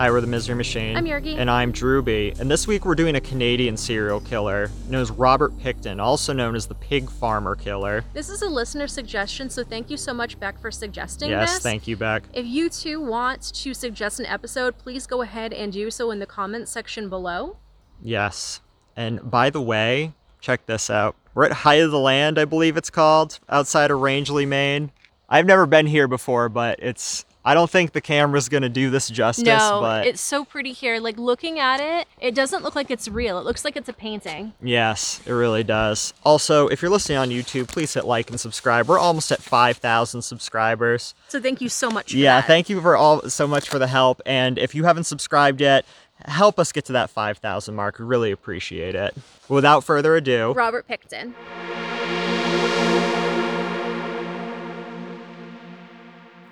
Hi, 0.00 0.12
we're 0.12 0.20
the 0.20 0.28
Misery 0.28 0.54
Machine. 0.54 0.96
I'm 0.96 1.06
Yergy. 1.06 1.36
And 1.36 1.50
I'm 1.50 1.72
Drewby. 1.72 2.38
And 2.38 2.48
this 2.48 2.68
week 2.68 2.84
we're 2.84 2.94
doing 2.94 3.16
a 3.16 3.20
Canadian 3.20 3.76
serial 3.76 4.20
killer 4.20 4.70
known 4.88 5.02
as 5.02 5.10
Robert 5.10 5.58
Pickton, 5.58 6.00
also 6.00 6.32
known 6.32 6.54
as 6.54 6.68
the 6.68 6.76
Pig 6.76 7.10
Farmer 7.10 7.56
Killer. 7.56 8.04
This 8.14 8.28
is 8.28 8.42
a 8.42 8.48
listener 8.48 8.86
suggestion, 8.86 9.50
so 9.50 9.64
thank 9.64 9.90
you 9.90 9.96
so 9.96 10.14
much, 10.14 10.38
Bec, 10.38 10.60
for 10.60 10.70
suggesting 10.70 11.30
yes, 11.30 11.48
this. 11.48 11.56
Yes, 11.56 11.62
thank 11.64 11.88
you, 11.88 11.96
Bec. 11.96 12.22
If 12.32 12.46
you 12.46 12.68
too 12.68 13.00
want 13.00 13.52
to 13.52 13.74
suggest 13.74 14.20
an 14.20 14.26
episode, 14.26 14.78
please 14.78 15.04
go 15.04 15.22
ahead 15.22 15.52
and 15.52 15.72
do 15.72 15.90
so 15.90 16.12
in 16.12 16.20
the 16.20 16.26
comments 16.26 16.70
section 16.70 17.08
below. 17.08 17.56
Yes. 18.00 18.60
And 18.94 19.28
by 19.28 19.50
the 19.50 19.60
way, 19.60 20.12
check 20.40 20.64
this 20.66 20.90
out. 20.90 21.16
We're 21.34 21.46
at 21.46 21.52
High 21.52 21.74
of 21.74 21.90
the 21.90 21.98
Land, 21.98 22.38
I 22.38 22.44
believe 22.44 22.76
it's 22.76 22.90
called, 22.90 23.40
outside 23.48 23.90
of 23.90 23.98
Rangeley, 23.98 24.46
Maine. 24.46 24.92
I've 25.28 25.46
never 25.46 25.66
been 25.66 25.86
here 25.86 26.06
before, 26.06 26.48
but 26.48 26.78
it's 26.80 27.24
I 27.48 27.54
don't 27.54 27.70
think 27.70 27.92
the 27.92 28.00
camera's 28.00 28.48
gonna 28.48 28.68
do 28.68 28.90
this 28.90 29.08
justice, 29.08 29.44
no, 29.46 29.80
but 29.80 30.06
it's 30.06 30.20
so 30.20 30.44
pretty 30.44 30.72
here. 30.72 30.98
Like 31.00 31.16
looking 31.18 31.58
at 31.58 31.80
it, 31.80 32.06
it 32.20 32.34
doesn't 32.34 32.62
look 32.62 32.74
like 32.76 32.90
it's 32.90 33.08
real. 33.08 33.38
It 33.38 33.44
looks 33.44 33.64
like 33.64 33.74
it's 33.76 33.88
a 33.88 33.92
painting. 33.92 34.52
yes, 34.62 35.20
it 35.26 35.32
really 35.32 35.64
does. 35.64 36.12
Also, 36.24 36.68
if 36.68 36.82
you're 36.82 36.90
listening 36.90 37.18
on 37.18 37.30
YouTube, 37.30 37.68
please 37.68 37.94
hit 37.94 38.04
like 38.04 38.28
and 38.30 38.38
subscribe. 38.38 38.86
We're 38.86 38.98
almost 38.98 39.32
at 39.32 39.40
5,000 39.42 40.20
subscribers. 40.22 41.14
So 41.28 41.40
thank 41.40 41.60
you 41.60 41.68
so 41.68 41.90
much. 41.90 42.12
For 42.12 42.18
Yeah, 42.18 42.40
that. 42.40 42.46
thank 42.46 42.68
you 42.68 42.80
for 42.82 42.96
all 42.96 43.28
so 43.30 43.46
much 43.46 43.68
for 43.68 43.78
the 43.78 43.86
help. 43.86 44.20
And 44.26 44.58
if 44.58 44.74
you 44.74 44.84
haven't 44.84 45.04
subscribed 45.04 45.60
yet, 45.62 45.86
help 46.26 46.58
us 46.58 46.70
get 46.72 46.84
to 46.86 46.92
that 46.92 47.08
5,000 47.10 47.74
mark. 47.74 47.98
We 47.98 48.04
really 48.04 48.30
appreciate 48.30 48.94
it. 48.94 49.16
Without 49.48 49.84
further 49.84 50.16
ado, 50.16 50.52
Robert 50.52 50.86
Pickton. 50.86 51.32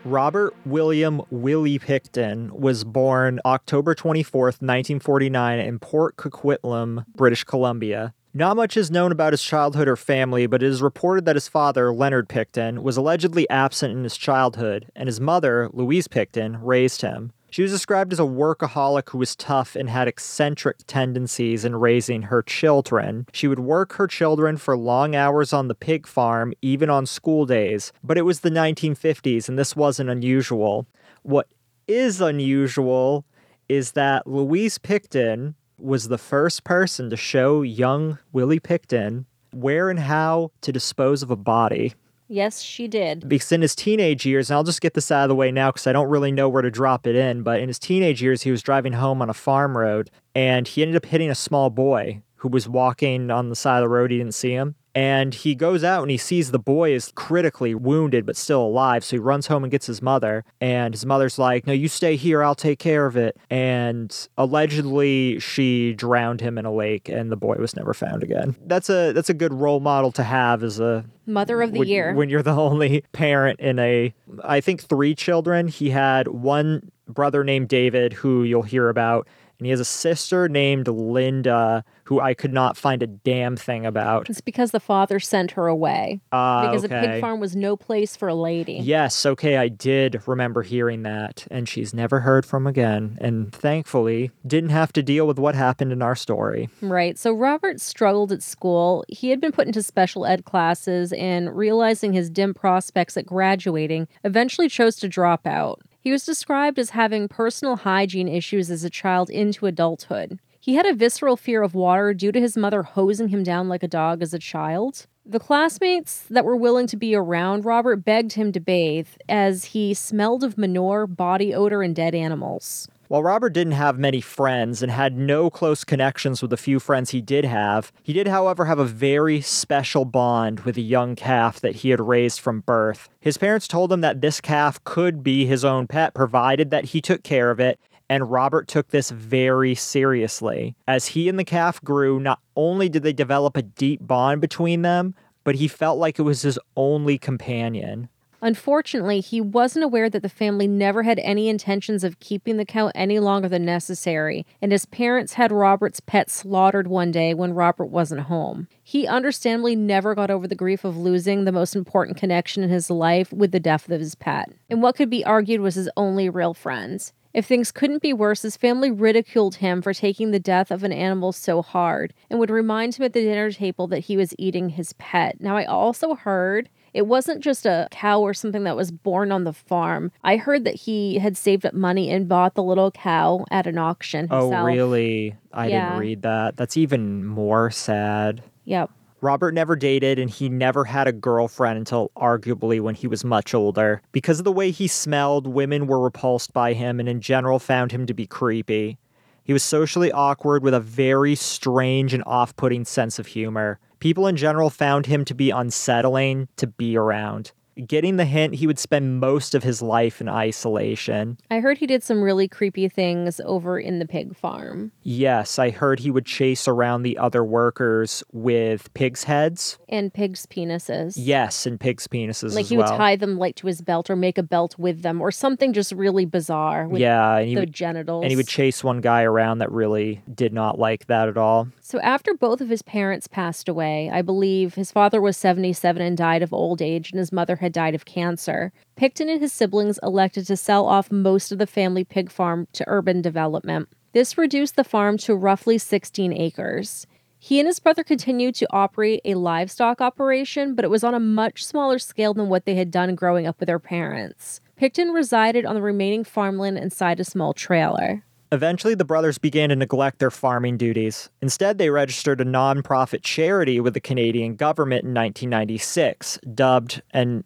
Robert 0.07 0.55
William 0.65 1.21
Willie 1.31 1.81
Pickton 1.81 2.53
was 2.53 2.85
born 2.85 3.41
October 3.45 3.93
24th, 3.93 4.63
1949, 4.63 5.59
in 5.59 5.81
Port 5.81 6.17
Coquitlam, 6.17 7.05
British 7.17 7.43
Columbia. 7.43 8.15
Not 8.33 8.55
much 8.55 8.77
is 8.77 8.89
known 8.89 9.11
about 9.11 9.33
his 9.33 9.43
childhood 9.43 9.89
or 9.89 9.97
family, 9.97 10.47
but 10.47 10.63
it 10.63 10.69
is 10.69 10.81
reported 10.81 11.25
that 11.25 11.35
his 11.35 11.49
father, 11.49 11.93
Leonard 11.93 12.29
Pickton, 12.29 12.85
was 12.85 12.97
allegedly 12.97 13.51
absent 13.51 13.97
in 13.97 14.05
his 14.05 14.17
childhood, 14.17 14.93
and 14.95 15.09
his 15.09 15.21
mother, 15.21 15.69
Louise 15.73 16.07
Pickton, 16.07 16.61
raised 16.63 17.03
him. 17.03 17.33
She 17.57 17.63
was 17.63 17.73
described 17.73 18.13
as 18.13 18.21
a 18.21 18.25
workaholic 18.25 19.09
who 19.09 19.17
was 19.17 19.35
tough 19.35 19.77
and 19.77 19.89
had 19.89 20.09
eccentric 20.09 20.77
tendencies 20.87 21.65
in 21.65 21.75
raising 21.77 22.21
her 22.25 22.43
children. 22.43 23.25
She 23.33 23.49
would 23.49 23.61
work 23.61 23.95
her 23.95 24.07
children 24.07 24.59
for 24.59 24.77
long 24.77 25.17
hours 25.17 25.55
on 25.55 25.69
the 25.69 25.75
pig 25.75 26.07
farm, 26.07 26.53
even 26.61 26.91
on 26.91 27.07
school 27.07 27.47
days. 27.47 27.95
But 28.05 28.19
it 28.19 28.27
was 28.27 28.41
the 28.41 28.51
1950s, 28.51 29.49
and 29.49 29.59
this 29.59 29.75
wasn't 29.75 30.11
unusual. 30.11 30.87
What 31.23 31.49
is 31.89 32.21
unusual 32.21 33.25
is 33.71 33.93
that 33.93 34.27
Louise 34.27 34.77
Pickton 34.77 35.55
was 35.79 36.09
the 36.09 36.19
first 36.19 36.63
person 36.63 37.09
to 37.09 37.17
show 37.17 37.63
young 37.63 38.19
Willie 38.35 38.61
Pickton 38.61 39.25
where 39.51 39.89
and 39.89 40.01
how 40.01 40.51
to 40.61 40.73
dispose 40.73 41.23
of 41.23 41.31
a 41.31 41.37
body 41.37 41.95
Yes, 42.29 42.61
she 42.61 42.89
did. 42.89 43.29
because 43.29 43.53
in 43.53 43.63
his 43.63 43.75
teenage 43.75 44.27
years, 44.27 44.51
and 44.51 44.57
I'll 44.57 44.65
just 44.65 44.81
get 44.81 44.95
this 44.95 45.11
out 45.11 45.25
of 45.25 45.29
the 45.29 45.35
way 45.35 45.53
now 45.53 45.71
because 45.71 45.87
I 45.87 45.93
don't 45.93 46.09
really 46.09 46.33
know 46.33 46.49
where 46.49 46.63
to 46.63 46.71
drop 46.71 47.07
it 47.07 47.15
in, 47.15 47.43
but 47.43 47.61
in 47.61 47.69
his 47.69 47.79
teenage 47.79 48.23
years, 48.23 48.43
he 48.43 48.51
was 48.51 48.63
driving 48.63 48.95
home 48.95 49.23
on 49.23 49.31
a 49.31 49.35
farm 49.35 49.77
road 49.77 50.11
and 50.35 50.67
he 50.67 50.83
ended 50.83 50.97
up 50.97 51.07
hitting 51.07 51.31
a 51.31 51.35
small 51.35 51.71
boy 51.71 52.23
who 52.37 52.49
was 52.49 52.69
walking 52.69 53.31
on 53.31 53.49
the 53.49 53.57
side 53.57 53.79
of 53.79 53.83
the 53.83 53.89
road. 53.89 54.11
He 54.11 54.19
didn't 54.19 54.35
see 54.35 54.51
him. 54.53 54.75
And 54.97 55.35
he 55.35 55.55
goes 55.55 55.85
out 55.85 56.01
and 56.01 56.11
he 56.11 56.17
sees 56.17 56.53
the 56.53 56.59
boy 56.59 56.95
is 56.95 57.13
critically 57.15 57.75
wounded 57.75 58.25
but 58.25 58.35
still 58.35 58.63
alive. 58.63 59.05
So 59.05 59.17
he 59.17 59.21
runs 59.21 59.47
home 59.47 59.63
and 59.63 59.71
gets 59.71 59.87
his 59.87 60.01
mother. 60.01 60.43
And 60.59 60.95
his 60.95 61.05
mother's 61.05 61.39
like, 61.39 61.67
No, 61.67 61.75
you 61.75 61.87
stay 61.87 62.17
here. 62.17 62.43
I'll 62.43 62.55
take 62.55 62.79
care 62.79 63.05
of 63.05 63.15
it. 63.15 63.37
And 63.51 64.11
allegedly, 64.39 65.39
she 65.39 65.93
drowned 65.93 66.41
him 66.41 66.57
in 66.57 66.65
a 66.65 66.73
lake 66.73 67.11
and 67.11 67.31
the 67.31 67.37
boy 67.37 67.57
was 67.57 67.77
never 67.77 67.93
found 67.93 68.23
again. 68.23 68.57
That's 68.65 68.89
a 68.89 69.13
that's 69.13 69.29
a 69.29 69.35
good 69.35 69.53
role 69.53 69.81
model 69.81 70.13
to 70.13 70.23
have 70.23 70.63
as 70.63 70.81
a 70.81 71.05
Mother 71.27 71.61
of 71.61 71.73
the 71.73 71.81
when, 71.81 71.89
year. 71.89 72.15
when 72.15 72.31
you're 72.31 72.43
the 72.43 72.51
only 72.57 73.05
parent 73.13 73.59
in 73.59 73.79
a 73.81 74.15
i 74.45 74.61
think 74.61 74.83
three 74.83 75.15
children 75.15 75.67
he 75.67 75.91
had 75.91 76.29
one 76.29 76.93
brother 77.09 77.43
named 77.43 77.69
david 77.69 78.13
who 78.13 78.45
you'll 78.45 78.63
hear 78.63 78.89
about 78.89 79.27
and 79.59 79.67
he 79.67 79.71
has 79.71 79.81
a 79.81 79.85
sister 79.85 80.49
named 80.49 80.89
linda 80.89 81.85
who 82.05 82.21
i 82.21 82.35
could 82.35 82.53
not 82.53 82.77
find 82.77 83.03
a 83.03 83.07
damn 83.07 83.57
thing 83.57 83.85
about 83.87 84.29
it's 84.31 84.41
because 84.41 84.71
the 84.71 84.81
father 84.81 85.19
sent 85.19 85.53
her 85.53 85.67
away. 85.67 86.21
uh, 86.33 86.67
because 86.67 86.85
a 86.85 86.89
pig 86.89 87.21
farm 87.21 87.41
was 87.41 87.57
no 87.57 87.77
place 87.77 88.17
for 88.17 88.29
a 88.29 88.35
lady. 88.35 88.75
yes 88.75 89.25
okay 89.27 89.57
i 89.57 89.69
did 89.69 90.21
remember 90.27 90.63
hearing 90.63 91.03
that 91.03 91.47
and 91.51 91.69
she's 91.69 91.93
never 91.95 92.21
heard 92.21 92.45
from 92.47 92.67
again 92.67 93.17
and 93.21 93.53
thankfully 93.53 94.31
didn't 94.47 94.71
have 94.71 94.93
to 94.93 95.03
deal 95.03 95.27
with 95.27 95.39
what 95.39 95.55
happened 95.55 95.93
in 95.93 96.03
our 96.03 96.15
story 96.15 96.69
Right. 96.83 97.19
So 97.19 97.33
Robert 97.33 97.81
struggled 97.81 98.33
at 98.33 98.43
school. 98.43 99.05
He 99.09 99.31
had 99.31 99.41
been 99.41 99.53
put 99.53 99.67
into 99.67 99.83
special 99.83 100.25
ed 100.27 100.45
classes 100.45 101.13
and 101.13 101.57
realizing 101.57 102.13
his 102.13 102.31
dim 102.31 102.55
prospects 102.55 103.17
at 103.17 103.27
graduating, 103.27 104.09
eventually 104.25 104.69
chose 104.69 104.97
to 104.97 105.09
drop 105.09 105.47
out. 105.47 105.81
He 106.07 106.13
was 106.13 106.25
described 106.25 106.79
as 106.79 106.91
having 106.91 107.27
personal 107.27 107.79
hygiene 107.79 108.29
issues 108.29 108.71
as 108.71 108.85
a 108.85 108.91
child 108.91 109.29
into 109.29 109.67
adulthood. 109.67 110.39
He 110.61 110.77
had 110.77 110.87
a 110.87 110.95
visceral 110.95 111.37
fear 111.37 111.65
of 111.65 111.75
water 111.75 112.15
due 112.15 112.31
to 112.31 112.41
his 112.41 112.57
mother 112.57 112.85
hosing 112.85 113.31
him 113.31 113.43
down 113.43 113.69
like 113.69 113.83
a 113.83 113.89
dog 113.89 114.23
as 114.23 114.33
a 114.33 114.39
child. 114.39 115.09
The 115.25 115.41
classmates 115.41 116.23
that 116.31 116.45
were 116.45 116.55
willing 116.55 116.87
to 116.87 116.97
be 116.97 117.17
around 117.17 117.65
Robert 117.65 118.05
begged 118.05 118.35
him 118.35 118.53
to 118.53 118.61
bathe 118.61 119.09
as 119.29 119.65
he 119.65 119.95
smelled 119.95 120.45
of 120.45 120.57
manure, 120.57 121.09
body 121.09 121.53
odor, 121.53 121.83
and 121.83 121.93
dead 121.93 122.15
animals. 122.15 122.87
While 123.09 123.23
Robert 123.23 123.51
didn't 123.51 123.75
have 123.75 124.01
many 124.01 124.21
friends 124.21 124.83
and 124.83 124.91
had 124.91 125.17
no 125.17 125.49
close 125.49 125.85
connections 125.85 126.43
with 126.43 126.51
the 126.51 126.57
few 126.57 126.81
friends 126.81 127.11
he 127.11 127.21
did 127.21 127.45
have, 127.45 127.93
he 128.03 128.13
did, 128.13 128.27
however, 128.27 128.65
have 128.65 128.81
a 128.81 128.85
very 128.85 129.41
special 129.41 130.05
bond 130.05 130.61
with 130.61 130.77
a 130.77 130.83
young 130.83 131.15
calf 131.15 131.61
that 131.61 131.77
he 131.77 131.91
had 131.91 132.01
raised 132.01 132.41
from 132.41 132.63
birth. 132.63 133.09
His 133.21 133.39
parents 133.39 133.69
told 133.69 133.93
him 133.93 134.01
that 134.01 134.23
this 134.23 134.41
calf 134.41 134.83
could 134.83 135.23
be 135.23 135.47
his 135.47 135.65
own 135.65 135.87
pet 135.87 136.15
provided 136.15 136.71
that 136.71 136.87
he 136.87 137.01
took 137.01 137.23
care 137.23 137.53
of 137.53 137.61
it, 137.61 137.79
and 138.09 138.31
Robert 138.31 138.67
took 138.67 138.89
this 138.89 139.11
very 139.11 139.77
seriously. 139.77 140.75
As 140.89 141.07
he 141.09 141.29
and 141.29 141.39
the 141.39 141.45
calf 141.45 141.81
grew, 141.83 142.19
not 142.19 142.41
only 142.57 142.89
did 142.89 143.05
they 143.05 143.13
develop 143.13 143.57
a 143.57 143.63
deep 143.63 144.05
bond 144.05 144.41
between 144.41 144.83
them, 144.83 145.15
but 145.45 145.55
he 145.55 145.69
felt 145.69 145.99
like 145.99 146.19
it 146.19 146.23
was 146.23 146.43
his 146.43 146.59
only 146.77 147.19
companion. 147.19 148.09
Unfortunately, 148.43 149.21
he 149.21 149.41
wasn't 149.41 149.85
aware 149.85 150.11
that 150.11 150.23
the 150.23 150.29
family 150.29 150.67
never 150.67 151.03
had 151.03 151.19
any 151.21 151.49
intentions 151.49 152.05
of 152.05 152.21
keeping 152.21 152.57
the 152.57 152.65
cow 152.65 152.91
any 152.95 153.19
longer 153.19 153.49
than 153.49 153.65
necessary, 153.65 154.47
and 154.61 154.73
his 154.73 154.87
parents 154.87 155.35
had 155.35 155.51
Robert's 155.51 156.01
pet 156.01 156.31
slaughtered 156.31 156.87
one 156.87 157.11
day 157.11 157.35
when 157.35 157.55
Robert 157.55 157.87
wasn't 157.87 158.23
home. 158.23 158.69
He 158.83 159.07
understandably 159.07 159.75
never 159.75 160.15
got 160.15 160.31
over 160.31 160.47
the 160.47 160.55
grief 160.55 160.85
of 160.85 160.97
losing 160.97 161.45
the 161.45 161.53
most 161.53 161.75
important 161.75 162.17
connection 162.17 162.63
in 162.63 162.71
his 162.71 162.91
life 162.91 163.33
with 163.33 163.53
the 163.53 163.61
death 163.61 163.89
of 163.89 164.01
his 164.01 164.15
pet, 164.15 164.53
and 164.69 164.83
what 164.83 164.97
could 164.97 165.11
be 165.11 165.25
argued 165.25 165.61
was 165.61 165.75
his 165.75 165.89
only 165.97 166.29
real 166.29 166.55
friend. 166.55 167.13
If 167.37 167.45
things 167.45 167.71
couldn't 167.71 168.01
be 168.01 168.15
worse, 168.15 168.41
his 168.41 168.57
family 168.57 168.91
ridiculed 168.91 169.57
him 169.57 169.83
for 169.83 169.93
taking 169.93 170.31
the 170.31 170.41
death 170.41 170.71
of 170.71 170.83
an 170.83 170.91
animal 170.91 171.33
so 171.33 171.61
hard 171.61 172.15
and 172.31 172.39
would 172.39 172.49
remind 172.49 172.95
him 172.95 173.05
at 173.05 173.13
the 173.13 173.21
dinner 173.21 173.53
table 173.53 173.87
that 173.89 173.99
he 174.07 174.17
was 174.17 174.35
eating 174.39 174.71
his 174.71 174.95
pet. 174.95 175.39
Now, 175.39 175.55
I 175.55 175.67
also 175.67 176.15
heard 176.15 176.71
it 176.95 177.07
wasn't 177.07 177.45
just 177.45 177.67
a 177.67 177.89
cow 177.91 178.23
or 178.23 178.33
something 178.33 178.65
that 178.65 178.75
was 178.75 178.91
born 178.91 179.33
on 179.33 179.45
the 179.45 179.53
farm. 179.53 180.13
I 180.25 180.39
heard 180.39 180.65
that 180.65 180.77
he 180.77 181.19
had 181.19 181.37
saved 181.37 181.67
up 181.67 181.75
money 181.75 182.11
and 182.11 182.27
bought 182.27 182.55
the 182.55 182.63
little 182.63 182.91
cow 182.91 183.45
at 183.51 183.67
an 183.67 183.77
auction 183.77 184.29
oh, 184.31 184.45
himself. 184.45 184.63
Oh, 184.63 184.73
really? 184.73 185.37
I 185.53 185.67
Yeah. 185.69 185.89
didn't 185.91 186.01
read 186.01 186.23
that. 186.23 186.57
That's 186.57 186.79
even 186.79 187.27
more 187.27 187.71
sad. 187.71 188.43
Yep. 188.65 188.91
Robert 189.27 189.55
never 189.55 189.75
dated 189.75 190.21
and 190.21 190.31
he 190.31 190.49
never 190.49 190.85
had 190.85 191.09
a 191.09 191.13
girlfriend 191.13 191.79
until 191.79 192.13
arguably 192.17 192.81
when 192.81 192.95
he 192.95 193.09
was 193.09 193.25
much 193.25 193.55
older. 193.55 194.01
Because 194.13 194.39
of 194.39 194.45
the 194.45 194.53
way 194.53 194.71
he 194.71 194.87
smelled, 194.87 195.49
women 195.49 195.89
were 195.89 195.99
repulsed 195.99 196.53
by 196.53 196.75
him 196.75 197.01
and 197.01 197.09
in 197.09 197.21
general 197.21 197.59
found 197.59 197.91
him 197.91 198.07
to 198.07 198.15
be 198.15 198.25
creepy. 198.25 198.99
He 199.43 199.53
was 199.53 199.65
socially 199.65 200.13
awkward 200.13 200.63
with 200.63 200.75
a 200.75 200.81
very 200.81 201.35
strange 201.35 202.15
and 202.15 202.23
off 202.25 202.55
putting 202.55 202.85
sense 202.85 203.19
of 203.19 203.27
humor. 203.27 203.81
People 203.99 204.29
in 204.29 204.37
general 204.37 204.71
found 204.71 205.07
him 205.07 205.25
to 205.25 205.35
be 205.35 205.51
unsettling 205.51 206.47
to 206.55 206.69
be 206.69 206.97
around. 206.97 207.51
Getting 207.85 208.17
the 208.17 208.25
hint, 208.25 208.55
he 208.55 208.67
would 208.67 208.79
spend 208.79 209.21
most 209.21 209.55
of 209.55 209.63
his 209.63 209.83
life 209.83 210.21
in 210.21 210.29
isolation. 210.29 211.39
I 211.51 211.61
heard 211.61 211.79
he 211.79 211.87
did 211.87 212.03
some 212.03 212.23
really 212.23 212.49
creepy 212.49 212.89
things 212.89 213.41
over 213.45 213.79
in 213.79 213.99
the 213.99 214.07
pig 214.07 214.37
farm 214.37 214.93
Yes, 215.03 215.59
I 215.59 215.71
heard 215.71 216.01
he 216.01 216.11
would 216.11 216.27
chase 216.27 216.67
around 216.67 217.03
the 217.03 217.19
other 217.19 217.45
workers 217.45 218.25
with 218.33 218.93
pigs' 218.95 219.25
heads. 219.25 219.79
and 219.89 220.13
pigs' 220.13 220.47
penises. 220.47 221.15
Yes, 221.17 221.67
and 221.67 221.79
pigs' 221.79 222.09
penises 222.09 222.45
as 222.45 222.55
well. 222.55 222.55
Like 222.55 222.67
he 222.67 222.77
well. 222.77 222.91
would 222.91 222.97
tie 222.97 223.17
them 223.17 223.39
like 223.39 223.57
to 223.57 223.67
his 223.67 223.83
belt 223.83 224.09
or 224.11 224.17
make 224.17 224.39
a 224.39 224.43
belt 224.43 224.79
with 224.79 225.03
them 225.03 225.21
or 225.21 225.31
something 225.31 225.73
just 225.73 225.93
really 225.93 226.25
bizarre 226.25 226.89
with 226.89 227.01
yeah, 227.01 227.37
and 227.37 227.49
he 227.49 227.55
the 227.55 227.61
would 227.61 227.73
genitals. 227.73 228.23
and 228.23 228.31
he 228.31 228.37
would 228.37 228.49
chase 228.49 228.83
one 228.83 229.01
guy 229.01 229.23
around 229.23 229.59
that 229.59 229.71
really 229.71 230.23
did 230.33 230.53
not 230.53 230.79
like 230.79 231.07
that 231.07 231.29
at 231.29 231.37
all. 231.37 231.69
So 231.81 232.01
after 232.01 232.35
both 232.35 232.61
of 232.61 232.69
his 232.69 232.83
parents 232.83 233.27
passed 233.29 233.69
away, 233.69 234.11
I 234.13 234.23
believe 234.23 234.75
his 234.75 234.91
father 234.91 235.21
was 235.21 235.37
77 235.37 236.03
and 236.03 236.17
died 236.17 236.43
of 236.43 236.53
old 236.53 236.81
age 236.83 237.13
and 237.13 237.19
his 237.19 237.33
mother 237.33 237.57
had 237.57 237.66
had 237.67 237.73
died 237.73 237.95
of 237.95 238.05
cancer. 238.05 238.73
Pickton 238.97 239.29
and 239.29 239.41
his 239.41 239.53
siblings 239.53 239.99
elected 240.03 240.47
to 240.47 240.57
sell 240.57 240.87
off 240.87 241.11
most 241.11 241.51
of 241.51 241.59
the 241.59 241.67
family 241.67 242.05
pig 242.05 242.31
farm 242.31 242.69
to 242.73 242.85
urban 242.87 243.21
development. 243.21 243.89
This 244.13 244.39
reduced 244.39 244.77
the 244.77 244.85
farm 244.85 245.19
to 245.19 245.35
roughly 245.35 245.77
16 245.77 246.33
acres. 246.33 247.07
He 247.39 247.59
and 247.59 247.67
his 247.67 247.81
brother 247.81 248.03
continued 248.03 248.55
to 248.57 248.67
operate 248.71 249.21
a 249.25 249.35
livestock 249.35 250.01
operation, 250.01 250.75
but 250.75 250.85
it 250.85 250.91
was 250.91 251.05
on 251.05 251.15
a 251.15 251.21
much 251.21 251.65
smaller 251.65 251.99
scale 251.99 252.33
than 252.33 252.49
what 252.49 252.65
they 252.65 252.77
had 252.77 252.91
done 252.91 253.15
growing 253.15 253.47
up 253.47 253.61
with 253.61 253.67
their 253.67 253.79
parents. 253.79 254.61
Pickton 254.81 255.13
resided 255.13 255.67
on 255.67 255.75
the 255.75 255.83
remaining 255.83 256.25
farmland 256.25 256.79
inside 256.79 257.19
a 257.21 257.25
small 257.25 257.53
trailer. 257.53 258.23
Eventually, 258.53 258.95
the 258.95 259.05
brothers 259.05 259.39
began 259.39 259.71
to 259.71 259.77
neglect 259.77 260.19
their 260.19 260.31
farming 260.31 260.77
duties. 260.77 261.31
Instead, 261.43 261.79
they 261.79 261.91
registered 261.91 262.41
a 262.41 262.45
nonprofit 262.45 263.23
charity 263.23 263.81
with 263.81 263.95
the 263.95 264.01
Canadian 264.01 264.55
government 264.55 265.05
in 265.05 265.13
1996, 265.13 266.39
dubbed, 266.55 267.03
and 267.11 267.43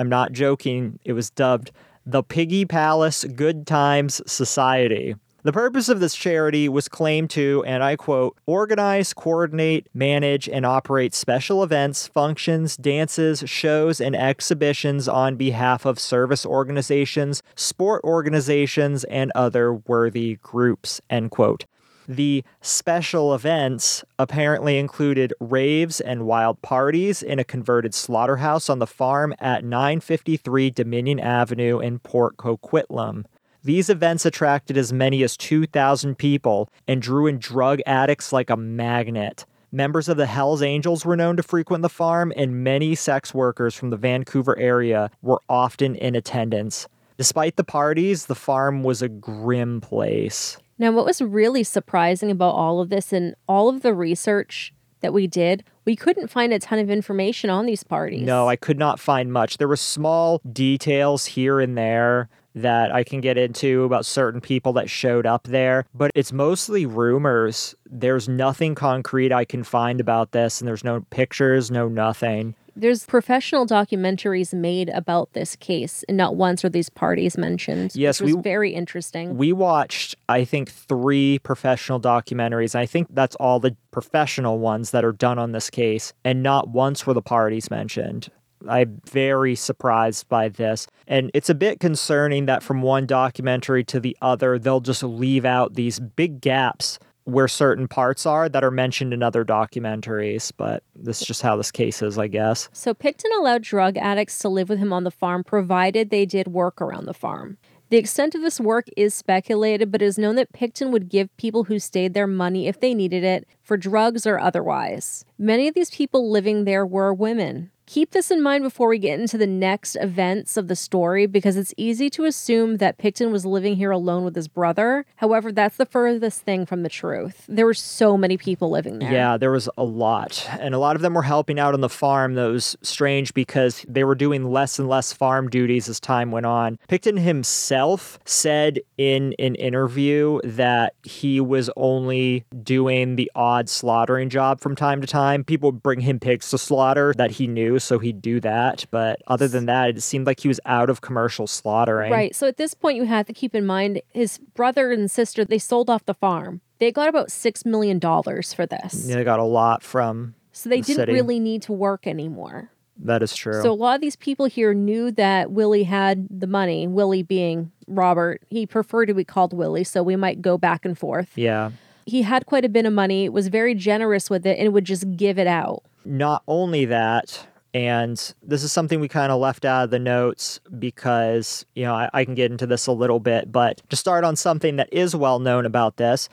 I'm 0.00 0.08
not 0.08 0.32
joking, 0.32 0.98
it 1.04 1.12
was 1.12 1.28
dubbed 1.28 1.72
the 2.06 2.22
Piggy 2.22 2.64
Palace 2.64 3.24
Good 3.24 3.66
Times 3.66 4.22
Society. 4.26 5.14
The 5.42 5.52
purpose 5.52 5.90
of 5.90 6.00
this 6.00 6.14
charity 6.14 6.70
was 6.70 6.88
claimed 6.88 7.28
to, 7.30 7.62
and 7.66 7.82
I 7.82 7.96
quote, 7.96 8.38
organize, 8.46 9.12
coordinate, 9.12 9.88
manage, 9.92 10.48
and 10.48 10.64
operate 10.64 11.14
special 11.14 11.62
events, 11.62 12.06
functions, 12.06 12.78
dances, 12.78 13.44
shows, 13.44 14.00
and 14.00 14.16
exhibitions 14.16 15.06
on 15.06 15.36
behalf 15.36 15.84
of 15.84 15.98
service 15.98 16.46
organizations, 16.46 17.42
sport 17.54 18.02
organizations, 18.02 19.04
and 19.04 19.30
other 19.34 19.74
worthy 19.74 20.38
groups, 20.42 21.02
end 21.10 21.30
quote. 21.30 21.66
The 22.10 22.42
special 22.60 23.32
events 23.36 24.02
apparently 24.18 24.78
included 24.78 25.32
raves 25.38 26.00
and 26.00 26.26
wild 26.26 26.60
parties 26.60 27.22
in 27.22 27.38
a 27.38 27.44
converted 27.44 27.94
slaughterhouse 27.94 28.68
on 28.68 28.80
the 28.80 28.86
farm 28.88 29.32
at 29.38 29.62
953 29.62 30.70
Dominion 30.70 31.20
Avenue 31.20 31.78
in 31.78 32.00
Port 32.00 32.36
Coquitlam. 32.36 33.26
These 33.62 33.88
events 33.88 34.26
attracted 34.26 34.76
as 34.76 34.92
many 34.92 35.22
as 35.22 35.36
2,000 35.36 36.18
people 36.18 36.68
and 36.88 37.00
drew 37.00 37.28
in 37.28 37.38
drug 37.38 37.78
addicts 37.86 38.32
like 38.32 38.50
a 38.50 38.56
magnet. 38.56 39.46
Members 39.70 40.08
of 40.08 40.16
the 40.16 40.26
Hells 40.26 40.62
Angels 40.62 41.06
were 41.06 41.16
known 41.16 41.36
to 41.36 41.44
frequent 41.44 41.82
the 41.82 41.88
farm, 41.88 42.32
and 42.36 42.64
many 42.64 42.96
sex 42.96 43.32
workers 43.32 43.76
from 43.76 43.90
the 43.90 43.96
Vancouver 43.96 44.58
area 44.58 45.12
were 45.22 45.40
often 45.48 45.94
in 45.94 46.16
attendance. 46.16 46.88
Despite 47.18 47.54
the 47.54 47.62
parties, 47.62 48.26
the 48.26 48.34
farm 48.34 48.82
was 48.82 49.00
a 49.00 49.08
grim 49.08 49.80
place. 49.80 50.58
Now, 50.80 50.92
what 50.92 51.04
was 51.04 51.20
really 51.20 51.62
surprising 51.62 52.30
about 52.30 52.54
all 52.54 52.80
of 52.80 52.88
this 52.88 53.12
and 53.12 53.34
all 53.46 53.68
of 53.68 53.82
the 53.82 53.92
research 53.92 54.72
that 55.02 55.12
we 55.12 55.26
did, 55.26 55.62
we 55.84 55.94
couldn't 55.94 56.28
find 56.28 56.54
a 56.54 56.58
ton 56.58 56.78
of 56.78 56.88
information 56.88 57.50
on 57.50 57.66
these 57.66 57.84
parties. 57.84 58.22
No, 58.22 58.48
I 58.48 58.56
could 58.56 58.78
not 58.78 58.98
find 58.98 59.30
much. 59.30 59.58
There 59.58 59.68
were 59.68 59.76
small 59.76 60.40
details 60.50 61.26
here 61.26 61.60
and 61.60 61.76
there 61.76 62.30
that 62.54 62.94
I 62.94 63.04
can 63.04 63.20
get 63.20 63.36
into 63.36 63.84
about 63.84 64.06
certain 64.06 64.40
people 64.40 64.72
that 64.72 64.88
showed 64.88 65.26
up 65.26 65.44
there, 65.44 65.84
but 65.94 66.12
it's 66.14 66.32
mostly 66.32 66.86
rumors. 66.86 67.74
There's 67.84 68.26
nothing 68.26 68.74
concrete 68.74 69.32
I 69.32 69.44
can 69.44 69.62
find 69.62 70.00
about 70.00 70.32
this, 70.32 70.62
and 70.62 70.66
there's 70.66 70.82
no 70.82 71.02
pictures, 71.10 71.70
no 71.70 71.88
nothing. 71.88 72.54
There's 72.80 73.04
professional 73.04 73.66
documentaries 73.66 74.54
made 74.54 74.88
about 74.88 75.34
this 75.34 75.54
case, 75.54 76.02
and 76.08 76.16
not 76.16 76.36
once 76.36 76.64
are 76.64 76.70
these 76.70 76.88
parties 76.88 77.36
mentioned. 77.36 77.94
Yes, 77.94 78.22
which 78.22 78.28
was 78.28 78.36
we- 78.36 78.42
very 78.42 78.72
interesting. 78.72 79.36
We 79.36 79.52
watched, 79.52 80.16
I 80.30 80.46
think, 80.46 80.70
three 80.70 81.40
professional 81.40 82.00
documentaries. 82.00 82.74
I 82.74 82.86
think 82.86 83.08
that's 83.10 83.36
all 83.36 83.60
the 83.60 83.76
professional 83.90 84.60
ones 84.60 84.92
that 84.92 85.04
are 85.04 85.12
done 85.12 85.38
on 85.38 85.52
this 85.52 85.68
case, 85.68 86.14
and 86.24 86.42
not 86.42 86.68
once 86.70 87.06
were 87.06 87.12
the 87.12 87.20
parties 87.20 87.70
mentioned. 87.70 88.30
I'm 88.66 89.02
very 89.10 89.54
surprised 89.56 90.30
by 90.30 90.48
this. 90.48 90.86
And 91.06 91.30
it's 91.34 91.50
a 91.50 91.54
bit 91.54 91.80
concerning 91.80 92.46
that 92.46 92.62
from 92.62 92.80
one 92.80 93.04
documentary 93.04 93.84
to 93.84 94.00
the 94.00 94.16
other, 94.22 94.58
they'll 94.58 94.80
just 94.80 95.02
leave 95.02 95.44
out 95.44 95.74
these 95.74 96.00
big 96.00 96.40
gaps 96.40 96.98
where 97.32 97.48
certain 97.48 97.88
parts 97.88 98.26
are 98.26 98.48
that 98.48 98.64
are 98.64 98.70
mentioned 98.70 99.12
in 99.12 99.22
other 99.22 99.44
documentaries. 99.44 100.52
But 100.56 100.82
this 100.94 101.20
is 101.20 101.26
just 101.26 101.42
how 101.42 101.56
this 101.56 101.70
case 101.70 102.02
is, 102.02 102.18
I 102.18 102.28
guess. 102.28 102.68
So 102.72 102.94
Pickton 102.94 103.36
allowed 103.38 103.62
drug 103.62 103.96
addicts 103.96 104.38
to 104.40 104.48
live 104.48 104.68
with 104.68 104.78
him 104.78 104.92
on 104.92 105.04
the 105.04 105.10
farm 105.10 105.44
provided 105.44 106.10
they 106.10 106.26
did 106.26 106.48
work 106.48 106.80
around 106.80 107.06
the 107.06 107.14
farm. 107.14 107.58
The 107.90 107.96
extent 107.96 108.36
of 108.36 108.40
this 108.40 108.60
work 108.60 108.86
is 108.96 109.14
speculated, 109.14 109.90
but 109.90 110.00
it 110.00 110.04
is 110.04 110.16
known 110.16 110.36
that 110.36 110.52
Pickton 110.52 110.92
would 110.92 111.08
give 111.08 111.36
people 111.36 111.64
who 111.64 111.80
stayed 111.80 112.14
there 112.14 112.28
money 112.28 112.68
if 112.68 112.78
they 112.78 112.94
needed 112.94 113.24
it, 113.24 113.48
for 113.62 113.76
drugs 113.76 114.28
or 114.28 114.38
otherwise. 114.38 115.24
Many 115.36 115.66
of 115.66 115.74
these 115.74 115.90
people 115.90 116.30
living 116.30 116.64
there 116.64 116.86
were 116.86 117.12
women. 117.12 117.72
Keep 117.90 118.12
this 118.12 118.30
in 118.30 118.40
mind 118.40 118.62
before 118.62 118.86
we 118.86 118.98
get 118.98 119.18
into 119.18 119.36
the 119.36 119.48
next 119.48 119.96
events 119.96 120.56
of 120.56 120.68
the 120.68 120.76
story 120.76 121.26
because 121.26 121.56
it's 121.56 121.74
easy 121.76 122.08
to 122.10 122.24
assume 122.24 122.76
that 122.76 122.98
Pickton 122.98 123.32
was 123.32 123.44
living 123.44 123.74
here 123.74 123.90
alone 123.90 124.22
with 124.22 124.36
his 124.36 124.46
brother. 124.46 125.04
However, 125.16 125.50
that's 125.50 125.76
the 125.76 125.84
furthest 125.84 126.42
thing 126.42 126.66
from 126.66 126.84
the 126.84 126.88
truth. 126.88 127.44
There 127.48 127.66
were 127.66 127.74
so 127.74 128.16
many 128.16 128.36
people 128.36 128.70
living 128.70 129.00
there. 129.00 129.12
Yeah, 129.12 129.36
there 129.36 129.50
was 129.50 129.68
a 129.76 129.82
lot. 129.82 130.48
And 130.60 130.72
a 130.72 130.78
lot 130.78 130.94
of 130.94 131.02
them 131.02 131.14
were 131.14 131.24
helping 131.24 131.58
out 131.58 131.74
on 131.74 131.80
the 131.80 131.88
farm. 131.88 132.34
That 132.34 132.46
was 132.46 132.76
strange 132.80 133.34
because 133.34 133.84
they 133.88 134.04
were 134.04 134.14
doing 134.14 134.44
less 134.44 134.78
and 134.78 134.88
less 134.88 135.12
farm 135.12 135.50
duties 135.50 135.88
as 135.88 135.98
time 135.98 136.30
went 136.30 136.46
on. 136.46 136.78
Pickton 136.88 137.18
himself 137.18 138.20
said 138.24 138.78
in 138.98 139.34
an 139.40 139.56
interview 139.56 140.38
that 140.44 140.94
he 141.02 141.40
was 141.40 141.68
only 141.76 142.44
doing 142.62 143.16
the 143.16 143.32
odd 143.34 143.68
slaughtering 143.68 144.30
job 144.30 144.60
from 144.60 144.76
time 144.76 145.00
to 145.00 145.08
time. 145.08 145.42
People 145.42 145.72
would 145.72 145.82
bring 145.82 145.98
him 145.98 146.20
pigs 146.20 146.50
to 146.50 146.58
slaughter 146.58 147.12
that 147.16 147.32
he 147.32 147.48
knew, 147.48 147.79
so 147.80 147.98
he'd 147.98 148.22
do 148.22 148.38
that. 148.40 148.86
But 148.90 149.20
other 149.26 149.48
than 149.48 149.66
that, 149.66 149.90
it 149.90 150.02
seemed 150.02 150.26
like 150.26 150.40
he 150.40 150.48
was 150.48 150.60
out 150.66 150.88
of 150.90 151.00
commercial 151.00 151.46
slaughtering. 151.46 152.12
Right. 152.12 152.34
So 152.34 152.46
at 152.46 152.56
this 152.56 152.74
point, 152.74 152.96
you 152.96 153.04
have 153.04 153.26
to 153.26 153.32
keep 153.32 153.54
in 153.54 153.66
mind 153.66 154.00
his 154.12 154.38
brother 154.38 154.92
and 154.92 155.10
sister, 155.10 155.44
they 155.44 155.58
sold 155.58 155.90
off 155.90 156.04
the 156.06 156.14
farm. 156.14 156.60
They 156.78 156.92
got 156.92 157.08
about 157.08 157.28
$6 157.28 157.66
million 157.66 158.00
for 158.00 158.66
this. 158.66 159.04
Yeah, 159.06 159.16
They 159.16 159.24
got 159.24 159.38
a 159.40 159.44
lot 159.44 159.82
from 159.82 160.34
So 160.52 160.68
they 160.68 160.76
the 160.80 160.86
didn't 160.86 160.96
city. 161.02 161.12
really 161.12 161.38
need 161.40 161.62
to 161.62 161.72
work 161.72 162.06
anymore. 162.06 162.70
that 162.98 163.22
is 163.22 163.34
true. 163.34 163.60
So 163.62 163.70
a 163.70 163.74
lot 163.74 163.94
of 163.96 164.00
these 164.00 164.16
people 164.16 164.46
here 164.46 164.72
knew 164.72 165.10
that 165.12 165.50
Willie 165.50 165.82
had 165.84 166.26
the 166.30 166.46
money, 166.46 166.86
Willie 166.86 167.22
being 167.22 167.70
Robert. 167.86 168.42
He 168.48 168.66
preferred 168.66 169.06
to 169.06 169.14
be 169.14 169.24
called 169.24 169.52
Willie, 169.52 169.84
so 169.84 170.02
we 170.02 170.16
might 170.16 170.40
go 170.40 170.56
back 170.56 170.84
and 170.84 170.96
forth. 170.98 171.32
yeah. 171.36 171.72
He 172.06 172.22
had 172.22 172.46
quite 172.46 172.64
a 172.64 172.68
bit 172.68 172.86
of 172.86 172.92
money, 172.92 173.28
was 173.28 173.48
very 173.48 173.74
generous 173.74 174.28
with 174.30 174.44
it, 174.44 174.58
and 174.58 174.72
would 174.72 174.84
just 174.86 175.16
give 175.16 175.38
it 175.38 175.46
out. 175.46 175.82
not 176.04 176.42
only 176.48 176.84
that, 176.86 177.46
and 177.72 178.34
this 178.42 178.62
is 178.62 178.72
something 178.72 179.00
we 179.00 179.08
kind 179.08 179.30
of 179.30 179.40
left 179.40 179.64
out 179.64 179.84
of 179.84 179.90
the 179.90 179.98
notes 179.98 180.60
because, 180.78 181.64
you 181.74 181.84
know, 181.84 181.94
I, 181.94 182.10
I 182.12 182.24
can 182.24 182.34
get 182.34 182.50
into 182.50 182.66
this 182.66 182.86
a 182.86 182.92
little 182.92 183.20
bit, 183.20 183.52
but 183.52 183.80
to 183.90 183.96
start 183.96 184.24
on 184.24 184.36
something 184.36 184.76
that 184.76 184.92
is 184.92 185.14
well 185.14 185.38
known 185.38 185.66
about 185.66 185.96
this, 185.96 186.28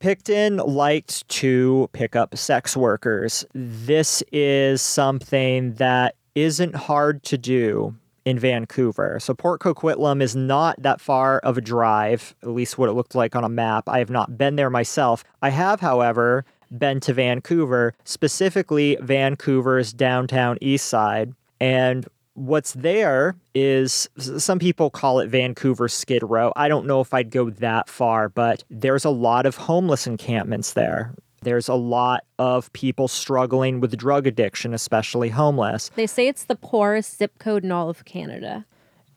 Pickton 0.00 0.66
liked 0.66 1.28
to 1.28 1.90
pick 1.92 2.16
up 2.16 2.36
sex 2.36 2.76
workers. 2.76 3.44
This 3.52 4.22
is 4.32 4.80
something 4.80 5.74
that 5.74 6.14
isn't 6.34 6.74
hard 6.74 7.22
to 7.24 7.36
do 7.36 7.94
in 8.24 8.38
Vancouver. 8.38 9.18
So 9.20 9.34
Port 9.34 9.60
Coquitlam 9.60 10.22
is 10.22 10.36
not 10.36 10.80
that 10.82 11.00
far 11.00 11.38
of 11.40 11.58
a 11.58 11.60
drive, 11.60 12.34
at 12.42 12.50
least 12.50 12.78
what 12.78 12.88
it 12.88 12.92
looked 12.92 13.14
like 13.14 13.36
on 13.36 13.44
a 13.44 13.48
map. 13.48 13.88
I 13.88 13.98
have 13.98 14.10
not 14.10 14.38
been 14.38 14.56
there 14.56 14.70
myself. 14.70 15.24
I 15.42 15.50
have, 15.50 15.80
however, 15.80 16.44
been 16.70 17.00
to 17.00 17.12
Vancouver, 17.12 17.94
specifically 18.04 18.96
Vancouver's 19.00 19.92
downtown 19.92 20.58
east 20.60 20.86
side. 20.86 21.32
And 21.60 22.06
what's 22.34 22.72
there 22.72 23.36
is 23.54 24.08
some 24.16 24.58
people 24.58 24.90
call 24.90 25.20
it 25.20 25.28
Vancouver 25.28 25.88
Skid 25.88 26.22
Row. 26.22 26.52
I 26.56 26.68
don't 26.68 26.86
know 26.86 27.00
if 27.00 27.12
I'd 27.12 27.30
go 27.30 27.50
that 27.50 27.88
far, 27.88 28.28
but 28.28 28.64
there's 28.70 29.04
a 29.04 29.10
lot 29.10 29.46
of 29.46 29.56
homeless 29.56 30.06
encampments 30.06 30.72
there. 30.72 31.14
There's 31.42 31.68
a 31.68 31.74
lot 31.74 32.24
of 32.38 32.72
people 32.72 33.08
struggling 33.08 33.80
with 33.80 33.96
drug 33.96 34.26
addiction, 34.26 34.74
especially 34.74 35.30
homeless. 35.30 35.90
They 35.94 36.06
say 36.06 36.28
it's 36.28 36.44
the 36.44 36.56
poorest 36.56 37.16
zip 37.16 37.38
code 37.38 37.64
in 37.64 37.72
all 37.72 37.88
of 37.88 38.04
Canada. 38.04 38.66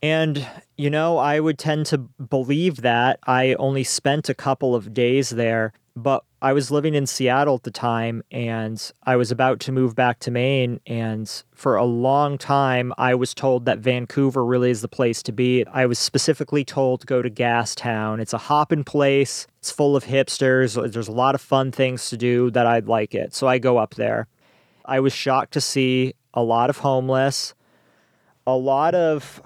And, 0.01 0.45
you 0.77 0.89
know, 0.89 1.17
I 1.17 1.39
would 1.39 1.57
tend 1.57 1.85
to 1.87 1.97
believe 1.97 2.77
that. 2.81 3.19
I 3.25 3.53
only 3.53 3.85
spent 3.85 4.27
a 4.27 4.33
couple 4.33 4.75
of 4.75 4.93
days 4.93 5.29
there, 5.29 5.71
but 5.95 6.23
I 6.41 6.53
was 6.53 6.71
living 6.71 6.95
in 6.95 7.05
Seattle 7.05 7.55
at 7.55 7.63
the 7.63 7.71
time 7.71 8.23
and 8.31 8.91
I 9.03 9.15
was 9.15 9.31
about 9.31 9.59
to 9.61 9.71
move 9.71 9.95
back 9.95 10.19
to 10.19 10.31
Maine. 10.31 10.79
And 10.87 11.29
for 11.53 11.75
a 11.75 11.85
long 11.85 12.37
time, 12.37 12.93
I 12.97 13.15
was 13.15 13.33
told 13.33 13.65
that 13.65 13.79
Vancouver 13.79 14.43
really 14.43 14.71
is 14.71 14.81
the 14.81 14.87
place 14.87 15.21
to 15.23 15.31
be. 15.31 15.65
I 15.67 15.85
was 15.85 15.99
specifically 15.99 16.65
told 16.65 17.01
to 17.01 17.07
go 17.07 17.21
to 17.21 17.29
Gastown. 17.29 18.19
It's 18.19 18.33
a 18.33 18.39
hopping 18.39 18.83
place, 18.83 19.47
it's 19.59 19.71
full 19.71 19.95
of 19.95 20.05
hipsters. 20.05 20.91
There's 20.91 21.07
a 21.07 21.11
lot 21.11 21.35
of 21.35 21.41
fun 21.41 21.71
things 21.71 22.09
to 22.09 22.17
do 22.17 22.49
that 22.51 22.65
I'd 22.65 22.87
like 22.87 23.13
it. 23.13 23.33
So 23.35 23.47
I 23.47 23.59
go 23.59 23.77
up 23.77 23.95
there. 23.95 24.27
I 24.85 24.99
was 24.99 25.13
shocked 25.13 25.53
to 25.53 25.61
see 25.61 26.15
a 26.33 26.43
lot 26.43 26.69
of 26.69 26.79
homeless, 26.79 27.53
a 28.45 28.55
lot 28.55 28.95
of 28.95 29.41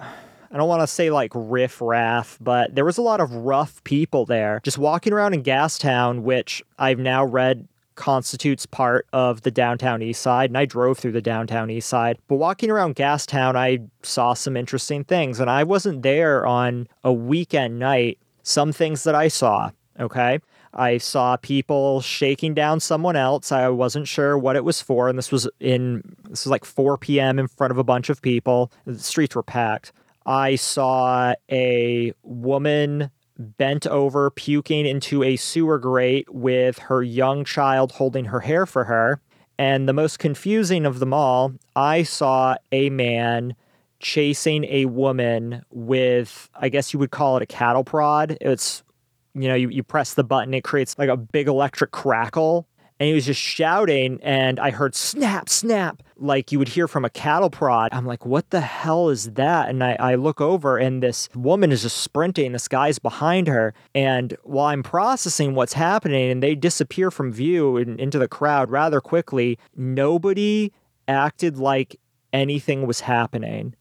I 0.50 0.56
don't 0.56 0.68
want 0.68 0.82
to 0.82 0.86
say 0.86 1.10
like 1.10 1.32
riff 1.34 1.80
raff, 1.80 2.38
but 2.40 2.74
there 2.74 2.84
was 2.84 2.98
a 2.98 3.02
lot 3.02 3.20
of 3.20 3.32
rough 3.32 3.82
people 3.84 4.24
there. 4.24 4.60
Just 4.64 4.78
walking 4.78 5.12
around 5.12 5.34
in 5.34 5.42
Gastown, 5.42 6.22
which 6.22 6.62
I've 6.78 6.98
now 6.98 7.24
read 7.24 7.68
constitutes 7.98 8.64
part 8.64 9.06
of 9.12 9.42
the 9.42 9.50
downtown 9.50 10.00
east 10.00 10.22
side, 10.22 10.50
and 10.50 10.56
I 10.56 10.64
drove 10.64 10.98
through 10.98 11.12
the 11.12 11.20
downtown 11.20 11.68
east 11.68 11.88
side. 11.88 12.18
But 12.28 12.36
walking 12.36 12.70
around 12.70 12.96
Gastown, 12.96 13.56
I 13.56 13.80
saw 14.02 14.32
some 14.32 14.56
interesting 14.56 15.04
things, 15.04 15.40
and 15.40 15.50
I 15.50 15.64
wasn't 15.64 16.02
there 16.02 16.46
on 16.46 16.88
a 17.04 17.12
weekend 17.12 17.78
night. 17.78 18.18
Some 18.42 18.72
things 18.72 19.02
that 19.04 19.14
I 19.14 19.28
saw, 19.28 19.72
okay? 20.00 20.38
I 20.72 20.98
saw 20.98 21.36
people 21.36 22.00
shaking 22.00 22.54
down 22.54 22.80
someone 22.80 23.16
else. 23.16 23.50
I 23.50 23.68
wasn't 23.68 24.06
sure 24.06 24.38
what 24.38 24.56
it 24.56 24.64
was 24.64 24.80
for, 24.80 25.08
and 25.08 25.18
this 25.18 25.32
was 25.32 25.48
in 25.60 26.02
this 26.30 26.44
was 26.44 26.50
like 26.50 26.64
4 26.64 26.98
p.m. 26.98 27.38
in 27.38 27.48
front 27.48 27.72
of 27.72 27.78
a 27.78 27.84
bunch 27.84 28.08
of 28.08 28.22
people. 28.22 28.70
The 28.86 28.98
streets 28.98 29.34
were 29.34 29.42
packed. 29.42 29.92
I 30.28 30.56
saw 30.56 31.32
a 31.50 32.12
woman 32.22 33.10
bent 33.38 33.86
over, 33.86 34.30
puking 34.30 34.84
into 34.84 35.22
a 35.22 35.36
sewer 35.36 35.78
grate 35.78 36.28
with 36.32 36.78
her 36.80 37.02
young 37.02 37.46
child 37.46 37.92
holding 37.92 38.26
her 38.26 38.40
hair 38.40 38.66
for 38.66 38.84
her. 38.84 39.22
And 39.58 39.88
the 39.88 39.94
most 39.94 40.18
confusing 40.18 40.84
of 40.84 40.98
them 40.98 41.14
all, 41.14 41.54
I 41.74 42.02
saw 42.02 42.56
a 42.70 42.90
man 42.90 43.54
chasing 44.00 44.64
a 44.64 44.84
woman 44.84 45.62
with, 45.70 46.50
I 46.54 46.68
guess 46.68 46.92
you 46.92 46.98
would 46.98 47.10
call 47.10 47.38
it 47.38 47.42
a 47.42 47.46
cattle 47.46 47.82
prod. 47.82 48.36
It's, 48.42 48.82
you 49.34 49.48
know, 49.48 49.54
you, 49.54 49.70
you 49.70 49.82
press 49.82 50.12
the 50.12 50.24
button, 50.24 50.52
it 50.52 50.62
creates 50.62 50.98
like 50.98 51.08
a 51.08 51.16
big 51.16 51.48
electric 51.48 51.90
crackle 51.90 52.68
and 53.00 53.08
he 53.08 53.14
was 53.14 53.26
just 53.26 53.40
shouting 53.40 54.18
and 54.22 54.58
i 54.60 54.70
heard 54.70 54.94
snap 54.94 55.48
snap 55.48 56.02
like 56.20 56.50
you 56.50 56.58
would 56.58 56.68
hear 56.68 56.88
from 56.88 57.04
a 57.04 57.10
cattle 57.10 57.50
prod. 57.50 57.90
I'm 57.92 58.04
like 58.04 58.26
what 58.26 58.50
the 58.50 58.60
hell 58.60 59.08
is 59.08 59.32
that? 59.32 59.68
And 59.68 59.82
i, 59.82 59.96
I 60.00 60.14
look 60.16 60.40
over 60.40 60.76
and 60.76 61.02
this 61.02 61.28
woman 61.34 61.72
is 61.72 61.82
just 61.82 61.98
sprinting 61.98 62.52
this 62.52 62.68
guy's 62.68 62.98
behind 62.98 63.46
her. 63.46 63.74
And 63.94 64.36
while 64.42 64.66
i'm 64.66 64.82
processing 64.82 65.54
what's 65.54 65.72
happening 65.72 66.30
and 66.30 66.42
they 66.42 66.54
disappear 66.54 67.10
from 67.10 67.32
view 67.32 67.76
and 67.76 67.98
into 68.00 68.18
the 68.18 68.28
crowd 68.28 68.70
rather 68.70 69.00
quickly 69.00 69.58
nobody 69.76 70.72
acted 71.06 71.56
like 71.56 71.98
anything 72.32 72.86
was 72.86 73.00
happening 73.00 73.74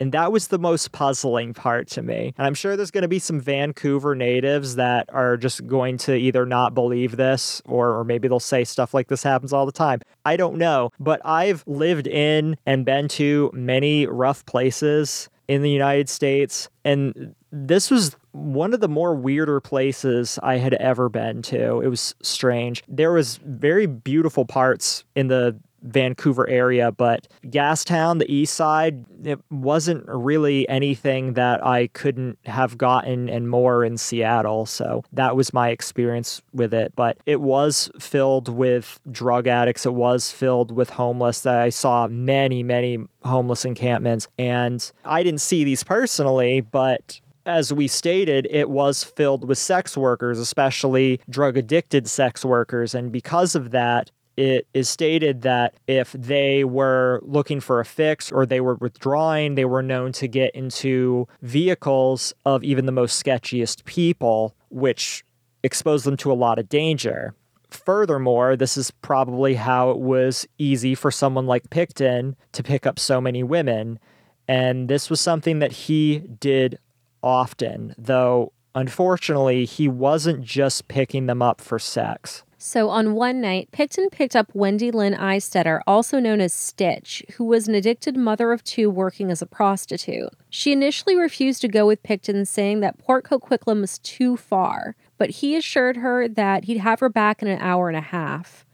and 0.00 0.12
that 0.12 0.32
was 0.32 0.48
the 0.48 0.58
most 0.58 0.92
puzzling 0.92 1.54
part 1.54 1.88
to 1.88 2.02
me. 2.02 2.34
And 2.36 2.46
I'm 2.46 2.54
sure 2.54 2.76
there's 2.76 2.90
going 2.90 3.02
to 3.02 3.08
be 3.08 3.18
some 3.18 3.40
Vancouver 3.40 4.14
natives 4.14 4.76
that 4.76 5.08
are 5.12 5.36
just 5.36 5.66
going 5.66 5.98
to 5.98 6.14
either 6.14 6.46
not 6.46 6.74
believe 6.74 7.16
this 7.16 7.62
or, 7.64 7.98
or 7.98 8.04
maybe 8.04 8.28
they'll 8.28 8.40
say 8.40 8.64
stuff 8.64 8.94
like 8.94 9.08
this 9.08 9.22
happens 9.22 9.52
all 9.52 9.66
the 9.66 9.72
time. 9.72 10.00
I 10.24 10.36
don't 10.36 10.56
know. 10.56 10.90
But 11.00 11.20
I've 11.24 11.64
lived 11.66 12.06
in 12.06 12.56
and 12.66 12.84
been 12.84 13.08
to 13.08 13.50
many 13.54 14.06
rough 14.06 14.44
places 14.46 15.28
in 15.48 15.62
the 15.62 15.70
United 15.70 16.08
States. 16.08 16.68
And 16.84 17.34
this 17.52 17.90
was 17.90 18.16
one 18.32 18.74
of 18.74 18.80
the 18.80 18.88
more 18.88 19.14
weirder 19.14 19.60
places 19.60 20.38
I 20.42 20.56
had 20.56 20.74
ever 20.74 21.08
been 21.08 21.42
to. 21.42 21.80
It 21.80 21.88
was 21.88 22.14
strange. 22.22 22.82
There 22.88 23.12
was 23.12 23.38
very 23.38 23.86
beautiful 23.86 24.44
parts 24.44 25.04
in 25.14 25.28
the 25.28 25.58
Vancouver 25.86 26.48
area, 26.48 26.92
but 26.92 27.26
Gastown, 27.44 28.18
the 28.18 28.32
east 28.32 28.54
side, 28.54 29.04
it 29.24 29.40
wasn't 29.50 30.04
really 30.06 30.68
anything 30.68 31.34
that 31.34 31.64
I 31.64 31.88
couldn't 31.88 32.38
have 32.44 32.76
gotten 32.76 33.28
and 33.28 33.48
more 33.48 33.84
in 33.84 33.96
Seattle. 33.96 34.66
So 34.66 35.04
that 35.12 35.36
was 35.36 35.52
my 35.52 35.70
experience 35.70 36.42
with 36.52 36.74
it. 36.74 36.92
But 36.96 37.18
it 37.26 37.40
was 37.40 37.90
filled 37.98 38.48
with 38.48 39.00
drug 39.10 39.46
addicts, 39.46 39.86
it 39.86 39.94
was 39.94 40.30
filled 40.30 40.72
with 40.72 40.90
homeless. 40.90 41.46
I 41.46 41.70
saw 41.70 42.06
many, 42.08 42.62
many 42.62 42.98
homeless 43.24 43.64
encampments, 43.64 44.28
and 44.38 44.90
I 45.04 45.22
didn't 45.22 45.40
see 45.40 45.64
these 45.64 45.82
personally, 45.82 46.60
but 46.60 47.20
as 47.46 47.72
we 47.72 47.86
stated, 47.86 48.46
it 48.50 48.68
was 48.68 49.04
filled 49.04 49.48
with 49.48 49.56
sex 49.56 49.96
workers, 49.96 50.38
especially 50.38 51.20
drug 51.30 51.56
addicted 51.56 52.08
sex 52.08 52.44
workers. 52.44 52.94
And 52.94 53.12
because 53.12 53.54
of 53.54 53.70
that, 53.70 54.10
it 54.36 54.66
is 54.74 54.88
stated 54.88 55.42
that 55.42 55.74
if 55.86 56.12
they 56.12 56.64
were 56.64 57.20
looking 57.22 57.60
for 57.60 57.80
a 57.80 57.84
fix 57.84 58.30
or 58.30 58.44
they 58.44 58.60
were 58.60 58.74
withdrawing, 58.74 59.54
they 59.54 59.64
were 59.64 59.82
known 59.82 60.12
to 60.12 60.28
get 60.28 60.54
into 60.54 61.26
vehicles 61.42 62.34
of 62.44 62.62
even 62.62 62.86
the 62.86 62.92
most 62.92 63.22
sketchiest 63.22 63.84
people, 63.84 64.54
which 64.68 65.24
exposed 65.62 66.04
them 66.04 66.16
to 66.18 66.30
a 66.30 66.34
lot 66.34 66.58
of 66.58 66.68
danger. 66.68 67.34
Furthermore, 67.70 68.56
this 68.56 68.76
is 68.76 68.90
probably 68.90 69.54
how 69.54 69.90
it 69.90 69.98
was 69.98 70.46
easy 70.58 70.94
for 70.94 71.10
someone 71.10 71.46
like 71.46 71.70
Pickton 71.70 72.36
to 72.52 72.62
pick 72.62 72.86
up 72.86 72.98
so 72.98 73.20
many 73.20 73.42
women. 73.42 73.98
And 74.46 74.88
this 74.88 75.10
was 75.10 75.20
something 75.20 75.58
that 75.58 75.72
he 75.72 76.18
did 76.18 76.78
often, 77.22 77.94
though 77.98 78.52
unfortunately, 78.76 79.64
he 79.64 79.88
wasn't 79.88 80.44
just 80.44 80.86
picking 80.86 81.26
them 81.26 81.42
up 81.42 81.60
for 81.60 81.78
sex. 81.78 82.44
So 82.66 82.88
on 82.88 83.14
one 83.14 83.40
night, 83.40 83.68
Pickton 83.70 84.10
picked 84.10 84.34
up 84.34 84.50
Wendy 84.52 84.90
Lynn 84.90 85.14
Eistetter, 85.14 85.82
also 85.86 86.18
known 86.18 86.40
as 86.40 86.52
Stitch, 86.52 87.22
who 87.36 87.44
was 87.44 87.68
an 87.68 87.76
addicted 87.76 88.16
mother 88.16 88.50
of 88.50 88.64
two 88.64 88.90
working 88.90 89.30
as 89.30 89.40
a 89.40 89.46
prostitute. 89.46 90.30
She 90.50 90.72
initially 90.72 91.14
refused 91.14 91.60
to 91.60 91.68
go 91.68 91.86
with 91.86 92.02
Pickton, 92.02 92.44
saying 92.44 92.80
that 92.80 92.98
Port 92.98 93.24
Coquitlam 93.24 93.82
was 93.82 94.00
too 94.00 94.36
far, 94.36 94.96
but 95.16 95.30
he 95.30 95.54
assured 95.54 95.98
her 95.98 96.26
that 96.26 96.64
he'd 96.64 96.78
have 96.78 96.98
her 96.98 97.08
back 97.08 97.40
in 97.40 97.46
an 97.46 97.60
hour 97.60 97.86
and 97.86 97.96
a 97.96 98.00
half. 98.00 98.66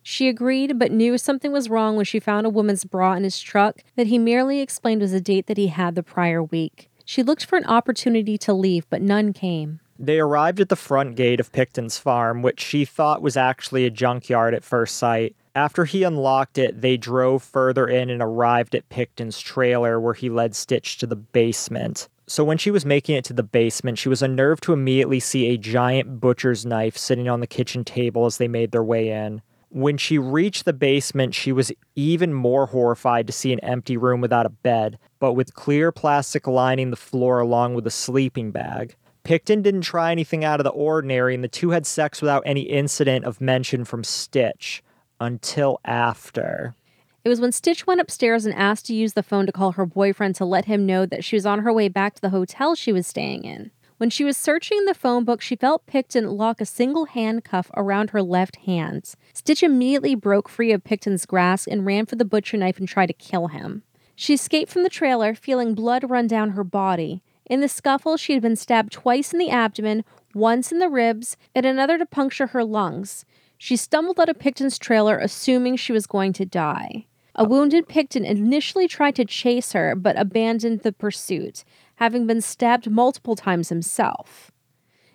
She 0.00 0.28
agreed, 0.28 0.78
but 0.78 0.92
knew 0.92 1.18
something 1.18 1.50
was 1.50 1.68
wrong 1.68 1.96
when 1.96 2.04
she 2.04 2.20
found 2.20 2.46
a 2.46 2.50
woman's 2.50 2.84
bra 2.84 3.14
in 3.14 3.24
his 3.24 3.40
truck 3.40 3.82
that 3.96 4.06
he 4.06 4.16
merely 4.16 4.60
explained 4.60 5.00
was 5.00 5.12
a 5.12 5.20
date 5.20 5.48
that 5.48 5.58
he 5.58 5.66
had 5.66 5.96
the 5.96 6.04
prior 6.04 6.40
week. 6.40 6.88
She 7.04 7.24
looked 7.24 7.44
for 7.44 7.58
an 7.58 7.66
opportunity 7.66 8.38
to 8.38 8.52
leave, 8.52 8.88
but 8.88 9.02
none 9.02 9.32
came. 9.32 9.80
They 10.02 10.18
arrived 10.18 10.60
at 10.60 10.70
the 10.70 10.76
front 10.76 11.14
gate 11.14 11.40
of 11.40 11.52
Pickton's 11.52 11.98
farm, 11.98 12.40
which 12.40 12.58
she 12.58 12.86
thought 12.86 13.20
was 13.20 13.36
actually 13.36 13.84
a 13.84 13.90
junkyard 13.90 14.54
at 14.54 14.64
first 14.64 14.96
sight. 14.96 15.36
After 15.54 15.84
he 15.84 16.04
unlocked 16.04 16.56
it, 16.56 16.80
they 16.80 16.96
drove 16.96 17.42
further 17.42 17.86
in 17.86 18.08
and 18.08 18.22
arrived 18.22 18.74
at 18.74 18.88
Pickton's 18.88 19.38
trailer, 19.38 20.00
where 20.00 20.14
he 20.14 20.30
led 20.30 20.56
Stitch 20.56 20.96
to 20.98 21.06
the 21.06 21.16
basement. 21.16 22.08
So, 22.26 22.44
when 22.44 22.56
she 22.56 22.70
was 22.70 22.86
making 22.86 23.16
it 23.16 23.26
to 23.26 23.34
the 23.34 23.42
basement, 23.42 23.98
she 23.98 24.08
was 24.08 24.22
unnerved 24.22 24.62
to 24.62 24.72
immediately 24.72 25.20
see 25.20 25.48
a 25.48 25.58
giant 25.58 26.18
butcher's 26.18 26.64
knife 26.64 26.96
sitting 26.96 27.28
on 27.28 27.40
the 27.40 27.46
kitchen 27.46 27.84
table 27.84 28.24
as 28.24 28.38
they 28.38 28.48
made 28.48 28.70
their 28.72 28.82
way 28.82 29.10
in. 29.10 29.42
When 29.68 29.98
she 29.98 30.16
reached 30.16 30.64
the 30.64 30.72
basement, 30.72 31.34
she 31.34 31.52
was 31.52 31.72
even 31.94 32.32
more 32.32 32.66
horrified 32.66 33.26
to 33.26 33.34
see 33.34 33.52
an 33.52 33.60
empty 33.60 33.98
room 33.98 34.22
without 34.22 34.46
a 34.46 34.50
bed, 34.50 34.98
but 35.18 35.34
with 35.34 35.54
clear 35.54 35.92
plastic 35.92 36.46
lining 36.46 36.90
the 36.90 36.96
floor 36.96 37.38
along 37.38 37.74
with 37.74 37.86
a 37.86 37.90
sleeping 37.90 38.50
bag. 38.50 38.96
Pickton 39.24 39.62
didn't 39.62 39.82
try 39.82 40.12
anything 40.12 40.44
out 40.44 40.60
of 40.60 40.64
the 40.64 40.70
ordinary, 40.70 41.34
and 41.34 41.44
the 41.44 41.48
two 41.48 41.70
had 41.70 41.86
sex 41.86 42.20
without 42.20 42.42
any 42.46 42.62
incident 42.62 43.24
of 43.24 43.40
mention 43.40 43.84
from 43.84 44.04
Stitch 44.04 44.82
until 45.20 45.80
after. 45.84 46.74
It 47.22 47.28
was 47.28 47.40
when 47.40 47.52
Stitch 47.52 47.86
went 47.86 48.00
upstairs 48.00 48.46
and 48.46 48.54
asked 48.54 48.86
to 48.86 48.94
use 48.94 49.12
the 49.12 49.22
phone 49.22 49.44
to 49.46 49.52
call 49.52 49.72
her 49.72 49.84
boyfriend 49.84 50.36
to 50.36 50.44
let 50.46 50.64
him 50.64 50.86
know 50.86 51.04
that 51.04 51.24
she 51.24 51.36
was 51.36 51.44
on 51.44 51.60
her 51.60 51.72
way 51.72 51.88
back 51.88 52.14
to 52.14 52.22
the 52.22 52.30
hotel 52.30 52.74
she 52.74 52.92
was 52.92 53.06
staying 53.06 53.44
in. 53.44 53.70
When 53.98 54.08
she 54.08 54.24
was 54.24 54.38
searching 54.38 54.86
the 54.86 54.94
phone 54.94 55.24
book, 55.24 55.42
she 55.42 55.56
felt 55.56 55.84
Pickton 55.84 56.38
lock 56.38 56.62
a 56.62 56.64
single 56.64 57.04
handcuff 57.04 57.70
around 57.76 58.10
her 58.10 58.22
left 58.22 58.56
hand. 58.56 59.12
Stitch 59.34 59.62
immediately 59.62 60.14
broke 60.14 60.48
free 60.48 60.72
of 60.72 60.82
Pickton's 60.82 61.26
grasp 61.26 61.68
and 61.70 61.84
ran 61.84 62.06
for 62.06 62.16
the 62.16 62.24
butcher 62.24 62.56
knife 62.56 62.78
and 62.78 62.88
tried 62.88 63.08
to 63.08 63.12
kill 63.12 63.48
him. 63.48 63.82
She 64.16 64.32
escaped 64.32 64.72
from 64.72 64.84
the 64.84 64.88
trailer, 64.88 65.34
feeling 65.34 65.74
blood 65.74 66.08
run 66.08 66.26
down 66.26 66.50
her 66.50 66.64
body. 66.64 67.22
In 67.50 67.60
the 67.60 67.68
scuffle, 67.68 68.16
she 68.16 68.34
had 68.34 68.42
been 68.42 68.54
stabbed 68.54 68.92
twice 68.92 69.32
in 69.32 69.40
the 69.40 69.50
abdomen, 69.50 70.04
once 70.34 70.70
in 70.70 70.78
the 70.78 70.88
ribs, 70.88 71.36
and 71.52 71.66
another 71.66 71.98
to 71.98 72.06
puncture 72.06 72.46
her 72.46 72.62
lungs. 72.62 73.24
She 73.58 73.74
stumbled 73.74 74.20
out 74.20 74.28
of 74.28 74.38
Pickton's 74.38 74.78
trailer, 74.78 75.18
assuming 75.18 75.74
she 75.74 75.92
was 75.92 76.06
going 76.06 76.32
to 76.34 76.46
die. 76.46 77.06
A 77.34 77.42
wounded 77.42 77.88
Pickton 77.88 78.24
initially 78.24 78.86
tried 78.86 79.16
to 79.16 79.24
chase 79.24 79.72
her, 79.72 79.96
but 79.96 80.16
abandoned 80.16 80.82
the 80.82 80.92
pursuit, 80.92 81.64
having 81.96 82.24
been 82.24 82.40
stabbed 82.40 82.88
multiple 82.88 83.34
times 83.34 83.68
himself. 83.68 84.52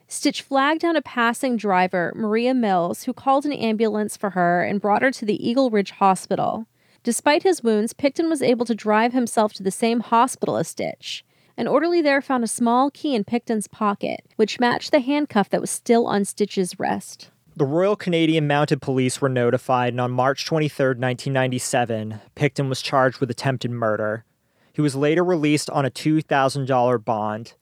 Stitch 0.10 0.42
flagged 0.42 0.82
down 0.82 0.98
a 0.98 1.01
passing 1.01 1.56
driver, 1.56 2.12
Maria 2.18 2.54
Mills, 2.54 3.04
who 3.04 3.13
called 3.13 3.46
an 3.46 3.54
ambulance 3.54 4.18
for 4.18 4.32
her 4.32 4.62
and 4.62 4.82
brought 4.82 5.04
her 5.04 5.12
to 5.12 5.25
the 5.25 5.48
Eagle 5.48 5.70
Ridge 5.70 5.92
Hospital. 5.92 6.68
Despite 7.01 7.44
his 7.44 7.63
wounds, 7.63 7.94
Pickton 7.94 8.27
was 8.30 8.42
able 8.42 8.65
to 8.65 8.75
drive 8.75 9.13
himself 9.13 9.54
to 9.54 9.63
the 9.63 9.72
same 9.72 10.01
hospital 10.01 10.58
as 10.58 10.68
Stitch. 10.68 11.24
An 11.57 11.67
orderly 11.67 12.01
there 12.01 12.21
found 12.21 12.43
a 12.43 12.47
small 12.47 12.91
key 12.91 13.15
in 13.15 13.24
Pickton's 13.24 13.67
pocket, 13.67 14.25
which 14.35 14.59
matched 14.59 14.91
the 14.91 15.00
handcuff 15.00 15.50
that 15.50 15.62
was 15.62 15.69
still 15.69 16.05
on 16.05 16.25
Stitch's 16.25 16.77
wrist. 16.77 17.29
The 17.55 17.65
Royal 17.65 17.95
Canadian 17.95 18.45
Mounted 18.45 18.81
Police 18.81 19.21
were 19.21 19.29
notified, 19.29 19.93
and 19.93 20.01
on 20.01 20.12
March 20.12 20.45
23, 20.45 20.88
1997, 20.88 22.19
Pickton 22.35 22.67
was 22.67 22.81
charged 22.81 23.19
with 23.19 23.31
attempted 23.31 23.71
murder. 23.71 24.25
He 24.74 24.81
was 24.81 24.97
later 24.97 25.24
released 25.24 25.69
on 25.69 25.85
a 25.85 25.89
$2,000 25.89 27.05
bond. 27.05 27.53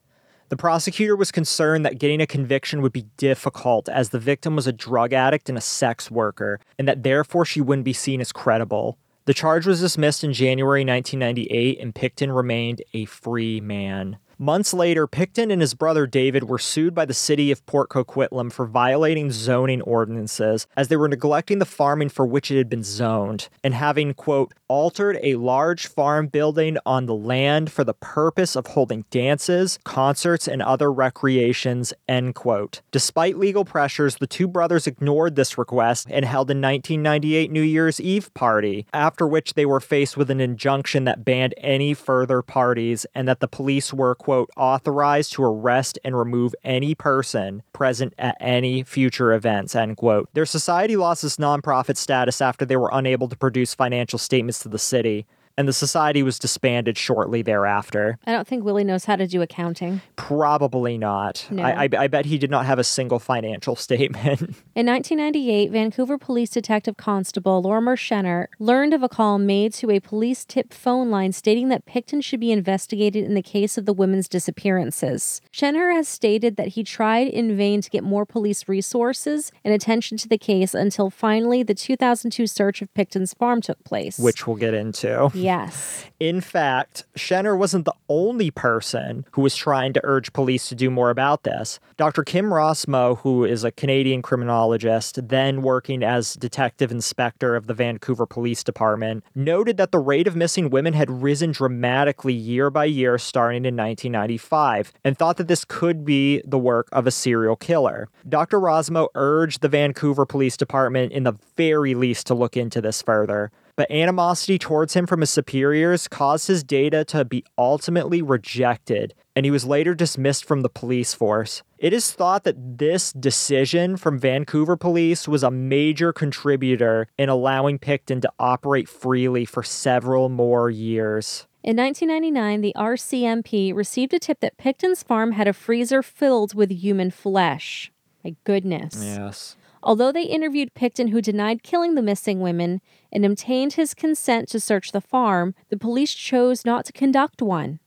The 0.49 0.57
prosecutor 0.57 1.15
was 1.15 1.31
concerned 1.31 1.85
that 1.85 1.99
getting 1.99 2.21
a 2.21 2.27
conviction 2.27 2.81
would 2.81 2.93
be 2.93 3.05
difficult 3.17 3.87
as 3.87 4.09
the 4.09 4.19
victim 4.19 4.55
was 4.55 4.65
a 4.65 4.73
drug 4.73 5.13
addict 5.13 5.49
and 5.49 5.57
a 5.57 5.61
sex 5.61 6.09
worker, 6.09 6.59
and 6.79 6.87
that 6.87 7.03
therefore 7.03 7.45
she 7.45 7.61
wouldn't 7.61 7.85
be 7.85 7.93
seen 7.93 8.19
as 8.21 8.31
credible. 8.31 8.97
The 9.25 9.33
charge 9.33 9.65
was 9.65 9.79
dismissed 9.79 10.23
in 10.23 10.33
January 10.33 10.81
1998, 10.81 11.79
and 11.79 11.95
Pickton 11.95 12.35
remained 12.35 12.81
a 12.93 13.05
free 13.05 13.61
man. 13.61 14.17
Months 14.39 14.73
later, 14.73 15.05
Pickton 15.05 15.51
and 15.51 15.61
his 15.61 15.75
brother 15.75 16.07
David 16.07 16.45
were 16.45 16.57
sued 16.57 16.95
by 16.95 17.05
the 17.05 17.13
city 17.13 17.51
of 17.51 17.63
Port 17.67 17.89
Coquitlam 17.89 18.51
for 18.51 18.65
violating 18.65 19.31
zoning 19.31 19.81
ordinances 19.83 20.65
as 20.75 20.87
they 20.87 20.97
were 20.97 21.07
neglecting 21.07 21.59
the 21.59 21.65
farming 21.65 22.09
for 22.09 22.25
which 22.25 22.49
it 22.49 22.57
had 22.57 22.69
been 22.69 22.83
zoned 22.83 23.47
and 23.63 23.75
having, 23.75 24.13
quote, 24.15 24.53
altered 24.67 25.19
a 25.21 25.35
large 25.35 25.85
farm 25.85 26.25
building 26.25 26.77
on 26.83 27.05
the 27.05 27.13
land 27.13 27.71
for 27.71 27.83
the 27.83 27.93
purpose 27.93 28.55
of 28.55 28.65
holding 28.67 29.05
dances, 29.11 29.77
concerts, 29.83 30.47
and 30.47 30.63
other 30.63 30.91
recreations, 30.91 31.93
end 32.07 32.33
quote. 32.33 32.81
Despite 32.91 33.37
legal 33.37 33.65
pressures, 33.65 34.15
the 34.15 34.25
two 34.25 34.47
brothers 34.47 34.87
ignored 34.87 35.35
this 35.35 35.59
request 35.59 36.07
and 36.09 36.25
held 36.25 36.49
a 36.49 36.57
1998 36.57 37.51
New 37.51 37.61
Year's 37.61 38.01
Eve 38.01 38.33
party, 38.33 38.87
after 38.93 39.27
which 39.27 39.53
they 39.53 39.65
were 39.65 39.79
faced 39.79 40.17
with 40.17 40.31
an 40.31 40.41
injunction 40.41 41.03
that 41.03 41.23
banned 41.23 41.53
any 41.57 41.93
further 41.93 42.41
parties 42.41 43.05
and 43.13 43.27
that 43.27 43.39
the 43.39 43.47
police 43.47 43.93
were, 43.93 44.15
quote, 44.23 44.49
authorized 44.55 45.33
to 45.33 45.43
arrest 45.43 45.99
and 46.05 46.17
remove 46.17 46.55
any 46.63 46.95
person 46.95 47.61
present 47.73 48.13
at 48.17 48.37
any 48.39 48.81
future 48.81 49.33
events, 49.33 49.75
end 49.75 49.97
quote. 49.97 50.29
Their 50.33 50.45
society 50.45 50.95
lost 50.95 51.25
its 51.25 51.35
nonprofit 51.35 51.97
status 51.97 52.39
after 52.39 52.65
they 52.65 52.77
were 52.77 52.89
unable 52.93 53.27
to 53.27 53.35
produce 53.35 53.75
financial 53.75 54.17
statements 54.17 54.59
to 54.59 54.69
the 54.69 54.79
city 54.79 55.27
and 55.57 55.67
the 55.67 55.73
society 55.73 56.23
was 56.23 56.39
disbanded 56.39 56.97
shortly 56.97 57.41
thereafter. 57.41 58.17
I 58.25 58.31
don't 58.31 58.47
think 58.47 58.63
Willie 58.63 58.83
knows 58.83 59.05
how 59.05 59.15
to 59.15 59.27
do 59.27 59.41
accounting. 59.41 60.01
Probably 60.15 60.97
not. 60.97 61.45
No. 61.51 61.61
I, 61.63 61.83
I, 61.83 61.89
I 61.99 62.07
bet 62.07 62.25
he 62.25 62.37
did 62.37 62.49
not 62.49 62.65
have 62.65 62.79
a 62.79 62.83
single 62.83 63.19
financial 63.19 63.75
statement. 63.87 64.39
In 64.75 64.87
1998, 64.87 65.71
Vancouver 65.71 66.17
Police 66.17 66.49
Detective 66.49 66.97
Constable 66.97 67.61
Lorimer 67.61 67.95
Shenher 67.95 68.47
learned 68.59 68.93
of 68.93 69.03
a 69.03 69.09
call 69.09 69.37
made 69.37 69.73
to 69.75 69.91
a 69.91 69.99
police 69.99 70.43
tip 70.45 70.73
phone 70.73 71.11
line 71.11 71.31
stating 71.31 71.69
that 71.69 71.85
Pickton 71.85 72.23
should 72.23 72.39
be 72.39 72.51
investigated 72.51 73.23
in 73.23 73.35
the 73.35 73.41
case 73.41 73.77
of 73.77 73.85
the 73.85 73.93
women's 73.93 74.27
disappearances. 74.27 75.41
Shenher 75.51 75.93
has 75.93 76.07
stated 76.07 76.55
that 76.57 76.69
he 76.69 76.83
tried 76.83 77.27
in 77.27 77.55
vain 77.55 77.81
to 77.81 77.89
get 77.89 78.03
more 78.03 78.25
police 78.25 78.67
resources 78.67 79.51
and 79.63 79.73
attention 79.73 80.17
to 80.17 80.27
the 80.27 80.37
case 80.37 80.73
until 80.73 81.09
finally 81.09 81.61
the 81.63 81.75
2002 81.75 82.47
search 82.47 82.81
of 82.81 82.93
Pickton's 82.93 83.33
farm 83.33 83.61
took 83.61 83.83
place. 83.83 84.17
which 84.17 84.47
we'll 84.47 84.55
get 84.55 84.73
into. 84.73 85.29
Yes. 85.43 86.05
In 86.19 86.39
fact, 86.39 87.03
Shenher 87.17 87.57
wasn't 87.57 87.83
the 87.83 87.93
only 88.07 88.49
person 88.49 89.25
who 89.31 89.41
was 89.41 89.55
trying 89.55 89.91
to 89.93 90.01
urge 90.03 90.31
police 90.31 90.69
to 90.69 90.75
do 90.75 90.89
more 90.89 91.09
about 91.09 91.43
this. 91.43 91.81
Dr. 91.97 92.23
Kim 92.23 92.45
Rossmo, 92.45 93.17
who 93.19 93.43
is 93.43 93.63
a 93.63 93.71
Canadian 93.71 94.21
criminologist, 94.21 95.27
then 95.27 95.61
working 95.61 96.01
as 96.01 96.35
detective 96.35 96.91
inspector 96.91 97.55
of 97.55 97.67
the 97.67 97.73
Vancouver 97.73 98.25
Police 98.25 98.63
Department, 98.63 99.23
noted 99.35 99.75
that 99.77 99.91
the 99.91 99.99
rate 99.99 100.27
of 100.27 100.35
missing 100.35 100.69
women 100.69 100.93
had 100.93 101.09
risen 101.09 101.51
dramatically 101.51 102.33
year 102.33 102.69
by 102.69 102.85
year 102.85 103.17
starting 103.17 103.65
in 103.65 103.75
1995 103.75 104.93
and 105.03 105.17
thought 105.17 105.37
that 105.37 105.49
this 105.49 105.65
could 105.65 106.05
be 106.05 106.41
the 106.45 106.57
work 106.57 106.87
of 106.93 107.05
a 107.05 107.11
serial 107.11 107.57
killer. 107.57 108.07
Dr. 108.29 108.59
Rossmo 108.59 109.09
urged 109.13 109.61
the 109.61 109.67
Vancouver 109.67 110.25
Police 110.25 110.55
Department, 110.55 111.11
in 111.11 111.23
the 111.23 111.37
very 111.57 111.95
least, 111.95 112.27
to 112.27 112.33
look 112.33 112.55
into 112.55 112.79
this 112.79 113.01
further 113.01 113.51
but 113.75 113.89
animosity 113.89 114.57
towards 114.57 114.93
him 114.93 115.05
from 115.05 115.21
his 115.21 115.29
superiors 115.29 116.07
caused 116.07 116.47
his 116.47 116.63
data 116.63 117.03
to 117.05 117.25
be 117.25 117.43
ultimately 117.57 118.21
rejected, 118.21 119.13
and 119.35 119.45
he 119.45 119.51
was 119.51 119.65
later 119.65 119.93
dismissed 119.93 120.45
from 120.45 120.61
the 120.61 120.69
police 120.69 121.13
force. 121.13 121.63
It 121.77 121.93
is 121.93 122.11
thought 122.11 122.43
that 122.43 122.77
this 122.77 123.11
decision 123.13 123.97
from 123.97 124.19
Vancouver 124.19 124.77
police 124.77 125.27
was 125.27 125.43
a 125.43 125.51
major 125.51 126.13
contributor 126.13 127.07
in 127.17 127.29
allowing 127.29 127.79
Pickton 127.79 128.21
to 128.21 128.31
operate 128.39 128.87
freely 128.87 129.45
for 129.45 129.63
several 129.63 130.29
more 130.29 130.69
years. 130.69 131.47
In 131.63 131.77
1999, 131.77 132.61
the 132.61 132.73
RCMP 132.75 133.73
received 133.73 134.13
a 134.13 134.19
tip 134.19 134.41
that 134.41 134.57
Pickton's 134.57 135.01
farm 135.01 135.31
had 135.31 135.47
a 135.47 135.53
freezer 135.53 136.03
filled 136.03 136.53
with 136.53 136.69
human 136.69 137.09
flesh. 137.09 137.89
My 138.23 138.35
goodness. 138.43 139.01
Yes. 139.01 139.55
Although 139.83 140.13
they 140.13 140.23
interviewed 140.23 140.73
Pickton, 140.73 141.09
who 141.09 141.21
denied 141.21 141.61
killing 141.61 141.95
the 141.95 142.01
missing 142.01 142.39
women 142.39 142.79
and 143.11 143.25
obtained 143.25 143.73
his 143.73 143.93
consent 143.93 144.47
to 144.49 144.59
search 144.59 144.91
the 144.93 145.01
farm, 145.01 145.53
the 145.69 145.77
police 145.77 146.13
chose 146.13 146.63
not 146.63 146.85
to 146.85 146.93
conduct 146.93 147.41
one. 147.41 147.79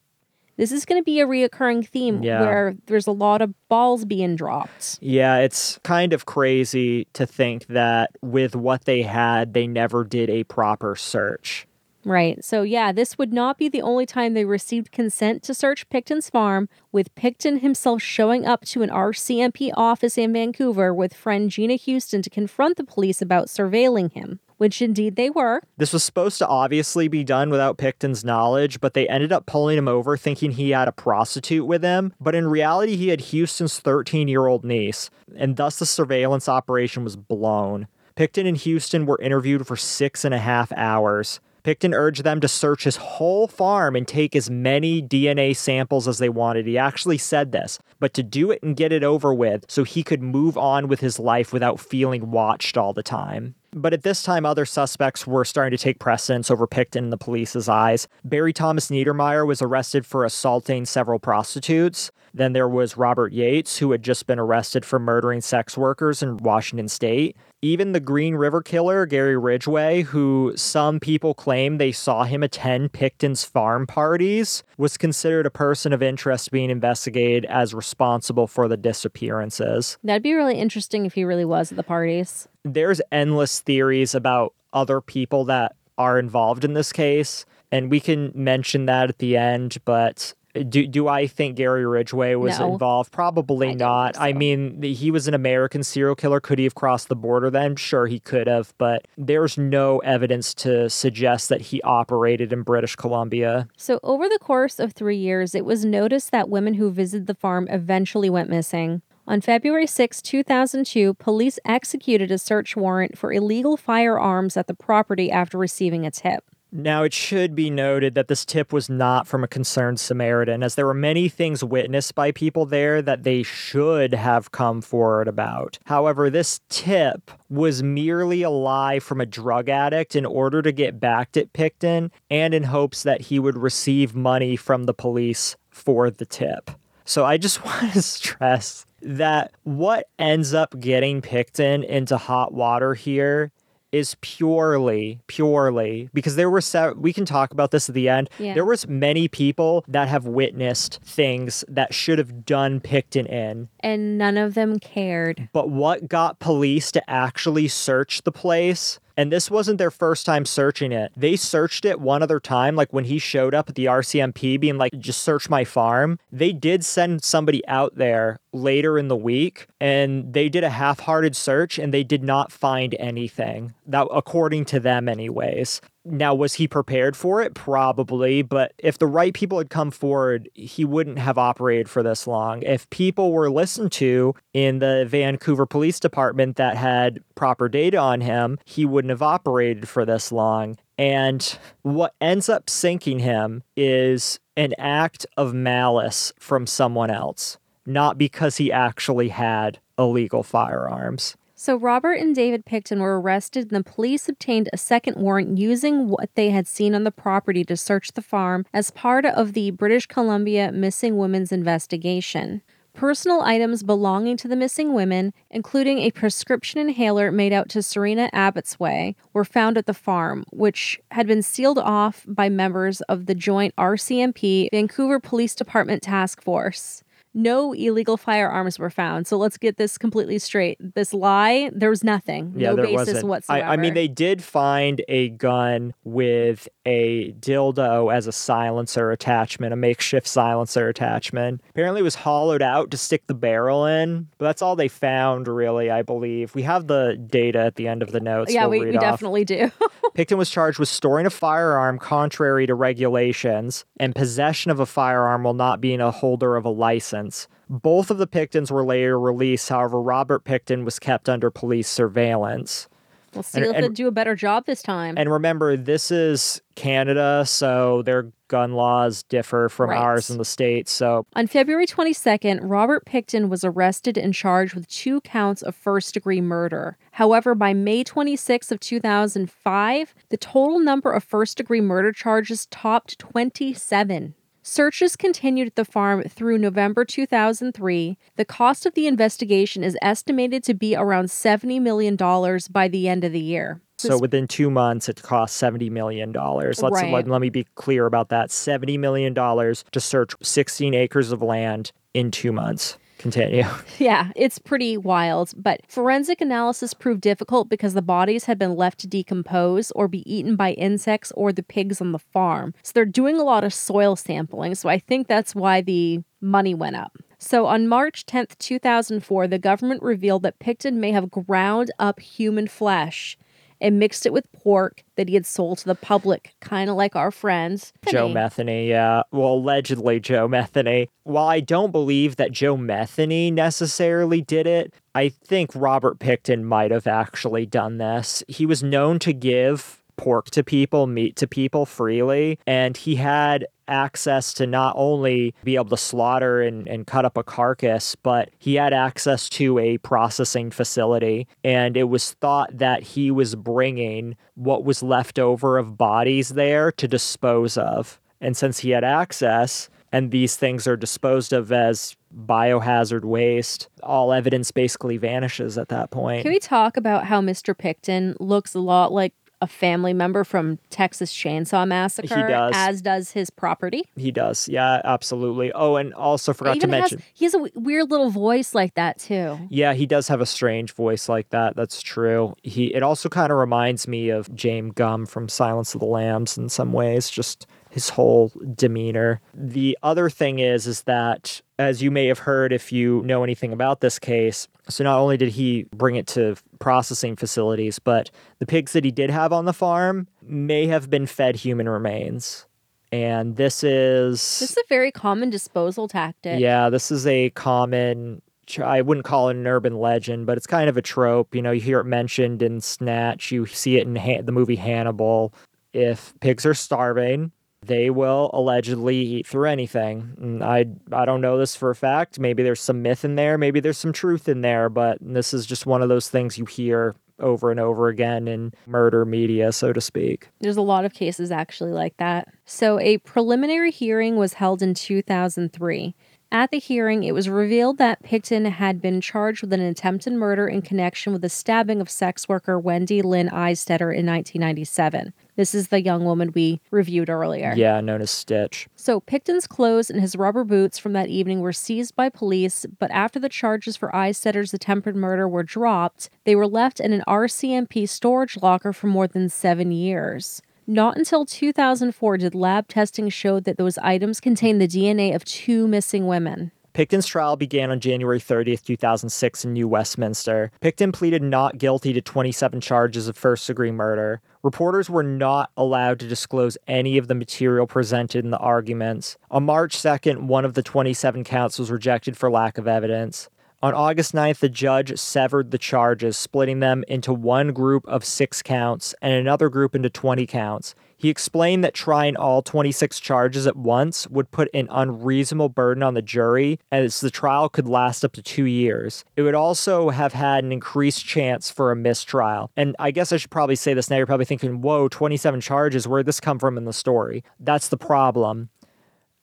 This 0.59 0.73
is 0.73 0.85
going 0.87 1.01
to 1.01 1.05
be 1.05 1.21
a 1.21 1.27
reoccurring 1.27 1.87
theme 1.87 2.23
Yeah. 2.23 2.41
where 2.41 2.77
there's 2.87 3.07
a 3.07 3.13
lot 3.13 3.43
of 3.43 3.55
balls 3.69 4.05
being 4.05 4.37
dropped. 4.37 4.99
Yeah, 5.03 5.39
it's 5.39 5.79
kind 5.83 6.13
of 6.13 6.25
crazy 6.27 7.07
to 7.15 7.27
think 7.27 7.67
that 7.67 8.11
with 8.23 8.55
what 8.57 8.85
they 8.85 9.03
had, 9.03 9.53
they 9.53 9.67
never 9.67 10.05
did 10.05 10.31
a 10.31 10.45
proper 10.45 10.97
search. 10.97 11.67
Right. 12.07 12.45
So, 12.45 12.63
yeah, 12.63 12.93
this 12.93 13.19
would 13.19 13.33
not 13.33 13.59
be 13.59 13.69
the 13.69 13.83
only 13.83 14.07
time 14.07 14.35
they 14.35 14.45
received 14.45 14.93
consent 14.93 15.43
to 15.43 15.53
search 15.53 15.89
Pickton's 15.89 16.31
farm, 16.31 16.69
with 16.93 17.13
Pickton 17.17 17.63
himself 17.63 18.01
showing 18.01 18.47
up 18.47 18.65
to 18.67 18.83
an 18.83 18.91
RCMP 18.91 19.73
office 19.77 20.17
in 20.17 20.33
Vancouver 20.33 20.95
with 20.95 21.13
friend 21.13 21.51
Gina 21.51 21.75
Houston 21.75 22.23
to 22.23 22.31
confront 22.31 22.77
the 22.77 22.85
police 22.85 23.21
about 23.21 23.49
surveilling 23.49 24.13
him, 24.13 24.39
which 24.57 24.81
indeed 24.81 25.17
they 25.17 25.31
were. 25.31 25.63
This 25.79 25.93
was 25.93 26.05
supposed 26.05 26.39
to 26.39 26.47
obviously 26.47 27.09
be 27.09 27.25
done 27.25 27.51
without 27.51 27.77
Pickton's 27.77 28.25
knowledge, 28.25 28.81
but 28.81 28.95
they 28.95 29.09
ended 29.09 29.33
up 29.33 29.47
pulling 29.47 29.77
him 29.77 29.89
over 29.89 30.17
thinking 30.17 30.53
he 30.53 30.71
had 30.71 30.87
a 30.87 30.93
prostitute 30.93 31.67
with 31.67 31.83
him. 31.83 32.15
But 32.21 32.37
in 32.37 32.47
reality, 32.47 32.95
he 32.95 33.09
had 33.09 33.21
Houston's 33.21 33.81
13 33.81 34.29
year 34.29 34.47
old 34.47 34.65
niece, 34.65 35.11
and 35.35 35.57
thus 35.57 35.81
the 35.81 35.87
surveillance 35.87 36.49
operation 36.49 37.03
was 37.03 37.17
blown. 37.17 37.89
Pickton 38.17 38.47
and 38.47 38.57
Houston 38.57 39.07
were 39.07 39.21
interviewed 39.21 39.67
for 39.67 39.77
six 39.77 40.25
and 40.25 40.33
a 40.33 40.39
half 40.39 40.71
hours. 40.71 41.41
Pickton 41.67 41.93
urged 41.93 42.23
them 42.23 42.41
to 42.41 42.47
search 42.47 42.85
his 42.85 42.95
whole 42.95 43.49
farm 43.49 43.97
and 43.97 44.07
take 44.07 44.37
as 44.37 44.49
many 44.49 45.03
DNA 45.03 45.57
samples 45.57 46.07
as 46.07 46.19
they 46.19 46.29
wanted. 46.29 46.65
He 46.65 46.79
actually 46.79 47.19
said 47.19 47.51
this, 47.51 47.81
but 47.99 48.15
to 48.15 48.23
do 48.23 48.53
it 48.53 48.63
and 48.63 48.77
get 48.77 48.93
it 48.93 49.03
over 49.03 49.35
with 49.35 49.65
so 49.69 49.83
he 49.83 50.05
could 50.05 50.23
move 50.23 50.57
on 50.57 50.87
with 50.87 51.01
his 51.01 51.19
life 51.19 51.53
without 51.53 51.81
feeling 51.81 52.31
watched 52.31 52.77
all 52.77 52.93
the 52.93 53.03
time. 53.03 53.57
But 53.73 53.93
at 53.93 54.05
this 54.05 54.23
time, 54.23 54.47
other 54.47 54.65
suspects 54.65 55.27
were 55.27 55.45
starting 55.45 55.77
to 55.77 55.83
take 55.83 55.99
precedence 55.99 56.53
over 56.53 56.69
Pickton 56.69 56.99
in 56.99 57.11
the 57.11 57.19
police's 57.19 57.69
eyes. 57.69 58.07
Barry 58.23 58.53
Thomas 58.53 58.87
Niedermier 58.89 59.45
was 59.45 59.61
arrested 59.61 60.07
for 60.07 60.25
assaulting 60.25 60.85
several 60.85 61.19
prostitutes. 61.19 62.13
Then 62.37 62.53
there 62.53 62.69
was 62.69 62.99
Robert 62.99 63.33
Yates, 63.33 63.79
who 63.79 63.93
had 63.93 64.03
just 64.03 64.27
been 64.27 64.39
arrested 64.39 64.85
for 64.85 64.99
murdering 64.99 65.41
sex 65.41 65.77
workers 65.77 66.23
in 66.23 66.37
Washington 66.37 66.87
state. 66.87 67.35
Even 67.63 67.93
the 67.93 68.01
Green 68.01 68.35
River 68.35 68.61
killer, 68.61 69.07
Gary 69.07 69.39
Ridgway, 69.39 70.03
who 70.03 70.53
some 70.55 71.01
people 71.01 71.33
claim 71.33 71.79
they 71.79 71.93
saw 71.93 72.25
him 72.25 72.43
attend 72.43 72.93
Pickton's 72.93 73.43
farm 73.43 73.87
parties, 73.87 74.63
was 74.77 74.99
considered 74.99 75.47
a 75.47 75.51
person 75.51 75.95
of 75.95 76.03
interest 76.03 76.51
being 76.51 76.69
investigated 76.69 77.47
as 77.47 77.73
responsible 77.73 78.47
for 78.47 78.69
the 78.69 78.77
disappearances. 78.77 79.97
That'd 80.05 80.23
be 80.23 80.35
really 80.35 80.59
interesting 80.59 81.07
if 81.07 81.15
he 81.15 81.25
really 81.25 81.47
was 81.47 81.73
at 81.73 81.77
the 81.77 81.83
parties. 81.83 82.47
there's 82.65 83.01
endless 83.11 83.61
theories 83.61 84.15
about 84.15 84.53
other 84.73 85.01
people 85.01 85.45
that 85.47 85.75
are 85.97 86.19
involved 86.19 86.65
in 86.65 86.75
this 86.75 86.93
case, 86.93 87.47
and 87.73 87.91
we 87.91 88.01
can 88.01 88.31
mention 88.35 88.87
that 88.87 89.09
at 89.09 89.19
the 89.19 89.37
end. 89.37 89.79
But 89.85 90.35
do 90.63 90.87
do 90.87 91.09
I 91.09 91.27
think 91.27 91.57
Gary 91.57 91.87
Ridgway 91.87 92.35
was 92.35 92.59
No. 92.59 92.73
involved? 92.73 93.13
Probably 93.13 93.71
I 93.71 93.75
not. 93.75 94.15
think 94.15 94.25
I 94.25 94.33
mean, 94.33 94.83
he 94.83 95.11
was 95.11 95.29
an 95.29 95.35
American 95.35 95.83
serial 95.83 96.15
killer. 96.15 96.41
Could 96.41 96.59
he 96.59 96.65
have 96.65 96.75
crossed 96.75 97.09
the 97.09 97.17
border 97.17 97.51
then? 97.51 97.77
Sure, 97.77 98.07
he 98.07 98.19
could 98.21 98.47
have, 98.47 98.75
but 98.79 99.07
there's 99.17 99.57
no 99.59 99.99
evidence 99.99 100.55
to 100.55 100.89
suggest 100.91 101.49
that 101.49 101.61
he 101.61 101.83
operated 101.83 102.53
in 102.53 102.63
British 102.63 102.97
Columbia. 102.97 103.69
So, 103.77 104.01
over 104.03 104.29
the 104.29 104.39
course 104.39 104.79
of 104.79 104.93
three 104.93 105.17
years, 105.17 105.55
it 105.55 105.65
was 105.65 105.85
noticed 105.85 106.31
that 106.33 106.49
women 106.49 106.75
who 106.75 106.91
visited 106.91 107.27
the 107.27 107.35
farm 107.35 107.67
eventually 107.71 108.31
went 108.31 108.51
missing. 108.51 109.03
On 109.29 109.41
February 109.41 109.89
6, 109.89 110.23
2002, 110.23 111.15
police 111.15 111.59
executed 111.65 112.31
a 112.31 112.39
search 112.39 112.77
warrant 112.77 113.19
for 113.19 113.33
illegal 113.33 113.77
firearms 113.77 114.57
at 114.57 114.69
the 114.69 114.75
property 114.75 115.33
after 115.33 115.59
receiving 115.59 116.07
a 116.07 116.13
tip. 116.13 116.45
Now, 116.79 117.05
it 117.05 117.15
should 117.15 117.55
be 117.55 117.71
noted 117.71 118.15
that 118.17 118.29
this 118.29 118.45
tip 118.45 118.71
was 118.71 118.91
not 118.91 119.27
from 119.27 119.43
a 119.43 119.49
concerned 119.49 119.99
Samaritan, 119.99 120.63
as 120.63 120.75
there 120.75 120.85
were 120.85 120.93
many 120.93 121.27
things 121.31 121.65
witnessed 121.65 122.15
by 122.15 122.33
people 122.33 122.67
there 122.67 123.01
that 123.01 123.23
they 123.23 123.43
should 123.43 124.13
have 124.13 124.53
come 124.53 124.83
forward 124.83 125.27
about. 125.27 125.79
However, 125.87 126.29
this 126.29 126.61
tip 126.69 127.31
was 127.49 127.83
merely 127.83 128.43
a 128.43 128.51
lie 128.51 128.99
from 128.99 129.23
a 129.23 129.27
drug 129.27 129.71
addict 129.71 130.15
in 130.15 130.27
order 130.27 130.61
to 130.61 130.71
get 130.71 131.01
backed 131.01 131.39
at 131.39 131.55
Pickton 131.55 132.11
and 132.29 132.53
in 132.53 132.65
hopes 132.65 133.03
that 133.05 133.23
he 133.23 133.39
would 133.39 133.57
receive 133.57 134.15
money 134.15 134.55
from 134.55 134.85
the 134.85 134.95
police 134.95 135.57
for 135.71 136.11
the 136.11 136.27
tip. 136.27 136.71
So 137.07 137.25
I 137.25 137.39
just 137.39 137.65
want 137.65 137.95
to 137.95 138.03
stress 138.03 138.85
that 139.01 139.53
what 139.63 140.09
ends 140.19 140.53
up 140.53 140.79
getting 140.79 141.23
Pickton 141.23 141.85
into 141.85 142.19
hot 142.19 142.53
water 142.53 142.93
here 142.93 143.51
is 143.97 144.17
purely 144.21 145.21
purely 145.27 146.09
because 146.13 146.37
there 146.37 146.51
were 146.51 146.61
se- 146.61 146.93
we 146.97 147.13
can 147.13 147.25
talk 147.25 147.51
about 147.53 147.71
this 147.71 147.89
at 147.89 147.95
the 147.95 148.09
end 148.09 148.29
Yeah. 148.39 148.55
there 148.55 148.65
was 148.65 148.87
many 148.89 149.29
people 149.29 149.85
that 149.89 150.09
have 150.09 150.27
witnessed 150.27 151.01
things 151.05 151.65
that 151.69 151.95
should 151.95 152.19
have 152.19 152.45
done 152.45 152.81
Pickton 152.81 153.27
in 153.27 153.69
And 153.81 154.19
none 154.19 154.37
of 154.37 154.55
them 154.55 154.79
cared. 154.79 155.49
but 155.53 155.69
what 155.71 156.09
got 156.09 156.39
police 156.39 156.91
to 156.93 157.11
actually 157.11 157.69
search 157.69 158.23
the 158.23 158.33
place 158.33 158.99
And 159.17 159.33
this 159.33 159.51
wasn't 159.51 159.79
their 159.79 159.91
first 159.91 160.27
time 160.27 160.45
searching 160.45 160.93
it. 160.93 161.13
They 161.17 161.37
searched 161.37 161.85
it 161.85 162.01
one 162.01 162.23
other 162.23 162.39
time, 162.39 162.77
like 162.77 162.93
when 162.93 163.05
he 163.05 163.19
showed 163.19 163.55
up 163.55 163.69
at 163.69 163.75
the 163.75 163.87
RCMP 163.87 164.61
being 164.61 164.77
like, 164.77 164.99
just 164.99 165.23
search 165.23 165.49
my 165.49 165.65
farm. 165.65 166.19
They 166.31 166.53
did 166.53 166.85
send 166.85 167.25
somebody 167.25 167.67
out 167.67 167.97
there 167.97 168.39
later 168.53 168.99
in 168.99 169.09
the 169.09 169.17
week 169.17 169.67
and 169.81 170.33
they 170.33 170.49
did 170.49 170.65
a 170.65 170.71
half-hearted 170.71 171.37
search 171.37 171.79
and 171.79 171.93
they 171.93 172.05
did 172.05 172.23
not 172.23 172.51
find 172.51 172.95
anything 172.99 173.75
that 173.87 174.09
according 174.11 174.65
to 174.67 174.81
them 174.81 175.09
anyways 175.09 175.81
now 176.07 176.35
was 176.35 176.55
he 176.55 176.69
prepared 176.69 177.17
for 177.17 177.43
it? 177.43 177.55
Probably 177.55 178.43
but 178.43 178.73
if 178.79 178.99
the 178.99 179.07
right 179.07 179.35
people 179.35 179.59
had 179.59 179.71
come 179.71 179.91
forward 179.91 180.49
he 180.55 180.85
wouldn't 180.85 181.19
have 181.19 181.39
operated 181.39 181.89
for 181.89 182.03
this 182.03 182.27
long. 182.27 182.63
If 182.63 182.89
people 182.91 183.33
were 183.33 183.51
listened 183.51 183.93
to 183.93 184.35
in 184.53 184.79
the 184.79 185.05
vancouver 185.09 185.67
police 185.67 186.01
department 186.01 186.57
that 186.57 186.77
had 186.77 187.21
proper 187.35 187.69
data 187.69 187.99
on 187.99 188.21
him 188.21 188.59
he 188.65 188.85
wouldn't 188.85 189.11
have 189.11 189.23
operated 189.23 189.89
for 189.89 190.05
this 190.05 190.33
long. 190.33 190.79
And 190.99 191.59
what 191.83 192.15
ends 192.21 192.49
up 192.49 192.71
sinking 192.71 193.19
him 193.19 193.63
is 193.77 194.41
an 194.57 194.73
act 194.79 195.27
of 195.37 195.53
malice 195.53 196.33
from 196.39 196.67
someone 196.67 197.11
else 197.11 197.59
not 197.87 198.19
because 198.19 198.57
he 198.57 198.73
actually 198.73 199.29
had 199.29 199.79
illegal 199.99 200.43
firearms. 200.43 201.37
So, 201.59 201.75
Robert 201.75 202.13
and 202.13 202.35
David 202.35 202.67
Pickton 202.67 203.01
were 203.01 203.19
arrested, 203.19 203.73
and 203.73 203.83
the 203.83 203.91
police 203.91 204.29
obtained 204.29 204.69
a 204.75 204.77
second 204.77 205.17
warrant 205.17 205.57
using 205.57 206.07
what 206.07 206.29
they 206.35 206.51
had 206.51 206.69
seen 206.69 206.95
on 206.95 207.05
the 207.05 207.11
property 207.11 207.65
to 207.65 207.79
search 207.79 208.13
the 208.13 208.21
farm 208.21 208.67
as 208.75 208.91
part 208.91 209.25
of 209.25 209.55
the 209.55 209.71
British 209.71 210.05
Columbia 210.05 210.71
Missing 210.71 211.17
Women's 211.17 211.53
investigation. 211.53 212.61
Personal 212.93 213.41
items 213.41 213.83
belonging 213.83 214.37
to 214.37 214.49
the 214.49 214.57
missing 214.57 214.93
women, 214.93 215.33
including 215.51 215.99
a 216.01 216.11
prescription 216.11 216.79
inhaler 216.79 217.33
made 217.33 217.55
out 217.55 217.71
to 217.71 217.83
Serena 217.83 218.29
Abotsway, 218.35 219.15
were 219.33 219.45
found 219.45 219.79
at 219.79 219.87
the 219.87 219.95
farm, 219.95 220.45
which 220.53 221.01
had 221.11 221.27
been 221.27 221.43
sealed 221.43 221.79
off 221.79 222.27
by 222.29 222.51
members 222.51 223.01
of 223.03 223.25
the 223.25 223.35
joint 223.35 223.75
RCMP 223.77 224.69
Vancouver 224.71 225.19
Police 225.19 225.55
Department 225.55 226.03
Task 226.03 226.43
Force 226.43 227.03
no 227.37 227.75
illegal 227.75 228.17
firearms 228.17 228.79
were 228.79 228.91
found. 228.91 229.27
So 229.27 229.37
let's 229.37 229.59
get 229.59 229.77
this 229.77 229.99
completely 229.99 230.39
straight. 230.39 230.79
This 230.95 231.13
lie, 231.13 231.71
there 231.73 231.91
was 231.91 232.03
nothing. 232.03 232.55
Yeah, 232.57 232.71
no 232.71 232.77
there 232.77 232.87
basis 232.87 232.99
wasn't. 232.99 233.27
whatsoever. 233.29 233.65
I, 233.65 233.73
I 233.75 233.77
mean, 233.77 233.95
they 233.95 234.09
did 234.09 234.43
find 234.43 235.05
a 235.07 235.29
gun 235.29 235.93
with 236.03 236.67
a 236.87 237.33
dildo 237.35 238.13
as 238.13 238.27
a 238.27 238.33
silencer 238.33 239.11
attachment, 239.11 239.75
a 239.75 239.77
makeshift 239.77 240.27
silencer 240.27 240.89
attachment. 240.89 241.61
Apparently, 241.71 242.01
it 242.01 242.05
was 242.05 242.15
hollowed 242.15 242.63
out 242.63 242.91
to 242.93 242.97
stick 242.97 243.27
the 243.27 243.35
barrel 243.35 243.85
in, 243.85 244.29
but 244.39 244.47
that's 244.47 244.63
all 244.63 244.75
they 244.75 244.89
found, 244.89 245.47
really, 245.47 245.91
I 245.91 246.01
believe. 246.03 246.55
We 246.55 246.63
have 246.63 246.87
the 246.87 247.23
data 247.27 247.59
at 247.59 247.75
the 247.77 247.87
end 247.87 248.03
of 248.03 248.13
the 248.13 248.21
notes. 248.21 248.53
yeah, 248.53 248.67
we'll 248.67 248.81
we, 248.81 248.87
we 248.87 248.99
definitely 248.99 249.45
do. 249.45 249.71
Pickton 250.17 250.39
was 250.39 250.49
charged 250.49 250.79
with 250.79 250.89
storing 250.89 251.27
a 251.27 251.31
firearm 251.31 251.99
contrary 251.99 252.67
to 252.67 252.75
regulations, 252.75 253.85
and 253.99 254.15
possession 254.15 254.71
of 254.71 254.81
a 254.81 254.87
firearm 254.87 255.43
while 255.43 255.53
not 255.53 255.83
being 255.83 256.01
a 256.01 256.11
holder 256.11 256.57
of 256.57 256.65
a 256.65 256.71
license. 256.71 257.26
Both 257.69 258.11
of 258.11 258.19
the 258.19 258.27
Picktons 258.27 258.71
were 258.71 258.85
later 258.85 259.19
released, 259.19 259.69
however, 259.69 260.01
Robert 260.01 260.45
Pickton 260.45 260.85
was 260.85 260.99
kept 260.99 261.29
under 261.29 261.51
police 261.51 261.89
surveillance. 261.89 262.89
we'll 263.35 263.43
see 263.43 263.61
And- 263.61 263.67
if 263.77 263.83
they 263.83 263.89
do 263.91 264.07
a 264.09 264.13
better 264.13 264.35
job 264.35 264.65
this 264.65 264.81
time. 264.81 265.15
And 265.19 265.31
remember, 265.31 265.77
this 265.77 266.11
is 266.11 266.63
Canada, 266.75 267.45
so 267.47 268.01
their 268.03 268.31
gun 268.49 268.73
laws 268.73 269.25
differ 269.25 269.69
from 269.69 269.91
Right. 269.91 269.99
ours 269.99 270.31
in 270.31 270.39
the 270.39 270.45
States. 270.47 270.91
So 270.91 271.27
On 271.35 271.47
February 271.47 271.85
22nd, 271.87 272.61
Robert 272.63 273.05
Pickton 273.05 273.51
was 273.51 273.63
arrested 273.63 274.17
and 274.17 274.33
charged 274.33 274.75
with 274.75 274.89
two 274.89 275.21
counts 275.21 275.61
of 275.61 275.75
first 275.75 276.15
degree 276.15 276.41
murder. 276.41 276.97
However, 277.13 277.55
by 277.55 277.75
May 277.75 278.05
26 278.05 278.73
of 278.73 278.81
2005, 278.81 280.15
the 280.31 280.39
total 280.39 280.79
number 280.79 281.13
of 281.13 281.23
first 281.23 281.59
degree 281.59 281.83
murder 281.83 282.13
charges 282.13 282.65
topped 282.71 283.19
27. 283.19 284.35
Searches 284.69 285.15
continued 285.15 285.69
at 285.69 285.77
the 285.77 285.85
farm 285.85 286.25
through 286.25 286.59
November 286.59 287.05
2003. 287.05 288.19
The 288.35 288.45
cost 288.45 288.85
of 288.85 288.95
the 288.95 289.07
investigation 289.07 289.85
is 289.85 289.97
estimated 290.03 290.65
to 290.65 290.75
be 290.75 290.97
around 290.97 291.27
$70 291.27 291.81
million 291.81 292.17
by 292.17 292.89
the 292.89 293.09
end 293.09 293.23
of 293.23 293.31
the 293.31 293.39
year. 293.39 293.81
So 293.97 294.19
within 294.19 294.49
two 294.49 294.69
months, 294.69 295.09
it 295.09 295.23
cost 295.23 295.57
seventy 295.57 295.89
million 295.89 296.31
dollars. 296.33 296.83
Let's 296.83 296.95
Right. 296.95 297.13
let, 297.13 297.29
let 297.29 297.41
me 297.41 297.49
be 297.49 297.65
clear 297.77 298.05
about 298.05 298.29
that: 298.29 298.51
seventy 298.51 298.99
million 298.99 299.33
dollars 299.33 299.85
to 299.93 300.01
search 300.01 300.35
sixteen 300.43 300.93
acres 300.93 301.33
of 301.33 301.41
land 301.41 301.93
in 302.13 302.31
two 302.31 302.53
months. 302.53 302.99
Continue. 303.19 303.65
Yeah, 303.99 304.31
it's 304.37 304.59
pretty 304.59 304.99
wild, 304.99 305.55
but 305.57 305.81
forensic 305.89 306.43
analysis 306.43 306.93
proved 306.93 307.23
difficult 307.23 307.71
because 307.71 307.95
the 307.95 308.03
bodies 308.03 308.45
had 308.45 308.59
been 308.59 308.77
left 308.77 308.99
to 309.01 309.07
decompose 309.07 309.91
or 309.93 310.07
be 310.07 310.23
eaten 310.31 310.55
by 310.55 310.73
insects 310.73 311.33
or 311.33 311.51
the 311.51 311.63
pigs 311.63 312.01
on 312.03 312.13
the 312.13 312.19
farm. 312.19 312.75
So 312.83 312.93
they're 312.95 313.07
doing 313.07 313.41
a 313.41 313.43
lot 313.43 313.65
of 313.65 313.73
soil 313.73 314.15
sampling, 314.15 314.75
so 314.75 314.91
I 314.91 314.99
think 314.99 315.29
that's 315.29 315.55
why 315.55 315.81
the 315.81 316.23
money 316.43 316.75
went 316.75 316.97
up. 316.97 317.17
So 317.39 317.65
on 317.67 317.89
March 317.89 318.27
10th, 318.27 318.59
2004, 318.59 319.49
the 319.49 319.59
government 319.59 320.03
revealed 320.03 320.43
that 320.43 320.59
Pickton 320.59 320.95
may 320.95 321.13
have 321.13 321.31
ground 321.31 321.91
up 321.99 322.21
human 322.21 322.67
flesh 322.67 323.39
and 323.81 323.99
mixed 323.99 324.27
it 324.27 324.33
with 324.33 324.51
pork 324.53 325.03
that 325.17 325.29
he 325.29 325.35
had 325.35 325.47
sold 325.47 325.79
to 325.79 325.87
the 325.87 325.95
public, 325.95 326.55
kind 326.61 326.89
of 326.91 326.97
like 326.97 327.17
our 327.17 327.31
friends. 327.31 327.93
Joe 328.09 328.29
Metheny. 328.29 328.35
Metheny, 328.35 328.89
yeah. 328.89 329.23
Well, 329.33 329.55
allegedly 329.55 330.21
Joe 330.21 330.49
Metheny. 330.49 331.09
While 331.25 331.49
I 331.49 331.61
don't 331.61 331.93
believe 331.93 332.37
that 332.37 332.53
Joe 332.53 332.77
Metheny 332.77 333.53
necessarily 333.53 334.41
did 334.41 334.67
it, 334.67 334.95
I 335.15 335.29
think 335.29 335.71
Robert 335.75 336.19
Pickton 336.19 336.63
might 336.63 336.91
have 336.91 337.07
actually 337.07 337.67
done 337.67 337.99
this. 337.99 338.43
He 338.49 338.67
was 338.67 338.83
known 338.83 339.19
to 339.21 339.33
give 339.33 340.03
pork 340.17 340.51
to 340.51 340.65
people, 340.65 341.07
meat 341.07 341.37
to 341.37 341.47
people 341.47 341.85
freely, 341.87 342.59
and 342.67 342.97
he 342.97 343.17
had 343.17 343.67
access 343.89 344.53
to 344.55 344.67
not 344.67 344.95
only 344.97 345.55
be 345.65 345.77
able 345.77 345.87
to 345.87 345.97
slaughter 345.97 346.61
and, 346.63 346.87
and 346.87 347.07
cut 347.07 347.25
up 347.25 347.37
a 347.37 347.43
carcass, 347.43 348.15
but 348.17 348.51
he 348.59 348.75
had 348.75 348.93
access 348.93 349.49
to 349.51 349.79
a 349.79 349.99
processing 349.99 350.71
facility. 350.71 351.47
And 351.65 351.97
it 351.97 352.05
was 352.05 352.33
thought 352.33 352.77
that 352.79 353.03
he 353.03 353.31
was 353.31 353.55
bringing 353.55 354.37
what 354.55 354.85
was 354.85 355.03
left 355.03 355.39
over 355.39 355.79
of 355.79 355.97
bodies 355.97 356.51
there 356.51 356.93
to 356.93 357.09
dispose 357.09 357.77
of. 357.77 358.21
And 358.41 358.57
since 358.57 358.81
he 358.81 358.91
had 358.91 359.05
access, 359.05 359.89
and 360.13 360.31
these 360.31 360.57
things 360.57 360.87
are 360.87 360.97
disposed 360.97 361.53
of 361.53 361.73
as 361.73 362.17
biohazard 362.35 363.25
waste, 363.25 363.89
all 364.03 364.33
evidence 364.33 364.71
basically 364.71 365.17
vanishes 365.17 365.77
at 365.79 365.89
that 365.89 366.11
point. 366.11 366.43
Can 366.43 366.53
we 366.53 366.59
talk 366.59 366.97
about 366.97 367.25
how 367.25 367.41
Mr. 367.41 367.75
Pickton 367.75 368.37
looks 368.39 368.75
a 368.75 368.79
lot 368.79 369.13
like 369.13 369.35
a 369.63 369.67
family 369.67 370.13
member 370.13 370.45
from 370.45 370.79
Texas 370.91 371.33
Chainsaw 371.33 371.87
Massacre? 371.89 372.35
He 372.37 372.43
does. 372.53 372.73
As 372.75 373.03
does 373.03 373.31
his 373.31 373.49
property. 373.51 374.05
he 374.17 374.31
does. 374.31 374.69
Yeah, 374.69 375.01
absolutely. 375.05 375.73
Oh, 375.73 375.97
and 375.97 376.13
also 376.15 376.53
forgot 376.53 376.73
to 376.73 376.77
Even 376.77 376.91
has, 376.91 377.01
mention. 377.13 377.23
he 377.35 377.45
has 377.47 377.55
a 377.55 377.59
w- 377.59 377.73
weird 377.75 378.11
little 378.11 378.31
voice 378.31 378.75
like 378.75 378.95
that 378.95 379.19
too. 379.19 379.59
Yeah, 379.71 379.95
he 379.95 380.07
does 380.07 380.29
have 380.29 380.41
a 380.41 380.47
strange 380.47 380.93
voice 380.93 381.29
like 381.29 381.49
that. 381.51 381.75
That's 381.77 382.03
true. 382.03 382.55
He 382.63 382.95
it 382.95 383.03
also 383.03 383.29
kind 383.29 383.51
of 383.51 383.59
reminds 383.59 384.07
me 384.07 384.29
of 384.31 384.55
James 384.55 384.93
Gumb 384.95 385.27
from 385.27 385.49
Silence 385.49 385.95
of 385.95 386.01
the 386.01 386.07
Lambs 386.07 386.59
in 386.59 386.69
some 386.69 386.93
ways, 386.93 387.31
just 387.31 387.67
his 387.91 388.11
whole 388.11 388.53
demeanor. 388.75 389.41
The 389.55 389.97
other 390.03 390.29
thing 390.29 390.59
is 390.59 390.87
is 390.87 391.03
that 391.05 391.63
as 391.79 392.03
you 392.03 392.11
may 392.11 392.27
have 392.27 392.41
heard 392.41 392.73
if 392.73 392.93
you 392.93 393.23
know 393.25 393.43
anything 393.43 393.73
about 393.73 394.01
this 394.01 394.19
case, 394.19 394.69
so 394.89 395.03
not 395.05 395.19
only 395.19 395.37
did 395.37 395.51
he 395.51 395.85
bring 395.95 396.17
it 396.17 396.27
to 396.29 396.57
processing 396.79 397.37
facilities, 397.37 397.99
but 397.99 398.31
the 398.59 398.67
pigs 398.67 398.93
that 398.93 399.05
he 399.05 399.11
did 399.11 399.31
have 399.31 399.53
on 399.53 399.65
the 399.65 399.73
farm 399.73 400.29
may 400.43 400.87
have 400.87 401.11
been 401.11 401.27
fed 401.27 401.57
human 401.57 401.89
remains. 401.89 402.67
And 403.13 403.57
this 403.57 403.85
is 403.85 404.41
This 404.59 404.71
is 404.73 404.77
a 404.77 404.83
very 404.89 405.11
common 405.13 405.49
disposal 405.51 406.09
tactic. 406.09 406.59
yeah, 406.61 406.91
this 406.91 407.11
is 407.11 407.27
a 407.27 407.51
common. 407.51 408.43
I 408.83 409.01
wouldn't 409.01 409.25
call 409.25 409.49
it 409.49 409.57
an 409.57 409.67
urban 409.67 409.97
legend, 409.97 410.45
but 410.47 410.57
it's 410.57 410.67
kind 410.67 410.89
of 410.89 410.97
a 410.97 411.03
trope. 411.03 411.55
You 411.55 411.63
know, 411.63 411.71
you 411.71 411.81
hear 411.81 412.01
it 412.01 412.05
mentioned 412.05 412.63
in 412.63 412.81
Snatch. 412.81 413.53
You 413.53 413.65
see 413.67 413.97
it 413.97 414.07
in 414.09 414.17
ha- 414.17 414.43
the 414.43 414.51
movie 414.51 414.75
Hannibal. 414.77 415.55
If 415.93 416.35
pigs 416.41 416.67
are 416.67 416.75
starving, 416.75 417.53
they 417.87 418.11
will 418.11 418.51
allegedly 418.53 419.17
eat 419.17 419.47
through 419.47 419.69
anything. 419.69 420.37
Mm, 420.41 420.63
I 420.63 420.87
I 421.17 421.25
don't 421.25 421.41
know 421.41 421.59
this 421.59 421.77
for 421.77 421.91
a 421.91 421.95
fact. 421.95 422.39
Maybe 422.39 422.63
there's 422.63 422.81
some 422.81 423.03
myth 423.03 423.25
in 423.25 423.37
there. 423.37 423.59
Maybe 423.59 423.81
there's 423.81 423.99
some 423.99 424.13
truth 424.13 424.49
in 424.49 424.61
there. 424.61 424.89
But 424.89 425.19
this 425.21 425.55
is 425.55 425.67
just 425.67 425.87
one 425.87 426.03
of 426.03 426.09
those 426.09 426.29
things 426.29 426.59
you 426.59 426.65
hear 426.65 427.17
over 427.39 427.71
and 427.71 427.79
over 427.79 428.09
again 428.09 428.49
in 428.49 428.73
murder 428.87 429.25
media, 429.25 429.73
so 429.73 429.93
to 429.93 430.01
speak. 430.01 430.49
There's 430.61 430.77
a 430.77 430.83
lot 430.83 431.05
of 431.05 431.13
cases 431.13 431.51
actually 431.51 431.93
like 431.93 432.17
that. 432.17 432.49
So, 432.65 432.99
a 432.99 433.19
preliminary 433.19 433.91
hearing 433.91 434.37
was 434.37 434.55
held 434.55 434.83
in 434.83 434.95
2003. 434.95 436.15
At 436.53 436.71
the 436.71 436.79
hearing, 436.79 437.25
it 437.25 437.35
was 437.35 437.49
revealed 437.49 437.99
that 437.99 438.23
Pickton 438.23 438.71
had 438.71 439.03
been 439.03 439.21
charged 439.21 439.63
with 439.63 439.73
an 439.73 439.81
attempted 439.81 440.33
murder 440.33 440.69
in 440.69 440.81
connection 440.81 441.33
with 441.33 441.43
the 441.43 441.49
stabbing 441.49 442.01
of 442.01 442.09
sex 442.09 442.49
worker 442.49 442.79
Wendy 442.79 443.21
Lynn 443.21 443.49
Eistetter 443.49 444.15
in 444.17 444.27
1997. 444.27 445.33
This 445.57 445.75
is 445.75 445.89
the 445.89 446.03
young 446.03 446.25
woman 446.25 446.53
we 446.55 446.81
reviewed 446.91 447.31
earlier. 447.31 447.73
Yeah, 447.75 448.01
known 448.01 448.21
as 448.21 448.31
Stitch. 448.31 448.89
So 448.95 449.21
Pickton's 449.21 449.67
clothes 449.67 450.11
and 450.11 450.21
his 450.21 450.37
rubber 450.37 450.65
boots 450.65 450.99
from 450.99 451.15
that 451.15 451.29
evening 451.29 451.61
were 451.61 451.73
seized 451.73 452.15
by 452.15 452.29
police, 452.29 452.87
but 452.99 453.11
after 453.11 453.39
the 453.41 453.49
charges 453.49 453.97
for 453.97 454.11
Eistetter's 454.11 454.75
attempted 454.75 455.17
murder 455.17 455.49
were 455.49 455.63
dropped, 455.63 456.29
they 456.45 456.55
were 456.55 456.67
left 456.67 457.01
in 457.01 457.13
an 457.13 457.25
RCMP 457.27 458.09
storage 458.09 458.59
locker 458.63 458.93
for 458.93 459.07
more 459.07 459.27
than 459.27 459.49
seven 459.49 459.93
years. 459.93 460.61
Not 460.87 461.17
until 461.17 461.45
2004 461.45 462.37
did 462.37 462.55
lab 462.55 462.87
testing 462.87 463.29
show 463.29 463.59
that 463.59 463.77
those 463.77 463.99
items 463.99 464.41
contained 464.41 464.81
the 464.81 464.87
DNA 464.87 465.35
of 465.35 465.45
two 465.45 465.89
missing 465.89 466.27
women. 466.29 466.71
Pickton's 466.97 467.27
trial 467.27 467.57
began 467.57 467.91
on 467.91 468.01
January 468.01 468.41
30th, 468.41 468.83
2006, 468.85 469.67
in 469.67 469.75
New 469.75 469.87
Westminster. 469.87 470.71
Pickton 470.81 471.13
pleaded 471.13 471.43
not 471.43 471.77
guilty 471.77 472.15
to 472.15 472.23
27 472.23 472.81
charges 472.81 473.29
of 473.29 473.37
first 473.37 473.67
degree 473.67 473.91
murder. 473.91 474.41
Reporters 474.67 475.09
were 475.09 475.23
not 475.23 475.71
allowed 475.77 476.19
to 476.19 476.27
disclose 476.27 476.77
any 476.89 477.19
of 477.19 477.29
the 477.29 477.37
material 477.37 477.87
presented 477.87 478.45
in 478.45 478.51
the 478.51 478.59
arguments. 478.59 479.37
On 479.49 479.65
March 479.65 479.97
2nd, 479.97 480.49
one 480.49 480.65
of 480.65 480.75
the 480.75 480.83
27 480.83 481.45
counts 481.45 481.79
was 481.79 481.89
rejected 481.89 482.37
for 482.37 482.51
lack 482.51 482.77
of 482.77 482.89
evidence. 482.89 483.49
On 483.87 483.95
August 483.95 484.35
9th, 484.35 484.59
the 484.59 484.69
judge 484.69 485.17
severed 485.17 485.71
the 485.71 485.79
charges, 485.79 486.37
splitting 486.37 486.81
them 486.81 487.05
into 487.07 487.33
one 487.33 487.73
group 487.73 488.05
of 488.09 488.25
six 488.25 488.61
counts 488.61 489.15
and 489.23 489.33
another 489.33 489.69
group 489.69 489.95
into 489.95 490.11
20 490.11 490.45
counts. 490.45 490.97
He 491.17 491.29
explained 491.29 491.85
that 491.85 491.95
trying 491.95 492.37
all 492.37 492.63
26 492.63 493.21
charges 493.21 493.65
at 493.65 493.77
once 493.77 494.27
would 494.27 494.51
put 494.51 494.69
an 494.75 494.89
unreasonable 494.91 495.69
burden 495.69 496.03
on 496.03 496.15
the 496.15 496.21
jury, 496.21 496.81
as 496.91 497.21
the 497.21 497.31
trial 497.31 497.69
could 497.69 497.87
last 497.87 498.25
up 498.25 498.33
to 498.33 498.43
two 498.43 498.65
years. 498.65 499.25
It 499.37 499.43
would 499.43 499.55
also 499.55 500.11
have 500.11 500.33
had 500.33 500.65
an 500.65 500.73
increased 500.73 501.25
chance 501.25 501.71
for 501.71 501.93
a 501.93 501.97
mistrial. 501.97 502.73
And 502.77 502.97
I 502.99 503.13
guess 503.13 503.31
I 503.31 503.37
should 503.37 503.53
probably 503.53 503.77
say 503.77 503.95
this 503.95 504.11
now. 504.11 504.17
You're 504.17 504.27
probably 504.27 504.47
thinking, 504.47 504.81
whoa, 504.81 505.07
27 505.07 505.61
charges, 505.61 506.09
where'd 506.09 506.27
this 506.27 506.41
come 506.41 506.59
from 506.59 506.77
in 506.77 506.87
the 506.87 506.93
story? 506.93 507.45
That's 507.61 507.87
the 507.87 507.97
problem. 507.97 508.69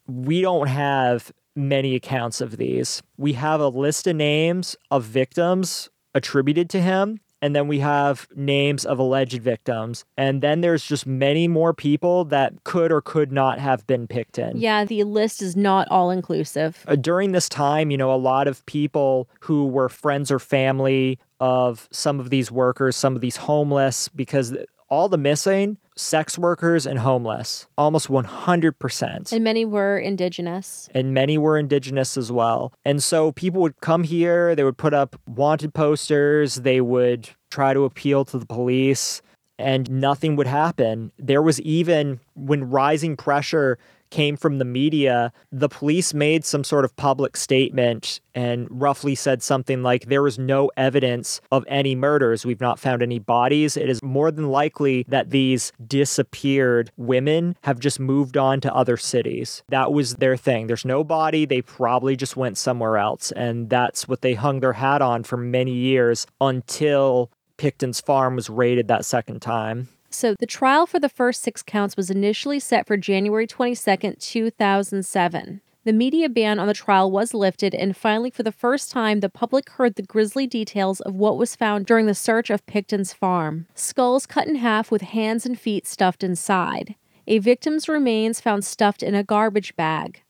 We 0.05 0.41
don't 0.41 0.67
have 0.67 1.31
many 1.55 1.95
accounts 1.95 2.41
of 2.41 2.57
these. 2.57 3.01
We 3.17 3.33
have 3.33 3.59
a 3.59 3.67
list 3.67 4.07
of 4.07 4.15
names 4.15 4.75
of 4.91 5.03
victims 5.03 5.89
attributed 6.15 6.69
to 6.71 6.81
him, 6.81 7.19
and 7.41 7.53
then 7.53 7.67
we 7.67 7.79
have 7.79 8.27
names 8.35 8.85
of 8.85 8.99
alleged 8.99 9.41
victims. 9.41 10.05
And 10.17 10.41
then 10.41 10.61
there's 10.61 10.85
just 10.85 11.05
many 11.05 11.47
more 11.47 11.73
people 11.73 12.23
that 12.25 12.63
could 12.63 12.91
or 12.91 13.01
could 13.01 13.31
not 13.33 13.59
have 13.59 13.85
been 13.85 14.07
picked 14.07 14.39
in. 14.39 14.57
Yeah, 14.57 14.85
the 14.85 15.03
list 15.03 15.41
is 15.41 15.55
not 15.55 15.87
all 15.89 16.09
inclusive. 16.09 16.85
Uh, 16.87 16.95
during 16.95 17.33
this 17.33 17.49
time, 17.49 17.91
you 17.91 17.97
know, 17.97 18.13
a 18.13 18.15
lot 18.15 18.47
of 18.47 18.65
people 18.65 19.27
who 19.41 19.67
were 19.67 19.89
friends 19.89 20.31
or 20.31 20.39
family 20.39 21.19
of 21.41 21.89
some 21.91 22.19
of 22.19 22.29
these 22.29 22.49
workers, 22.49 22.95
some 22.95 23.13
of 23.13 23.21
these 23.21 23.35
homeless, 23.35 24.07
because 24.07 24.55
all 24.87 25.09
the 25.09 25.17
missing 25.17 25.77
sex 25.95 26.37
workers 26.37 26.85
and 26.85 26.99
homeless, 26.99 27.67
almost 27.77 28.07
100%. 28.07 29.31
And 29.31 29.43
many 29.43 29.65
were 29.65 29.97
indigenous. 29.97 30.89
And 30.93 31.13
many 31.13 31.37
were 31.37 31.57
indigenous 31.57 32.17
as 32.17 32.31
well. 32.31 32.73
And 32.85 33.01
so 33.01 33.31
people 33.31 33.61
would 33.61 33.79
come 33.81 34.03
here, 34.03 34.55
they 34.55 34.63
would 34.63 34.77
put 34.77 34.93
up 34.93 35.15
wanted 35.27 35.73
posters, 35.73 36.55
they 36.55 36.81
would 36.81 37.29
try 37.51 37.73
to 37.73 37.83
appeal 37.83 38.25
to 38.25 38.39
the 38.39 38.45
police, 38.45 39.21
and 39.59 39.89
nothing 39.89 40.35
would 40.35 40.47
happen. 40.47 41.11
There 41.17 41.41
was 41.41 41.61
even, 41.61 42.19
when 42.35 42.69
rising 42.69 43.15
pressure 43.15 43.77
came 44.13 44.37
from 44.37 44.59
the 44.59 44.65
media, 44.65 45.33
the 45.51 45.67
police 45.67 46.13
made 46.13 46.45
some 46.45 46.63
sort 46.63 46.85
of 46.85 46.95
public 46.95 47.35
statement 47.35 48.21
and 48.35 48.67
roughly 48.69 49.15
said 49.15 49.41
something 49.41 49.81
like, 49.81 50.05
There 50.05 50.27
is 50.27 50.37
no 50.37 50.71
evidence 50.77 51.41
of 51.51 51.65
any 51.67 51.95
murders. 51.95 52.45
We've 52.45 52.61
not 52.61 52.79
found 52.79 53.01
any 53.01 53.17
bodies. 53.17 53.75
It 53.75 53.89
is 53.89 54.01
more 54.03 54.31
than 54.31 54.49
likely 54.49 55.03
that 55.07 55.31
these 55.31 55.73
disappeared 55.85 56.91
women 56.95 57.57
have 57.63 57.79
just 57.79 57.99
moved 57.99 58.37
on 58.37 58.61
to 58.61 58.73
other 58.73 58.97
cities. 58.97 59.63
That 59.69 59.91
was 59.91 60.15
their 60.15 60.37
thing. 60.37 60.67
There's 60.67 60.85
no 60.85 61.03
body. 61.03 61.45
They 61.45 61.63
probably 61.63 62.15
just 62.15 62.37
went 62.37 62.59
somewhere 62.59 62.97
else. 62.97 63.31
And 63.31 63.67
that's 63.67 64.07
what 64.07 64.21
they 64.21 64.35
hung 64.35 64.59
their 64.59 64.73
hat 64.73 65.01
on 65.01 65.23
for 65.23 65.37
many 65.37 65.73
years 65.73 66.27
until 66.39 67.31
Pickton's 67.57 67.99
farm 67.99 68.35
was 68.35 68.49
raided 68.49 68.87
that 68.89 69.05
second 69.05 69.41
time. 69.41 69.87
So 70.13 70.35
the 70.37 70.45
trial 70.45 70.85
for 70.85 70.99
the 70.99 71.09
first 71.09 71.41
six 71.41 71.63
counts 71.63 71.97
was 71.97 72.11
initially 72.11 72.59
set 72.59 72.85
for 72.85 72.97
January 72.97 73.47
22nd, 73.47 74.19
2007. 74.19 75.61
The 75.85 75.91
media 75.91 76.29
ban 76.29 76.59
on 76.59 76.67
the 76.67 76.73
trial 76.75 77.09
was 77.09 77.33
lifted, 77.33 77.73
and 77.73 77.97
finally, 77.97 78.29
for 78.29 78.43
the 78.43 78.51
first 78.51 78.91
time, 78.91 79.19
the 79.21 79.29
public 79.29 79.71
heard 79.71 79.95
the 79.95 80.03
grisly 80.03 80.45
details 80.45 81.01
of 81.01 81.15
what 81.15 81.37
was 81.37 81.55
found 81.55 81.87
during 81.87 82.05
the 82.05 82.13
search 82.13 82.51
of 82.51 82.65
Pickton's 82.67 83.11
farm. 83.11 83.65
Skulls 83.73 84.27
cut 84.27 84.47
in 84.47 84.55
half 84.55 84.91
with 84.91 85.01
hands 85.01 85.47
and 85.47 85.59
feet 85.59 85.87
stuffed 85.87 86.23
inside, 86.23 86.95
a 87.25 87.39
victim's 87.39 87.89
remains 87.89 88.39
found 88.39 88.63
stuffed 88.63 89.01
in 89.01 89.15
a 89.15 89.23
garbage 89.23 89.75
bag, 89.75 90.21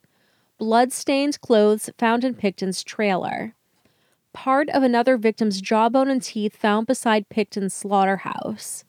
blood 0.57 0.93
stained 0.93 1.41
clothes 1.41 1.89
found 1.97 2.23
in 2.23 2.35
Pickton's 2.35 2.83
trailer, 2.83 3.53
part 4.31 4.69
of 4.69 4.81
another 4.81 5.17
victim's 5.17 5.59
jawbone 5.59 6.09
and 6.09 6.23
teeth 6.23 6.55
found 6.55 6.87
beside 6.87 7.27
Pickton's 7.29 7.73
slaughterhouse 7.73 8.85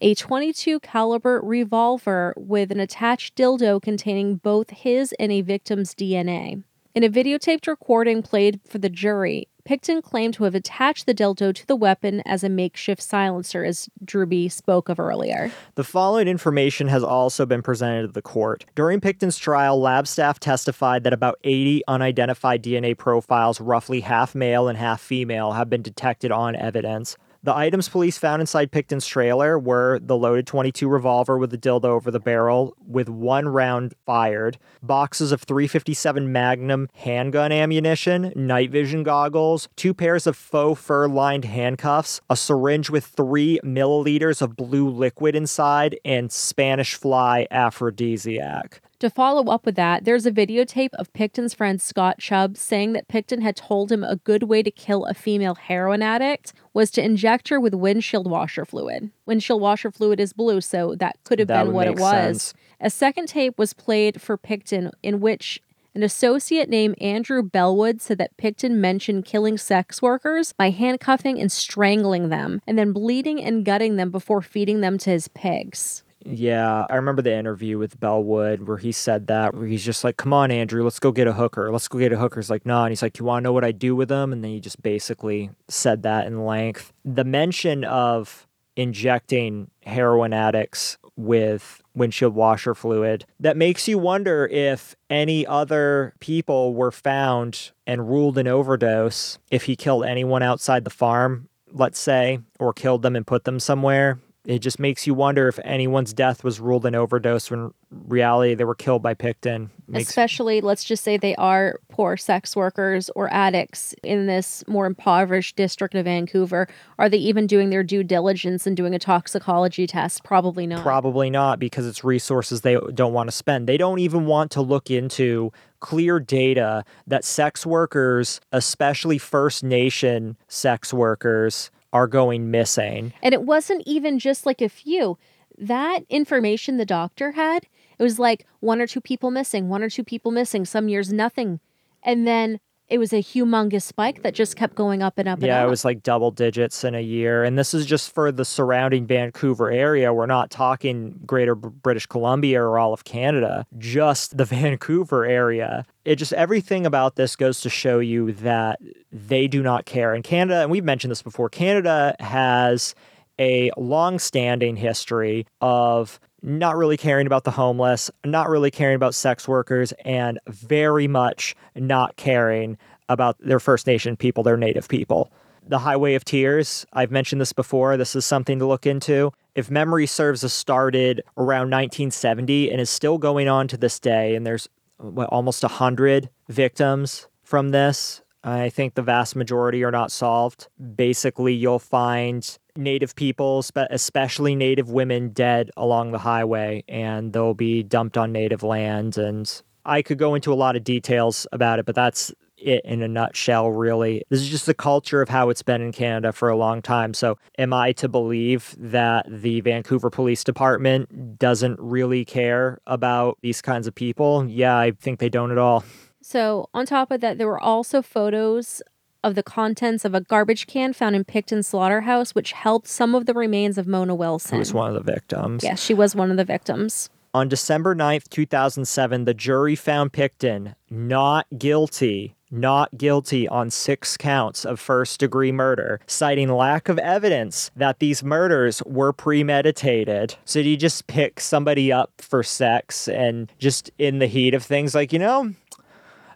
a 0.00 0.14
22 0.14 0.80
caliber 0.80 1.40
revolver 1.42 2.32
with 2.36 2.72
an 2.72 2.80
attached 2.80 3.36
dildo 3.36 3.80
containing 3.80 4.36
both 4.36 4.70
his 4.70 5.14
and 5.18 5.30
a 5.30 5.42
victim's 5.42 5.94
DNA. 5.94 6.62
In 6.94 7.04
a 7.04 7.10
videotaped 7.10 7.66
recording 7.66 8.22
played 8.22 8.60
for 8.66 8.78
the 8.78 8.88
jury, 8.88 9.46
Pickton 9.68 10.02
claimed 10.02 10.34
to 10.34 10.44
have 10.44 10.54
attached 10.54 11.06
the 11.06 11.14
dildo 11.14 11.54
to 11.54 11.66
the 11.66 11.76
weapon 11.76 12.22
as 12.24 12.42
a 12.42 12.48
makeshift 12.48 13.02
silencer, 13.02 13.62
as 13.62 13.88
Drewby 14.04 14.50
spoke 14.50 14.88
of 14.88 14.98
earlier. 14.98 15.52
The 15.74 15.84
following 15.84 16.26
information 16.26 16.88
has 16.88 17.04
also 17.04 17.44
been 17.46 17.62
presented 17.62 18.06
to 18.06 18.12
the 18.12 18.22
court. 18.22 18.64
During 18.74 19.00
Pickton's 19.00 19.36
trial, 19.36 19.78
lab 19.78 20.08
staff 20.08 20.40
testified 20.40 21.04
that 21.04 21.12
about 21.12 21.38
80 21.44 21.82
unidentified 21.86 22.64
DNA 22.64 22.96
profiles, 22.96 23.60
roughly 23.60 24.00
half 24.00 24.34
male 24.34 24.66
and 24.66 24.78
half 24.78 25.00
female, 25.00 25.52
have 25.52 25.68
been 25.70 25.82
detected 25.82 26.32
on 26.32 26.56
evidence. 26.56 27.16
The 27.42 27.56
items 27.56 27.88
police 27.88 28.18
found 28.18 28.42
inside 28.42 28.70
Pickton's 28.70 29.06
trailer 29.06 29.58
were 29.58 29.98
the 29.98 30.16
loaded 30.16 30.46
22 30.46 30.86
revolver 30.86 31.38
with 31.38 31.50
the 31.50 31.56
dildo 31.56 31.86
over 31.86 32.10
the 32.10 32.20
barrel, 32.20 32.76
with 32.86 33.08
one 33.08 33.48
round 33.48 33.94
fired, 34.04 34.58
boxes 34.82 35.32
of 35.32 35.40
357 35.44 36.30
Magnum 36.30 36.88
handgun 36.92 37.50
ammunition, 37.50 38.30
night 38.36 38.70
vision 38.70 39.02
goggles, 39.04 39.70
two 39.74 39.94
pairs 39.94 40.26
of 40.26 40.36
faux 40.36 40.78
fur 40.78 41.08
lined 41.08 41.46
handcuffs, 41.46 42.20
a 42.28 42.36
syringe 42.36 42.90
with 42.90 43.06
three 43.06 43.58
milliliters 43.64 44.42
of 44.42 44.54
blue 44.54 44.90
liquid 44.90 45.34
inside, 45.34 45.98
and 46.04 46.30
Spanish 46.30 46.94
fly 46.94 47.46
aphrodisiac. 47.50 48.82
To 49.00 49.08
follow 49.08 49.50
up 49.50 49.64
with 49.64 49.76
that, 49.76 50.04
there's 50.04 50.26
a 50.26 50.30
videotape 50.30 50.90
of 50.98 51.10
Pickton's 51.14 51.54
friend 51.54 51.80
Scott 51.80 52.18
Chubb 52.18 52.58
saying 52.58 52.92
that 52.92 53.08
Pickton 53.08 53.40
had 53.40 53.56
told 53.56 53.90
him 53.90 54.04
a 54.04 54.16
good 54.16 54.42
way 54.42 54.62
to 54.62 54.70
kill 54.70 55.06
a 55.06 55.14
female 55.14 55.54
heroin 55.54 56.02
addict 56.02 56.52
was 56.74 56.90
to 56.92 57.02
inject 57.02 57.48
her 57.48 57.58
with 57.58 57.72
windshield 57.72 58.30
washer 58.30 58.66
fluid. 58.66 59.10
Windshield 59.24 59.62
washer 59.62 59.90
fluid 59.90 60.20
is 60.20 60.34
blue, 60.34 60.60
so 60.60 60.94
that 60.96 61.16
could 61.24 61.38
have 61.38 61.48
That 61.48 61.64
been 61.64 61.72
what 61.72 61.86
it 61.86 61.98
was. 61.98 62.42
sense. 62.42 62.54
A 62.78 62.90
second 62.90 63.28
tape 63.28 63.58
was 63.58 63.72
played 63.72 64.20
for 64.20 64.36
Pickton 64.36 64.90
in 65.02 65.20
which 65.20 65.62
an 65.94 66.02
associate 66.02 66.68
named 66.68 67.00
Andrew 67.00 67.42
Bellwood 67.42 68.02
said 68.02 68.18
that 68.18 68.36
Pickton 68.36 68.72
mentioned 68.72 69.24
killing 69.24 69.56
sex 69.56 70.02
workers 70.02 70.52
by 70.52 70.68
handcuffing 70.68 71.40
and 71.40 71.50
strangling 71.50 72.28
them, 72.28 72.60
and 72.66 72.78
then 72.78 72.92
bleeding 72.92 73.42
and 73.42 73.64
gutting 73.64 73.96
them 73.96 74.10
before 74.10 74.42
feeding 74.42 74.82
them 74.82 74.98
to 74.98 75.08
his 75.08 75.26
pigs. 75.28 76.04
Yeah, 76.24 76.86
I 76.90 76.96
remember 76.96 77.22
the 77.22 77.34
interview 77.34 77.78
with 77.78 77.98
Bellwood 77.98 78.68
where 78.68 78.76
he 78.76 78.92
said 78.92 79.26
that, 79.28 79.54
where 79.54 79.66
he's 79.66 79.84
just 79.84 80.04
like, 80.04 80.18
come 80.18 80.32
on, 80.32 80.50
Andrew, 80.50 80.84
let's 80.84 80.98
go 80.98 81.12
get 81.12 81.26
a 81.26 81.32
hooker. 81.32 81.72
Let's 81.72 81.88
go 81.88 81.98
get 81.98 82.12
a 82.12 82.18
hooker. 82.18 82.40
He's 82.40 82.50
like, 82.50 82.66
nah. 82.66 82.84
And 82.84 82.92
he's 82.92 83.02
like, 83.02 83.18
you 83.18 83.24
want 83.24 83.42
to 83.42 83.44
know 83.44 83.52
what 83.52 83.64
I 83.64 83.72
do 83.72 83.96
with 83.96 84.08
them? 84.10 84.32
And 84.32 84.44
then 84.44 84.50
he 84.50 84.60
just 84.60 84.82
basically 84.82 85.50
said 85.68 86.02
that 86.02 86.26
in 86.26 86.44
length. 86.44 86.92
The 87.04 87.24
mention 87.24 87.84
of 87.84 88.46
injecting 88.76 89.70
heroin 89.82 90.32
addicts 90.32 90.98
with 91.16 91.82
windshield 91.94 92.34
washer 92.34 92.74
fluid 92.74 93.26
that 93.40 93.56
makes 93.56 93.88
you 93.88 93.98
wonder 93.98 94.46
if 94.46 94.94
any 95.10 95.46
other 95.46 96.14
people 96.20 96.72
were 96.72 96.92
found 96.92 97.72
and 97.86 98.08
ruled 98.08 98.38
an 98.38 98.46
overdose 98.46 99.38
if 99.50 99.64
he 99.64 99.76
killed 99.76 100.04
anyone 100.04 100.42
outside 100.42 100.84
the 100.84 100.90
farm 100.90 101.48
let's 101.72 101.98
say 101.98 102.38
or 102.58 102.72
killed 102.72 103.02
them 103.02 103.16
and 103.16 103.26
put 103.26 103.44
them 103.44 103.60
somewhere 103.60 104.18
it 104.44 104.60
just 104.60 104.78
makes 104.78 105.06
you 105.06 105.12
wonder 105.12 105.48
if 105.48 105.58
anyone's 105.64 106.14
death 106.14 106.42
was 106.42 106.60
ruled 106.60 106.86
an 106.86 106.94
overdose 106.94 107.50
when 107.50 107.72
reality 107.90 108.54
they 108.54 108.64
were 108.64 108.74
killed 108.74 109.02
by 109.02 109.14
Pickton. 109.14 109.68
Makes, 109.86 110.08
Especially, 110.08 110.60
let's 110.62 110.82
just 110.82 111.04
say 111.04 111.18
they 111.18 111.34
are 111.36 111.80
poor 111.90 112.16
sex 112.16 112.56
workers 112.56 113.10
or 113.14 113.30
addicts 113.32 113.94
in 114.02 114.26
this 114.26 114.64
more 114.66 114.86
impoverished 114.86 115.56
district 115.56 115.94
of 115.94 116.06
Vancouver. 116.06 116.68
Are 116.98 117.08
they 117.08 117.18
even 117.18 117.46
doing 117.46 117.68
their 117.68 117.82
due 117.82 118.02
diligence 118.02 118.66
and 118.66 118.76
doing 118.76 118.94
a 118.94 118.98
toxicology 118.98 119.86
test? 119.86 120.24
Probably 120.24 120.66
not. 120.66 120.82
Probably 120.82 121.28
not 121.28 121.58
because 121.58 121.86
it's 121.86 122.02
resources 122.02 122.62
they 122.62 122.78
don't 122.94 123.12
want 123.12 123.28
to 123.28 123.36
spend. 123.36 123.68
They 123.68 123.76
don't 123.76 123.98
even 123.98 124.24
want 124.24 124.50
to 124.52 124.62
look 124.62 124.90
into 124.90 125.52
clear 125.80 126.18
data 126.18 126.84
that 127.06 127.24
sex 127.24 127.66
workers, 127.66 128.40
especially 128.52 129.18
First 129.18 129.64
Nation 129.64 130.36
sex 130.48 130.94
workers, 130.94 131.70
are 131.92 132.06
going 132.06 132.50
missing. 132.50 133.12
And 133.22 133.34
it 133.34 133.42
wasn't 133.42 133.82
even 133.86 134.18
just 134.18 134.46
like 134.46 134.60
a 134.60 134.68
few. 134.68 135.18
that 135.60 136.04
information 136.08 136.78
the 136.78 136.86
doctor 136.86 137.32
had, 137.32 137.66
it 137.98 138.02
was 138.02 138.18
like 138.18 138.46
one 138.60 138.80
or 138.80 138.86
two 138.86 139.00
people 139.00 139.30
missing, 139.30 139.68
one 139.68 139.82
or 139.82 139.90
two 139.90 140.04
people 140.04 140.30
missing, 140.30 140.64
some 140.64 140.88
years 140.88 141.12
nothing. 141.12 141.60
And 142.02 142.26
then 142.26 142.60
it 142.90 142.98
was 142.98 143.12
a 143.12 143.22
humongous 143.22 143.82
spike 143.82 144.22
that 144.22 144.34
just 144.34 144.56
kept 144.56 144.74
going 144.74 145.00
up 145.00 145.16
and 145.16 145.28
up 145.28 145.38
and 145.38 145.44
up. 145.44 145.46
Yeah, 145.46 145.62
up. 145.62 145.68
it 145.68 145.70
was 145.70 145.84
like 145.84 146.02
double 146.02 146.32
digits 146.32 146.82
in 146.82 146.96
a 146.96 147.00
year. 147.00 147.44
And 147.44 147.56
this 147.56 147.72
is 147.72 147.86
just 147.86 148.12
for 148.12 148.32
the 148.32 148.44
surrounding 148.44 149.06
Vancouver 149.06 149.70
area. 149.70 150.12
We're 150.12 150.26
not 150.26 150.50
talking 150.50 151.20
greater 151.24 151.54
B- 151.54 151.68
British 151.68 152.06
Columbia 152.06 152.60
or 152.60 152.78
all 152.78 152.92
of 152.92 153.04
Canada, 153.04 153.64
just 153.78 154.36
the 154.36 154.44
Vancouver 154.60 155.24
area. 155.24 155.86
It 156.04 156.16
just 156.16 156.32
everything 156.32 156.84
about 156.84 157.14
this 157.14 157.36
goes 157.36 157.60
to 157.60 157.70
show 157.70 158.00
you 158.00 158.32
that 158.32 158.80
they 159.12 159.46
do 159.46 159.62
not 159.62 159.86
care. 159.86 160.12
And 160.12 160.24
Canada, 160.24 160.62
and 160.62 160.70
we've 160.70 160.84
mentioned 160.84 161.12
this 161.12 161.22
before, 161.22 161.48
Canada 161.48 162.16
has 162.18 162.94
a 163.38 163.70
long 163.76 164.18
standing 164.18 164.76
history 164.76 165.46
of 165.60 166.20
not 166.42 166.76
really 166.76 166.96
caring 166.96 167.26
about 167.26 167.44
the 167.44 167.50
homeless, 167.50 168.10
not 168.24 168.48
really 168.48 168.70
caring 168.70 168.96
about 168.96 169.14
sex 169.14 169.46
workers, 169.46 169.92
and 170.04 170.38
very 170.46 171.08
much 171.08 171.54
not 171.74 172.16
caring 172.16 172.78
about 173.08 173.36
their 173.40 173.60
First 173.60 173.86
Nation 173.86 174.16
people, 174.16 174.42
their 174.42 174.56
Native 174.56 174.88
people. 174.88 175.30
The 175.66 175.80
Highway 175.80 176.14
of 176.14 176.24
Tears, 176.24 176.86
I've 176.92 177.10
mentioned 177.10 177.40
this 177.40 177.52
before. 177.52 177.96
This 177.96 178.16
is 178.16 178.24
something 178.24 178.58
to 178.58 178.66
look 178.66 178.86
into. 178.86 179.32
If 179.54 179.70
memory 179.70 180.06
serves, 180.06 180.42
us 180.44 180.52
started 180.52 181.22
around 181.36 181.70
1970 181.70 182.70
and 182.70 182.80
is 182.80 182.88
still 182.88 183.18
going 183.18 183.48
on 183.48 183.68
to 183.68 183.76
this 183.76 183.98
day. 183.98 184.34
And 184.34 184.46
there's 184.46 184.68
what, 184.98 185.28
almost 185.28 185.62
100 185.62 186.30
victims 186.48 187.26
from 187.42 187.70
this. 187.70 188.22
I 188.42 188.70
think 188.70 188.94
the 188.94 189.02
vast 189.02 189.36
majority 189.36 189.84
are 189.84 189.90
not 189.90 190.10
solved. 190.10 190.68
Basically, 190.94 191.54
you'll 191.54 191.78
find 191.78 192.58
Native 192.76 193.14
people, 193.14 193.62
spe- 193.62 193.90
especially 193.90 194.54
Native 194.54 194.90
women, 194.90 195.30
dead 195.30 195.70
along 195.76 196.12
the 196.12 196.18
highway, 196.18 196.84
and 196.88 197.32
they'll 197.32 197.54
be 197.54 197.82
dumped 197.82 198.16
on 198.16 198.32
Native 198.32 198.62
land. 198.62 199.18
And 199.18 199.62
I 199.84 200.02
could 200.02 200.18
go 200.18 200.34
into 200.34 200.52
a 200.52 200.54
lot 200.54 200.76
of 200.76 200.84
details 200.84 201.46
about 201.52 201.78
it, 201.78 201.86
but 201.86 201.94
that's 201.94 202.32
it 202.56 202.84
in 202.84 203.02
a 203.02 203.08
nutshell, 203.08 203.70
really. 203.70 204.22
This 204.28 204.40
is 204.40 204.48
just 204.48 204.66
the 204.66 204.74
culture 204.74 205.22
of 205.22 205.28
how 205.28 205.48
it's 205.50 205.62
been 205.62 205.80
in 205.80 205.92
Canada 205.92 206.32
for 206.32 206.48
a 206.48 206.56
long 206.56 206.82
time. 206.82 207.14
So, 207.14 207.38
am 207.58 207.72
I 207.72 207.92
to 207.92 208.08
believe 208.08 208.74
that 208.78 209.26
the 209.28 209.60
Vancouver 209.60 210.10
Police 210.10 210.44
Department 210.44 211.38
doesn't 211.38 211.78
really 211.80 212.24
care 212.24 212.78
about 212.86 213.38
these 213.42 213.62
kinds 213.62 213.86
of 213.86 213.94
people? 213.94 214.46
Yeah, 214.48 214.78
I 214.78 214.92
think 214.92 215.20
they 215.20 215.28
don't 215.28 215.50
at 215.50 215.58
all. 215.58 215.84
So, 216.30 216.68
on 216.72 216.86
top 216.86 217.10
of 217.10 217.20
that, 217.22 217.38
there 217.38 217.48
were 217.48 217.58
also 217.58 218.02
photos 218.02 218.82
of 219.24 219.34
the 219.34 219.42
contents 219.42 220.04
of 220.04 220.14
a 220.14 220.20
garbage 220.20 220.68
can 220.68 220.92
found 220.92 221.16
in 221.16 221.24
Pickton 221.24 221.64
Slaughterhouse, 221.64 222.36
which 222.36 222.52
held 222.52 222.86
some 222.86 223.16
of 223.16 223.26
the 223.26 223.34
remains 223.34 223.76
of 223.76 223.88
Mona 223.88 224.14
Wilson. 224.14 224.54
Who 224.54 224.58
was 224.60 224.72
one 224.72 224.86
of 224.86 224.94
the 224.94 225.12
victims. 225.12 225.64
Yes, 225.64 225.82
she 225.82 225.92
was 225.92 226.14
one 226.14 226.30
of 226.30 226.36
the 226.36 226.44
victims. 226.44 227.10
On 227.34 227.48
December 227.48 227.96
9th, 227.96 228.28
2007, 228.28 229.24
the 229.24 229.34
jury 229.34 229.74
found 229.74 230.12
Pickton 230.12 230.76
not 230.88 231.48
guilty, 231.58 232.36
not 232.48 232.96
guilty 232.96 233.48
on 233.48 233.68
six 233.68 234.16
counts 234.16 234.64
of 234.64 234.78
first 234.78 235.18
degree 235.18 235.50
murder, 235.50 235.98
citing 236.06 236.48
lack 236.48 236.88
of 236.88 237.00
evidence 237.00 237.72
that 237.74 237.98
these 237.98 238.22
murders 238.22 238.84
were 238.86 239.12
premeditated. 239.12 240.36
So, 240.44 240.62
did 240.62 240.68
you 240.68 240.76
just 240.76 241.08
pick 241.08 241.40
somebody 241.40 241.92
up 241.92 242.12
for 242.18 242.44
sex 242.44 243.08
and 243.08 243.50
just 243.58 243.90
in 243.98 244.20
the 244.20 244.28
heat 244.28 244.54
of 244.54 244.62
things, 244.62 244.94
like, 244.94 245.12
you 245.12 245.18
know, 245.18 245.54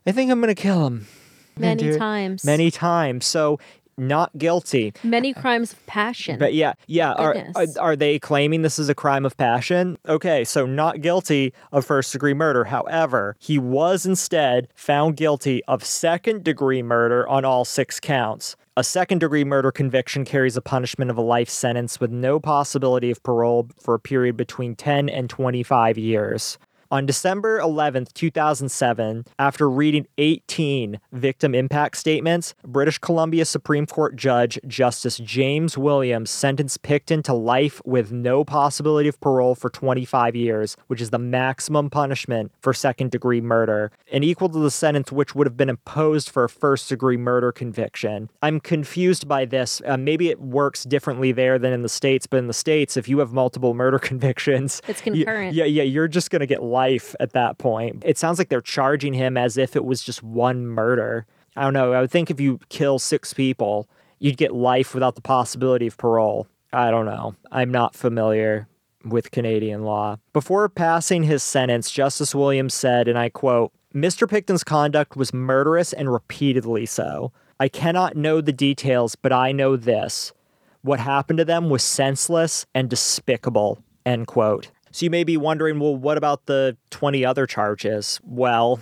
I 0.07 0.13
think 0.13 0.31
I'm 0.31 0.41
going 0.41 0.55
to 0.55 0.61
kill 0.61 0.87
him? 0.87 1.07
Many 1.57 1.83
Dude, 1.83 1.99
times. 1.99 2.45
Many 2.45 2.71
times. 2.71 3.25
So, 3.25 3.59
not 3.97 4.37
guilty. 4.37 4.93
Many 5.05 5.33
crimes 5.33 5.73
of 5.73 5.87
passion. 5.87 6.39
But 6.39 6.53
yeah, 6.53 6.75
yeah. 6.87 7.13
Are, 7.13 7.37
are 7.55 7.67
are 7.79 7.97
they 7.97 8.19
claiming 8.19 8.63
this 8.63 8.79
is 8.79 8.89
a 8.89 8.95
crime 8.95 9.25
of 9.25 9.37
passion? 9.37 9.99
Okay, 10.09 10.45
so 10.45 10.67
not 10.67 11.01
guilty 11.01 11.53
of 11.71 11.85
first 11.85 12.13
degree 12.13 12.35
murder. 12.35 12.65
However, 12.65 13.37
he 13.39 13.59
was 13.59 14.05
instead 14.05 14.69
found 14.75 15.17
guilty 15.17 15.63
of 15.67 15.85
second 15.85 16.43
degree 16.43 16.83
murder 16.83 17.27
on 17.29 17.45
all 17.45 17.65
six 17.65 18.01
counts. 18.01 18.57
A 18.77 18.83
second 18.83 19.21
degree 19.21 19.45
murder 19.45 19.71
conviction 19.71 20.25
carries 20.25 20.57
a 20.57 20.61
punishment 20.61 21.09
of 21.09 21.17
a 21.17 21.23
life 21.23 21.49
sentence 21.49 22.01
with 22.01 22.11
no 22.11 22.41
possibility 22.41 23.13
of 23.13 23.23
parole 23.23 23.69
for 23.79 23.95
a 23.95 24.01
period 24.01 24.37
between 24.37 24.75
10 24.75 25.09
and 25.09 25.31
25 25.31 25.97
years. 25.97 26.59
On 26.91 27.07
December 27.07 27.59
11th, 27.61 28.13
2007, 28.13 29.25
after 29.39 29.69
reading 29.69 30.07
18 30.19 31.01
victim 31.13 31.55
impact 31.55 31.97
statements, 31.97 32.55
British 32.65 32.99
Columbia 32.99 33.45
Supreme 33.45 33.87
Court 33.87 34.17
Judge 34.17 34.59
Justice 34.67 35.17
James 35.19 35.77
Williams 35.79 36.31
sentenced 36.31 36.83
Pickton 36.83 37.23
to 37.25 37.33
life 37.35 37.81
with 37.85 38.13
no 38.13 38.45
possibility 38.45 39.09
of 39.09 39.21
parole 39.21 39.55
for 39.55 39.71
25 39.71 40.37
years, 40.37 40.77
which 40.87 41.01
is 41.01 41.11
the 41.11 41.19
maximum 41.19 41.91
punishment 41.91 42.53
for 42.61 42.73
second 42.73 43.11
degree 43.11 43.41
murder, 43.41 43.91
and 44.13 44.23
equal 44.23 44.49
to 44.51 44.59
the 44.59 44.71
sentence 44.71 45.11
which 45.11 45.35
would 45.35 45.47
have 45.47 45.57
been 45.57 45.69
imposed 45.71 46.29
for 46.31 46.45
a 46.45 46.49
first 46.49 46.89
degree 46.89 47.17
murder 47.17 47.51
conviction. 47.51 48.31
I'm 48.43 48.61
confused 48.61 49.27
by 49.27 49.47
this. 49.47 49.81
Uh, 49.87 49.97
maybe 49.97 50.29
it 50.29 50.41
works 50.41 50.85
differently 50.85 51.33
there 51.33 51.59
than 51.59 51.73
in 51.73 51.83
the 51.83 51.89
States, 51.89 52.27
but 52.27 52.37
in 52.37 52.47
the 52.47 52.53
States, 52.53 52.97
if 52.97 53.09
you 53.09 53.19
have 53.19 53.33
multiple 53.33 53.75
murder 53.75 53.99
convictions, 54.11 54.81
It's 54.87 55.01
you- 55.07 55.25
concurrent. 55.25 55.55
yeah, 55.55 55.65
yeah, 55.65 55.83
you're 55.83 56.09
just 56.09 56.31
gonna 56.31 56.47
get 56.47 56.63
life 56.75 57.15
at 57.21 57.33
that 57.33 57.59
point. 57.59 58.03
It 58.05 58.19
sounds 58.19 58.39
like 58.39 58.49
they're 58.49 58.61
charging 58.61 59.15
him 59.15 59.37
as 59.37 59.57
if 59.57 59.77
it 59.77 59.85
was 59.85 60.03
just 60.03 60.23
one 60.23 60.67
murder. 60.67 61.27
I 61.57 61.63
don't 61.63 61.73
know. 61.73 61.93
I 61.93 62.01
would 62.01 62.11
think 62.11 62.31
if 62.31 62.41
you 62.41 62.59
kill 62.69 62.99
six 62.99 63.33
people, 63.33 63.89
you'd 64.19 64.37
get 64.37 64.53
life 64.55 64.93
without 64.95 65.15
the 65.15 65.23
possibility 65.23 65.87
of 65.87 65.97
parole. 65.97 66.47
I 66.73 66.91
don't 66.91 67.07
know. 67.07 67.37
I'm 67.53 67.71
not 67.71 67.95
familiar 67.95 68.67
with 69.05 69.31
Canadian 69.31 69.85
law. 69.85 70.19
Before 70.33 70.69
passing 70.69 71.23
his 71.23 71.43
sentence, 71.43 71.91
Justice 71.91 72.35
Williams 72.35 72.75
said, 72.75 73.07
and 73.07 73.19
I 73.19 73.29
quote, 73.29 73.73
Mr. 73.95 74.29
Pickton's 74.29 74.65
conduct 74.65 75.17
was 75.17 75.33
murderous 75.33 75.93
and 75.93 76.13
repeatedly 76.13 76.87
so. 76.87 77.33
I 77.61 77.69
cannot 77.69 78.17
know 78.17 78.41
the 78.41 78.53
details, 78.53 79.15
but 79.15 79.33
I 79.33 79.53
know 79.53 79.77
this. 79.77 80.33
What 80.83 81.01
happened 81.01 81.39
to 81.39 81.45
them 81.45 81.71
was 81.71 81.85
senseless 81.85 82.67
and 82.75 82.91
despicable. 82.91 83.79
End 84.05 84.27
quote. 84.27 84.71
So 84.95 85.05
you 85.05 85.11
may 85.11 85.25
be 85.25 85.37
wondering, 85.37 85.81
well, 85.81 85.97
what 85.97 86.17
about 86.17 86.47
the 86.47 86.77
20 86.91 87.25
other 87.25 87.49
charges? 87.49 88.21
Well, 88.23 88.79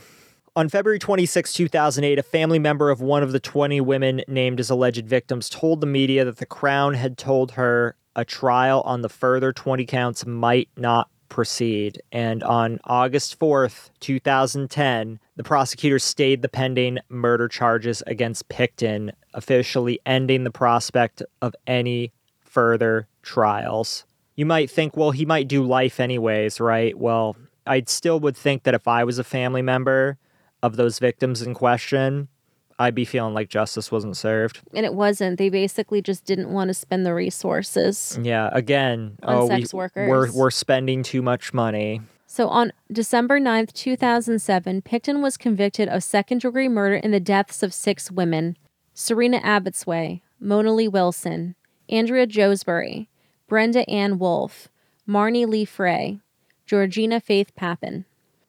on 0.54 0.68
February 0.68 0.98
26, 0.98 1.54
2008, 1.54 2.18
a 2.18 2.22
family 2.22 2.58
member 2.58 2.90
of 2.90 3.00
one 3.00 3.22
of 3.22 3.32
the 3.32 3.40
20 3.40 3.80
women 3.80 4.20
named 4.28 4.60
as 4.60 4.68
alleged 4.68 5.06
victims 5.06 5.48
told 5.48 5.80
the 5.80 5.86
media 5.86 6.26
that 6.26 6.36
the 6.36 6.44
Crown 6.44 6.92
had 6.92 7.16
told 7.16 7.52
her 7.52 7.96
a 8.14 8.26
trial 8.26 8.82
on 8.82 9.00
the 9.00 9.08
further 9.08 9.54
20 9.54 9.86
counts 9.86 10.26
might 10.26 10.68
not 10.76 11.08
proceed. 11.30 12.02
And 12.12 12.42
on 12.42 12.78
August 12.84 13.40
4th, 13.40 13.88
2010, 14.00 15.18
the 15.36 15.42
prosecutors 15.42 16.04
stayed 16.04 16.42
the 16.42 16.50
pending 16.50 16.98
murder 17.08 17.48
charges 17.48 18.02
against 18.06 18.50
Pickton, 18.50 19.12
officially 19.32 19.98
ending 20.04 20.44
the 20.44 20.50
prospect 20.50 21.22
of 21.40 21.56
any 21.66 22.12
further 22.42 23.08
trials. 23.22 24.04
You 24.36 24.46
might 24.46 24.70
think, 24.70 24.96
well, 24.96 25.10
he 25.10 25.24
might 25.26 25.48
do 25.48 25.62
life 25.62 26.00
anyways, 26.00 26.60
right? 26.60 26.96
Well, 26.96 27.36
I 27.66 27.84
still 27.86 28.18
would 28.20 28.36
think 28.36 28.62
that 28.64 28.74
if 28.74 28.88
I 28.88 29.04
was 29.04 29.18
a 29.18 29.24
family 29.24 29.62
member 29.62 30.18
of 30.62 30.76
those 30.76 30.98
victims 30.98 31.42
in 31.42 31.54
question, 31.54 32.28
I'd 32.78 32.94
be 32.94 33.04
feeling 33.04 33.34
like 33.34 33.48
justice 33.48 33.92
wasn't 33.92 34.16
served. 34.16 34.60
and 34.74 34.84
it 34.86 34.94
wasn't. 34.94 35.38
They 35.38 35.50
basically 35.50 36.02
just 36.02 36.24
didn't 36.24 36.48
want 36.50 36.68
to 36.68 36.74
spend 36.74 37.04
the 37.06 37.14
resources. 37.14 38.18
Yeah, 38.20 38.48
again, 38.52 39.18
On 39.22 39.34
oh, 39.36 39.46
sex 39.48 39.72
we, 39.72 39.76
workers. 39.76 40.08
we're 40.08 40.32
we're 40.32 40.50
spending 40.50 41.02
too 41.02 41.22
much 41.22 41.52
money. 41.52 42.00
So 42.26 42.48
on 42.48 42.72
December 42.90 43.38
9th, 43.38 43.74
2007, 43.74 44.80
Pickton 44.82 45.22
was 45.22 45.36
convicted 45.36 45.88
of 45.88 46.02
second 46.02 46.40
degree 46.40 46.68
murder 46.68 46.96
in 46.96 47.10
the 47.10 47.20
deaths 47.20 47.62
of 47.62 47.74
six 47.74 48.10
women 48.10 48.56
Sereena 48.94 49.42
Abotsway, 49.42 50.22
Mona 50.40 50.72
Lee 50.72 50.88
Wilson, 50.88 51.54
Andrea 51.88 52.26
Joesbury, 52.26 53.06
Brenda 53.52 53.86
Ann 53.90 54.18
Wolfe, 54.18 54.68
Marnie 55.06 55.46
Lee 55.46 55.66
Frey, 55.66 56.20
Georgina 56.64 57.20
Faith 57.20 57.54
Papin. 57.54 58.06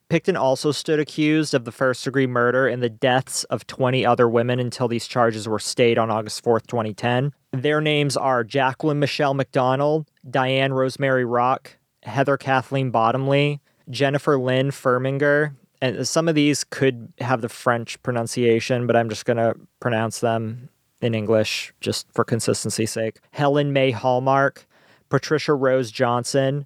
Pickton 0.09 0.39
also 0.39 0.71
stood 0.71 0.97
accused 0.97 1.53
of 1.53 1.65
the 1.65 1.73
first 1.73 2.05
degree 2.05 2.25
murder 2.25 2.69
and 2.69 2.81
the 2.81 2.89
deaths 2.89 3.43
of 3.43 3.67
20 3.67 4.05
other 4.05 4.29
women 4.29 4.61
until 4.61 4.87
these 4.87 5.05
charges 5.05 5.45
were 5.45 5.59
stayed 5.59 5.97
on 5.97 6.09
August 6.09 6.41
4th, 6.41 6.67
2010. 6.67 7.33
Their 7.51 7.81
names 7.81 8.15
are 8.15 8.45
Jacqueline 8.45 8.99
Michelle 8.99 9.33
McDonald, 9.33 10.09
Diane 10.31 10.71
Rosemary 10.71 11.25
Rock, 11.25 11.75
Heather 12.03 12.37
Kathleen 12.37 12.89
Bottomley, 12.89 13.59
Jennifer 13.89 14.39
Lynn 14.39 14.71
Furminger. 14.71 15.53
And 15.81 16.07
some 16.07 16.29
of 16.29 16.35
these 16.35 16.63
could 16.63 17.11
have 17.19 17.41
the 17.41 17.49
French 17.49 18.01
pronunciation, 18.03 18.87
but 18.87 18.95
I'm 18.95 19.09
just 19.09 19.25
going 19.25 19.35
to 19.35 19.53
pronounce 19.81 20.21
them 20.21 20.69
in 21.01 21.13
English 21.13 21.73
just 21.81 22.07
for 22.13 22.23
consistency's 22.23 22.91
sake. 22.91 23.19
Helen 23.31 23.73
May 23.73 23.91
Hallmark, 23.91 24.65
Patricia 25.13 25.53
Rose 25.53 25.91
Johnson, 25.91 26.65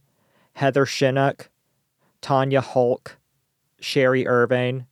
Heather 0.54 0.86
Shinnock, 0.86 1.50
Tanya 2.22 2.62
Hulk, 2.62 3.18
Sherry 3.82 4.26
Irving, 4.26 4.88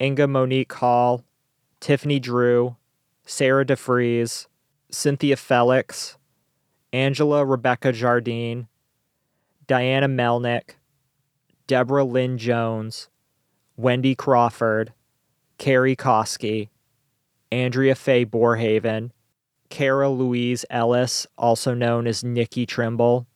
Inga 0.00 0.26
Monique 0.26 0.72
Hall, 0.72 1.22
Tiffany 1.80 2.18
Drew, 2.18 2.76
Sarah 3.26 3.66
DeFries, 3.66 4.46
Cynthia 4.90 5.36
Feliks, 5.36 6.16
Angela 6.94 7.44
Rebecca 7.44 7.92
Jardine, 7.92 8.68
Diana 9.66 10.08
Melnick, 10.08 10.76
Deborah 11.66 12.04
Lynn 12.04 12.38
Jones, 12.38 13.10
Wendy 13.76 14.14
Crawford, 14.14 14.94
Carrie 15.58 15.94
Koski, 15.94 16.70
Andrea 17.52 17.96
Faye 17.96 18.24
Borhaven, 18.24 19.10
Kara 19.74 20.08
Louise 20.08 20.64
Ellis, 20.70 21.26
also 21.36 21.74
known 21.74 22.06
as 22.06 22.22
Nikki 22.22 22.64
Trimble, 22.64 23.26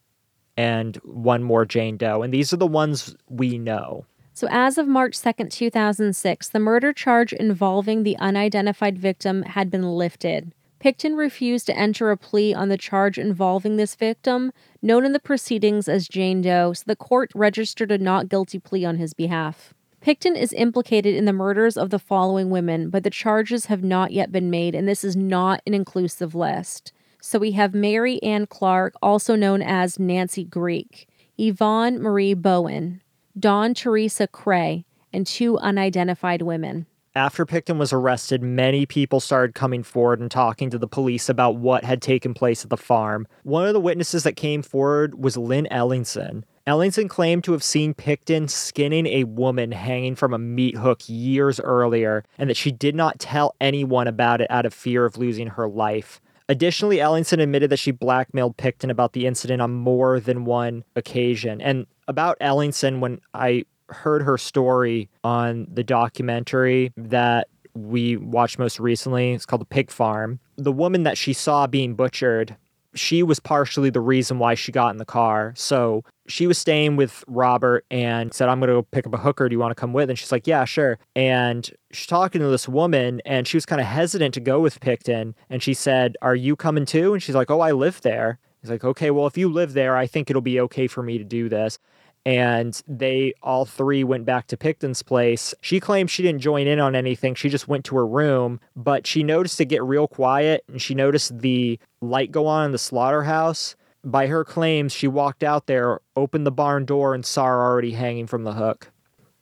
and 0.55 0.95
one 1.03 1.43
more 1.43 1.65
Jane 1.65 1.97
Doe. 1.97 2.21
And 2.21 2.33
these 2.33 2.53
are 2.53 2.57
the 2.57 2.65
ones 2.65 3.13
we 3.27 3.57
know. 3.57 4.05
So, 4.33 4.47
as 4.49 4.77
of 4.77 4.87
March 4.87 5.19
2nd, 5.19 5.51
2006, 5.51 6.47
the 6.47 6.59
murder 6.59 6.93
charge 6.93 7.33
involving 7.33 8.03
the 8.03 8.15
unidentified 8.19 8.97
victim 8.97 9.43
had 9.43 9.69
been 9.69 9.83
lifted. 9.83 10.53
Pickton 10.79 11.17
refused 11.17 11.65
to 11.65 11.77
enter 11.77 12.09
a 12.09 12.15
plea 12.15 12.53
on 12.53 12.69
the 12.69 12.77
charge 12.77 13.17
involving 13.17 13.75
this 13.75 13.95
victim, 13.95 14.53
known 14.81 15.03
in 15.03 15.11
the 15.11 15.19
proceedings 15.19 15.89
as 15.89 16.07
Jane 16.07 16.41
Doe, 16.41 16.71
so 16.71 16.85
the 16.87 16.95
court 16.95 17.33
registered 17.35 17.91
a 17.91 17.97
not 17.97 18.29
guilty 18.29 18.59
plea 18.59 18.85
on 18.85 18.95
his 18.95 19.13
behalf. 19.13 19.73
Pickton 20.01 20.37
is 20.37 20.53
implicated 20.53 21.15
in 21.15 21.25
the 21.25 21.33
murders 21.33 21.75
of 21.75 21.89
the 21.89 21.99
following 21.99 22.49
women, 22.49 22.89
but 22.89 23.03
the 23.03 23.09
charges 23.09 23.65
have 23.65 23.83
not 23.83 24.11
yet 24.11 24.31
been 24.31 24.49
made, 24.49 24.73
and 24.73 24.87
this 24.87 25.03
is 25.03 25.15
not 25.15 25.61
an 25.67 25.73
inclusive 25.73 26.33
list. 26.33 26.93
So 27.21 27.37
we 27.37 27.51
have 27.51 27.73
Mary 27.73 28.21
Ann 28.23 28.47
Clark, 28.47 28.93
also 29.01 29.35
known 29.35 29.61
as 29.61 29.99
Nancy 29.99 30.45
Greek, 30.45 31.09
Yvonne 31.37 32.01
Marie 32.01 32.33
Bowen, 32.33 33.01
Dawn 33.37 33.73
Teresa 33.73 34.25
Crey, 34.27 34.85
and 35.11 35.27
two 35.27 35.57
unidentified 35.57 36.43
women. 36.43 36.85
After 37.15 37.45
Pickton 37.45 37.77
was 37.77 37.91
arrested, 37.91 38.41
many 38.41 38.85
people 38.85 39.19
started 39.19 39.53
coming 39.55 39.83
forward 39.83 40.21
and 40.21 40.31
talking 40.31 40.69
to 40.69 40.77
the 40.77 40.87
police 40.87 41.27
about 41.27 41.57
what 41.57 41.83
had 41.83 42.01
taken 42.01 42.33
place 42.33 42.63
at 42.63 42.69
the 42.69 42.77
farm. 42.77 43.27
One 43.43 43.65
of 43.67 43.73
the 43.73 43.81
witnesses 43.81 44.23
that 44.23 44.37
came 44.37 44.61
forward 44.61 45.21
was 45.21 45.35
Lynn 45.35 45.67
Ellingsen. 45.71 46.45
Ellingsen 46.69 47.07
claimed 47.07 47.43
to 47.45 47.53
have 47.53 47.63
seen 47.63 47.95
Pickton 47.95 48.47
skinning 48.47 49.07
a 49.07 49.23
woman 49.23 49.71
hanging 49.71 50.15
from 50.15 50.35
a 50.35 50.37
meat 50.37 50.77
hook 50.77 51.01
years 51.07 51.59
earlier, 51.59 52.23
and 52.37 52.47
that 52.47 52.57
she 52.57 52.71
did 52.71 52.93
not 52.93 53.17
tell 53.17 53.55
anyone 53.59 54.07
about 54.07 54.39
it 54.39 54.51
out 54.51 54.67
of 54.67 54.73
fear 54.73 55.03
of 55.03 55.17
losing 55.17 55.47
her 55.47 55.67
life. 55.67 56.21
Additionally, 56.47 56.99
Ellingsen 56.99 57.39
admitted 57.39 57.71
that 57.71 57.79
she 57.79 57.89
blackmailed 57.89 58.55
Pickton 58.57 58.91
about 58.91 59.13
the 59.13 59.25
incident 59.25 59.63
on 59.63 59.73
more 59.73 60.19
than 60.19 60.45
one 60.45 60.83
occasion. 60.95 61.59
And 61.59 61.87
about 62.07 62.37
Ellingsen, 62.39 62.99
when 62.99 63.19
I 63.33 63.65
heard 63.87 64.21
her 64.21 64.37
story 64.37 65.09
on 65.23 65.65
the 65.73 65.83
documentary 65.83 66.93
that 66.95 67.47
we 67.73 68.17
watched 68.17 68.59
most 68.59 68.79
recently. 68.79 69.31
It's 69.31 69.45
called 69.45 69.61
The 69.61 69.65
Pig 69.65 69.89
Farm. 69.89 70.39
The 70.57 70.71
woman 70.71 71.03
that 71.03 71.17
she 71.17 71.33
saw 71.33 71.67
being 71.67 71.95
butchered, 71.95 72.55
she 72.95 73.21
was 73.23 73.39
partially 73.39 73.89
the 73.89 74.01
reason 74.01 74.39
why 74.39 74.55
she 74.55 74.71
got 74.71 74.89
in 74.89 74.97
the 74.97 75.05
car. 75.05 75.53
So 75.55 76.03
she 76.27 76.47
was 76.47 76.57
staying 76.57 76.95
with 76.95 77.23
Robert 77.27 77.85
and 77.91 78.33
said, 78.33 78.49
I'm 78.49 78.59
going 78.59 78.69
to 78.69 78.75
go 78.75 78.81
pick 78.83 79.05
up 79.05 79.13
a 79.13 79.17
hooker. 79.17 79.47
Do 79.47 79.53
you 79.53 79.59
want 79.59 79.71
to 79.71 79.79
come 79.79 79.93
with? 79.93 80.09
And 80.09 80.17
she's 80.17 80.31
like, 80.31 80.47
Yeah, 80.47 80.65
sure. 80.65 80.97
And 81.15 81.69
she's 81.91 82.07
talking 82.07 82.41
to 82.41 82.47
this 82.47 82.67
woman 82.67 83.21
and 83.25 83.47
she 83.47 83.57
was 83.57 83.65
kind 83.65 83.81
of 83.81 83.87
hesitant 83.87 84.33
to 84.35 84.39
go 84.39 84.59
with 84.59 84.79
Pickton. 84.79 85.33
And 85.49 85.61
she 85.61 85.73
said, 85.73 86.17
Are 86.21 86.35
you 86.35 86.55
coming 86.55 86.85
too? 86.85 87.13
And 87.13 87.21
she's 87.21 87.35
like, 87.35 87.51
Oh, 87.51 87.59
I 87.59 87.71
live 87.71 88.01
there. 88.01 88.39
He's 88.61 88.71
like, 88.71 88.83
Okay, 88.83 89.11
well, 89.11 89.27
if 89.27 89.37
you 89.37 89.49
live 89.49 89.73
there, 89.73 89.95
I 89.95 90.07
think 90.07 90.29
it'll 90.29 90.41
be 90.41 90.59
okay 90.61 90.87
for 90.87 91.03
me 91.03 91.17
to 91.17 91.23
do 91.23 91.49
this 91.49 91.79
and 92.25 92.81
they 92.87 93.33
all 93.41 93.65
three 93.65 94.03
went 94.03 94.25
back 94.25 94.47
to 94.47 94.57
Pickton's 94.57 95.03
place. 95.03 95.53
She 95.61 95.79
claims 95.79 96.11
she 96.11 96.23
didn't 96.23 96.41
join 96.41 96.67
in 96.67 96.79
on 96.79 96.95
anything. 96.95 97.35
She 97.35 97.49
just 97.49 97.67
went 97.67 97.85
to 97.85 97.95
her 97.95 98.05
room, 98.07 98.59
but 98.75 99.07
she 99.07 99.23
noticed 99.23 99.59
it 99.61 99.65
get 99.65 99.83
real 99.83 100.07
quiet 100.07 100.63
and 100.67 100.81
she 100.81 100.95
noticed 100.95 101.39
the 101.39 101.79
light 102.01 102.31
go 102.31 102.47
on 102.47 102.65
in 102.65 102.71
the 102.71 102.77
slaughterhouse. 102.77 103.75
By 104.03 104.27
her 104.27 104.45
claims, 104.45 104.93
she 104.93 105.07
walked 105.07 105.43
out 105.43 105.67
there, 105.67 105.99
opened 106.15 106.45
the 106.45 106.51
barn 106.51 106.85
door, 106.85 107.13
and 107.13 107.25
saw 107.25 107.45
her 107.45 107.61
already 107.61 107.91
hanging 107.91 108.27
from 108.27 108.43
the 108.43 108.53
hook. 108.53 108.91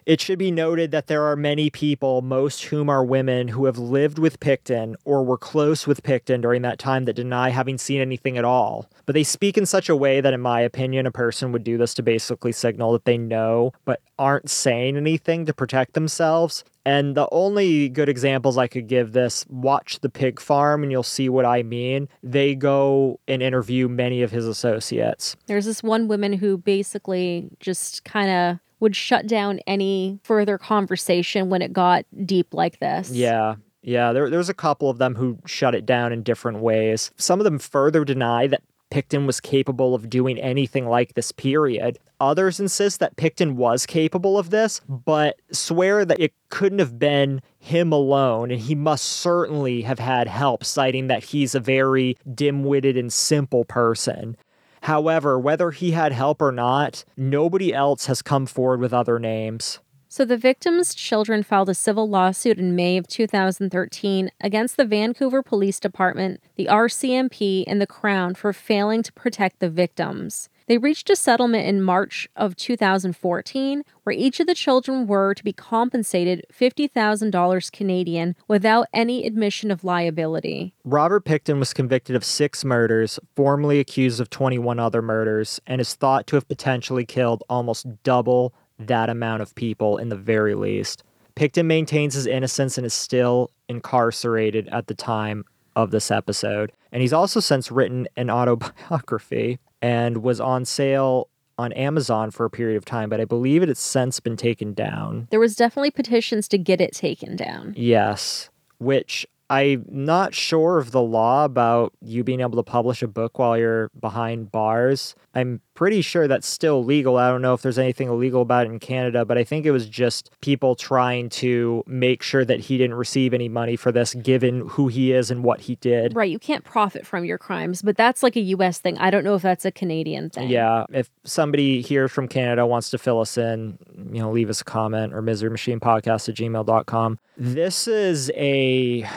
It 0.08 0.22
should 0.22 0.40
be 0.40 0.52
noted 0.52 0.92
that 0.92 1.08
there 1.08 1.24
are 1.24 1.36
many 1.36 1.70
people, 1.70 2.22
most 2.22 2.64
whom 2.64 2.90
are 2.90 3.04
women, 3.04 3.50
who 3.50 3.66
have 3.66 3.78
lived 3.78 4.18
with 4.18 4.40
Pickton 4.40 4.96
or 5.04 5.22
were 5.22 5.38
close 5.38 5.86
with 5.86 6.02
Pickton 6.02 6.40
during 6.40 6.62
that 6.62 6.80
time 6.80 7.04
that 7.04 7.18
deny 7.18 7.50
having 7.50 7.78
seen 7.78 8.00
anything 8.00 8.38
at 8.38 8.46
all. 8.46 8.90
But 9.06 9.16
they 9.16 9.26
speak 9.26 9.58
in 9.58 9.66
such 9.66 9.90
a 9.90 9.98
way 9.98 10.22
that, 10.22 10.34
in 10.34 10.40
my 10.40 10.62
opinion, 10.62 11.08
a 11.08 11.12
person 11.12 11.52
would 11.52 11.66
do 11.66 11.78
this 11.78 11.94
to 11.96 12.04
basically 12.04 12.54
signal 12.54 12.94
that 12.94 13.04
they 13.04 13.18
know 13.18 13.74
but 13.84 14.00
aren't 14.18 14.50
saying 14.50 14.96
anything 14.96 15.46
to 15.46 15.54
protect 15.54 15.92
themselves. 15.92 16.64
And 16.86 17.16
the 17.16 17.28
only 17.34 17.90
good 17.90 18.08
examples 18.08 18.58
I 18.58 18.68
could 18.68 18.88
give 18.88 19.12
this 19.12 19.46
watch 19.50 20.00
the 20.00 20.10
pig 20.10 20.40
farm 20.40 20.84
and 20.84 20.92
you'll 20.92 21.04
see 21.04 21.28
what 21.28 21.44
I 21.44 21.64
mean. 21.64 22.08
They 22.24 22.56
go 22.56 23.20
and 23.28 23.44
interview 23.44 23.90
many 23.90 24.22
of 24.22 24.32
his 24.32 24.48
associates. 24.48 25.36
There's 25.48 25.66
this 25.66 25.84
one 25.84 26.08
woman 26.08 26.32
who 26.32 26.58
basically 26.58 27.50
just 27.60 28.06
kind 28.06 28.30
of 28.30 28.60
would 28.80 28.96
shut 28.96 29.28
down 29.28 29.60
any 29.68 30.20
further 30.24 30.58
conversation 30.58 31.50
when 31.50 31.62
it 31.62 31.74
got 31.74 32.06
deep 32.26 32.54
like 32.54 32.80
this. 32.80 33.12
Yeah. 33.12 33.56
Yeah, 33.82 34.12
there, 34.12 34.30
there 34.30 34.40
was 34.40 34.50
a 34.50 34.54
couple 34.54 34.90
of 34.90 34.98
them 34.98 35.16
who 35.16 35.40
shut 35.46 35.74
it 35.74 35.86
down 35.86 36.12
in 36.12 36.22
different 36.22 36.60
ways. 36.60 37.12
Some 37.16 37.40
of 37.40 37.46
them 37.46 37.58
further 37.58 38.04
deny 38.04 38.48
that 38.48 38.62
Pickton 38.92 39.26
was 39.26 39.40
capable 39.40 39.94
of 39.94 40.10
doing 40.10 40.40
anything 40.40 40.88
like 40.88 41.14
this, 41.14 41.32
period. 41.32 42.00
Others 42.20 42.60
insist 42.60 43.00
that 43.00 43.16
Pickton 43.16 43.54
was 43.56 43.86
capable 43.86 44.38
of 44.38 44.50
this, 44.50 44.82
but 44.88 45.40
swear 45.52 46.06
that 46.06 46.20
it 46.20 46.34
couldn't 46.50 46.80
have 46.80 46.98
been 46.98 47.42
him 47.60 47.92
alone, 47.92 48.50
and 48.50 48.62
he 48.62 48.76
must 48.76 49.06
certainly 49.06 49.82
have 49.82 50.00
had 50.00 50.28
help, 50.28 50.64
citing 50.64 51.08
that 51.08 51.24
he's 51.24 51.54
a 51.54 51.60
very 51.60 52.18
dim 52.34 52.64
witted 52.64 52.98
and 52.98 53.12
simple 53.12 53.66
person. 53.66 54.38
However, 54.82 55.40
whether 55.40 55.72
he 55.72 55.92
had 55.92 56.12
help 56.12 56.42
or 56.42 56.52
not, 56.52 57.04
nobody 57.16 57.74
else 57.74 58.06
has 58.06 58.22
come 58.22 58.46
forward 58.46 58.80
with 58.80 58.94
other 58.94 59.20
names. 59.20 59.80
So 60.18 60.26
the 60.26 60.36
victim's 60.36 60.96
children 60.96 61.44
filed 61.44 61.70
a 61.70 61.76
civil 61.76 62.10
lawsuit 62.10 62.58
in 62.58 62.76
May 62.76 62.98
of 62.98 63.08
2013 63.08 64.32
against 64.42 64.76
the 64.76 64.84
Vancouver 64.84 65.44
Police 65.44 65.80
Department, 65.80 66.42
the 66.56 66.66
RCMP, 66.66 67.64
and 67.68 67.80
the 67.80 67.86
Crown 67.86 68.34
for 68.34 68.52
failing 68.52 69.04
to 69.04 69.14
protect 69.14 69.60
the 69.60 69.70
victims. 69.70 70.50
They 70.66 70.80
reached 70.80 71.12
a 71.12 71.16
settlement 71.16 71.68
in 71.68 71.84
March 71.84 72.28
of 72.36 72.56
2014 72.56 73.84
where 74.04 74.16
each 74.16 74.40
of 74.40 74.48
the 74.48 74.56
children 74.56 75.06
were 75.06 75.36
to 75.36 75.44
be 75.44 75.54
compensated 75.54 76.46
$50,000 76.52 77.72
Canadian 77.72 78.36
without 78.48 78.88
any 78.92 79.24
admission 79.24 79.70
of 79.70 79.84
liability. 79.84 80.74
Robert 80.84 81.26
Pickton 81.26 81.60
was 81.60 81.74
convicted 81.74 82.16
of 82.16 82.26
six 82.26 82.66
murders, 82.66 83.20
formally 83.36 83.80
accused 83.80 84.20
of 84.20 84.32
21 84.32 84.80
other 84.80 85.04
murders, 85.04 85.62
and 85.68 85.80
is 85.80 85.94
thought 85.94 86.26
to 86.26 86.38
have 86.38 86.48
potentially 86.48 87.06
killed 87.06 87.44
almost 87.48 88.02
double 88.02 88.56
that 88.80 89.10
amount 89.10 89.42
of 89.42 89.56
people 89.56 89.98
in 89.98 90.10
the 90.10 90.16
very 90.16 90.56
least. 90.56 91.04
Pickton 91.36 91.66
maintains 91.66 92.16
his 92.16 92.26
innocence 92.26 92.78
and 92.78 92.86
is 92.86 92.94
still 92.94 93.52
incarcerated 93.70 94.68
at 94.70 94.88
the 94.88 94.96
time 94.96 95.46
of 95.76 95.92
this 95.92 96.10
episode. 96.10 96.72
And 96.92 97.02
he's 97.02 97.14
also 97.14 97.40
since 97.40 97.72
written 97.72 98.08
an 98.16 98.30
autobiography 98.32 99.60
and 99.82 100.24
was 100.24 100.40
on 100.40 100.66
sale 100.66 101.30
on 101.60 101.72
Amazon 101.74 102.30
for 102.32 102.46
a 102.46 102.50
period 102.50 102.78
of 102.78 102.86
time, 102.86 103.10
but 103.10 103.20
I 103.20 103.26
believe 103.26 103.64
it 103.64 103.70
has 103.70 103.80
since 103.80 104.20
been 104.20 104.38
taken 104.38 104.74
down. 104.74 105.28
There 105.32 105.40
was 105.40 105.56
definitely 105.56 105.92
petitions 105.92 106.48
to 106.50 106.58
get 106.58 106.80
it 106.80 106.94
taken 106.94 107.36
down. 107.36 107.74
Yes, 107.76 108.50
which 108.78 109.26
I'm 109.50 109.86
not 109.90 110.36
sure 110.36 110.78
of 110.78 110.92
the 110.92 111.02
law 111.02 111.46
about 111.46 111.94
you 112.02 112.24
being 112.24 112.42
able 112.42 112.58
to 112.58 112.64
publish 112.64 113.02
a 113.02 113.08
book 113.08 113.40
while 113.40 113.58
you're 113.58 113.90
behind 114.00 114.52
bars. 114.52 115.16
I'm 115.34 115.62
pretty 115.78 116.02
sure 116.02 116.28
that's 116.28 116.48
still 116.48 116.84
legal. 116.84 117.18
I 117.18 117.30
don't 117.30 117.44
know 117.44 117.54
if 117.54 117.62
there's 117.62 117.78
anything 117.78 118.08
illegal 118.10 118.42
about 118.42 118.66
it 118.66 118.72
in 118.72 118.80
Canada, 118.80 119.24
but 119.24 119.38
I 119.38 119.44
think 119.44 119.64
it 119.64 119.70
was 119.70 119.88
just 119.88 120.32
people 120.42 120.76
trying 120.76 121.30
to 121.30 121.84
make 121.86 122.24
sure 122.24 122.44
that 122.44 122.60
he 122.62 122.80
didn't 122.80 122.96
receive 122.96 123.32
any 123.32 123.48
money 123.48 123.76
for 123.76 123.92
this, 123.92 124.16
given 124.16 124.68
who 124.70 124.88
he 124.88 125.14
is 125.14 125.30
and 125.30 125.44
what 125.44 125.62
he 125.62 125.76
did. 125.76 126.16
Right. 126.16 126.32
You 126.32 126.40
can't 126.40 126.64
profit 126.64 127.06
from 127.06 127.26
your 127.26 127.38
crimes, 127.38 127.84
but 127.84 127.96
that's 127.96 128.24
like 128.24 128.36
a 128.36 128.42
US 128.42 128.80
thing. 128.80 128.98
I 128.98 129.12
don't 129.12 129.24
know 129.24 129.36
if 129.36 129.44
that's 129.44 129.66
a 129.66 129.72
Canadian 129.72 130.32
thing. 130.32 130.50
Yeah. 130.50 130.86
If 130.92 131.12
somebody 131.24 131.82
here 131.82 132.08
from 132.08 132.28
Canada 132.28 132.66
wants 132.66 132.90
to 132.90 132.98
fill 132.98 133.22
us 133.22 133.38
in, 133.38 133.78
you 134.12 134.20
know, 134.20 134.32
leave 134.32 134.50
us 134.50 134.62
a 134.62 134.66
comment 134.66 135.14
or 135.14 135.22
miserymachinepodcast 135.22 136.30
at 136.30 136.36
gmail.com. 136.36 137.20
This 137.38 137.88
is 137.88 138.32
a 138.36 139.08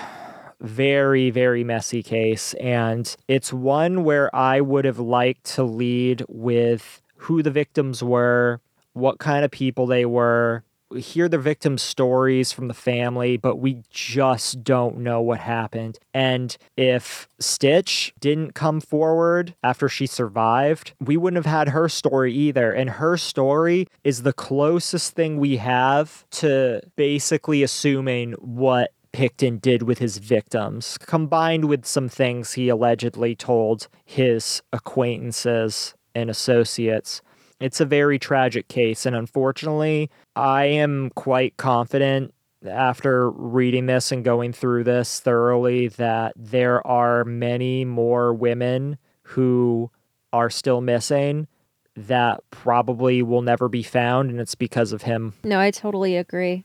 very, 0.61 1.31
very 1.31 1.65
messy 1.65 2.03
case. 2.03 2.55
And 2.55 3.15
it's 3.29 3.53
one 3.53 4.05
where 4.05 4.35
I 4.35 4.61
would 4.61 4.85
have 4.85 4.99
liked 4.99 5.45
to 5.55 5.65
lead 5.65 6.25
with 6.29 7.03
who 7.17 7.43
the 7.43 7.51
victims 7.51 8.03
were, 8.03 8.61
what 8.93 9.19
kind 9.19 9.45
of 9.45 9.51
people 9.51 9.87
they 9.87 10.05
were, 10.05 10.65
hear 10.97 11.29
the 11.29 11.39
victims' 11.39 11.83
stories 11.83 12.53
from 12.53 12.69
the 12.69 12.75
family, 12.75 13.37
but 13.37 13.57
we 13.57 13.83
just 13.91 14.65
don't 14.65 14.99
know 14.99 15.21
what 15.21 15.39
happened. 15.39 15.99
And 16.13 16.57
if 16.77 17.29
Stitch 17.39 18.13
didn't 18.19 18.55
come 18.55 18.81
forward 18.81 19.55
after 19.63 19.89
she 19.89 20.07
survived, 20.07 20.93
we 21.01 21.17
wouldn't 21.17 21.45
have 21.45 21.53
had 21.53 21.69
her 21.69 21.89
story 21.89 22.33
either. 22.33 22.73
And 22.73 22.91
her 22.91 23.17
story 23.17 23.87
is 24.03 24.23
the 24.23 24.33
closest 24.33 25.15
thing 25.15 25.39
we 25.39 25.59
have 25.59 26.25
to 26.33 26.81
basically 26.97 27.63
assuming 27.63 28.33
what 28.33 28.93
Pickton 29.13 29.61
did 29.61 29.83
with 29.83 29.99
his 29.99 30.19
victims, 30.19 30.97
combined 30.99 31.67
with 31.67 31.85
some 31.85 32.09
things 32.09 32.53
he 32.53 32.69
allegedly 32.69 33.35
told 33.35 33.89
his 34.05 34.63
acquaintances 34.73 35.95
and 36.15 36.31
associates. 36.31 37.23
It's 37.61 37.81
a 37.81 37.85
very 37.85 38.19
tragic 38.19 38.69
case. 38.69 39.05
And 39.05 39.15
unfortunately, 39.15 40.11
I 40.35 40.65
am 40.65 41.11
quite 41.15 41.57
confident 41.57 42.33
after 42.67 43.31
reading 43.31 43.87
this 43.87 44.13
and 44.13 44.25
going 44.25 44.53
through 44.53 44.85
this 44.85 45.21
thoroughly 45.21 45.89
that 45.89 46.33
there 46.37 46.87
are 46.87 47.25
many 47.25 47.85
more 47.85 48.33
women 48.33 48.99
who 49.23 49.91
are 50.33 50.51
still 50.51 50.81
missing 50.81 51.49
that 51.97 52.41
probably 52.51 53.23
will 53.23 53.43
never 53.43 53.69
be 53.69 53.83
found. 53.83 54.31
And 54.31 54.41
it's 54.41 54.55
because 54.55 54.93
of 54.93 55.03
him. 55.03 55.35
No, 55.45 55.59
I 55.59 55.71
totally 55.71 56.17
agree. 56.17 56.65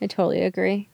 I 0.00 0.06
totally 0.06 0.42
agree. 0.42 0.88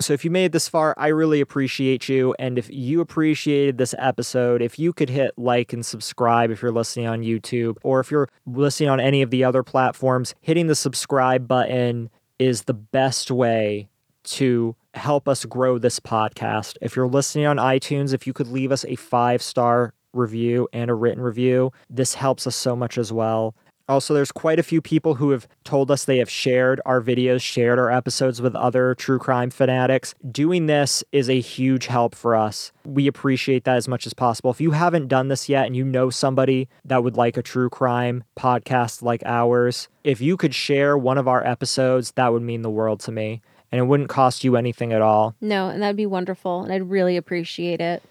So 0.00 0.14
if 0.14 0.24
you 0.24 0.30
made 0.30 0.52
this 0.52 0.68
far, 0.68 0.94
I 0.96 1.08
really 1.08 1.40
appreciate 1.40 2.08
you. 2.08 2.34
And 2.38 2.58
if 2.58 2.70
you 2.70 3.00
appreciated 3.00 3.78
this 3.78 3.94
episode, 3.98 4.62
if 4.62 4.78
you 4.78 4.92
could 4.92 5.10
hit 5.10 5.32
like 5.36 5.72
and 5.72 5.84
subscribe 5.84 6.50
if 6.50 6.62
you're 6.62 6.72
listening 6.72 7.06
on 7.06 7.20
YouTube, 7.22 7.76
or 7.82 8.00
if 8.00 8.10
you're 8.10 8.28
listening 8.46 8.88
on 8.88 9.00
any 9.00 9.22
of 9.22 9.30
the 9.30 9.44
other 9.44 9.62
platforms, 9.62 10.34
hitting 10.40 10.66
the 10.66 10.74
subscribe 10.74 11.46
button 11.46 12.10
is 12.38 12.62
the 12.62 12.74
best 12.74 13.30
way 13.30 13.88
to 14.24 14.74
help 14.94 15.28
us 15.28 15.44
grow 15.44 15.78
this 15.78 16.00
podcast. 16.00 16.76
If 16.80 16.96
you're 16.96 17.08
listening 17.08 17.46
on 17.46 17.56
iTunes, 17.56 18.14
if 18.14 18.26
you 18.26 18.32
could 18.32 18.48
leave 18.48 18.72
us 18.72 18.84
a 18.86 18.96
five 18.96 19.42
star 19.42 19.94
review 20.12 20.68
and 20.72 20.90
a 20.90 20.94
written 20.94 21.22
review, 21.22 21.72
this 21.90 22.14
helps 22.14 22.46
us 22.46 22.56
so 22.56 22.76
much 22.76 22.98
as 22.98 23.12
well. 23.12 23.54
Also, 23.92 24.14
there's 24.14 24.32
quite 24.32 24.58
a 24.58 24.62
few 24.62 24.80
people 24.80 25.16
who 25.16 25.32
have 25.32 25.46
told 25.64 25.90
us 25.90 26.06
they 26.06 26.16
have 26.16 26.30
shared 26.30 26.80
our 26.86 27.02
videos, 27.02 27.42
shared 27.42 27.78
our 27.78 27.90
episodes 27.90 28.40
with 28.40 28.56
other 28.56 28.94
true 28.94 29.18
crime 29.18 29.50
fanatics. 29.50 30.14
Doing 30.30 30.64
this 30.64 31.04
is 31.12 31.28
a 31.28 31.40
huge 31.40 31.88
help 31.88 32.14
for 32.14 32.34
us. 32.34 32.72
We 32.86 33.06
appreciate 33.06 33.64
that 33.64 33.76
as 33.76 33.88
much 33.88 34.06
as 34.06 34.14
possible. 34.14 34.50
If 34.50 34.62
you 34.62 34.70
haven't 34.70 35.08
done 35.08 35.28
this 35.28 35.46
yet 35.46 35.66
and 35.66 35.76
you 35.76 35.84
know 35.84 36.08
somebody 36.08 36.70
that 36.86 37.04
would 37.04 37.18
like 37.18 37.36
a 37.36 37.42
true 37.42 37.68
crime 37.68 38.24
podcast 38.34 39.02
like 39.02 39.22
ours, 39.26 39.88
if 40.04 40.22
you 40.22 40.38
could 40.38 40.54
share 40.54 40.96
one 40.96 41.18
of 41.18 41.28
our 41.28 41.46
episodes, 41.46 42.12
that 42.12 42.32
would 42.32 42.42
mean 42.42 42.62
the 42.62 42.70
world 42.70 42.98
to 43.00 43.12
me. 43.12 43.42
And 43.70 43.78
it 43.78 43.84
wouldn't 43.84 44.08
cost 44.08 44.42
you 44.42 44.56
anything 44.56 44.94
at 44.94 45.02
all. 45.02 45.34
No, 45.42 45.68
and 45.68 45.82
that'd 45.82 45.96
be 45.96 46.06
wonderful. 46.06 46.62
And 46.62 46.72
I'd 46.72 46.88
really 46.88 47.18
appreciate 47.18 47.82
it. 47.82 48.02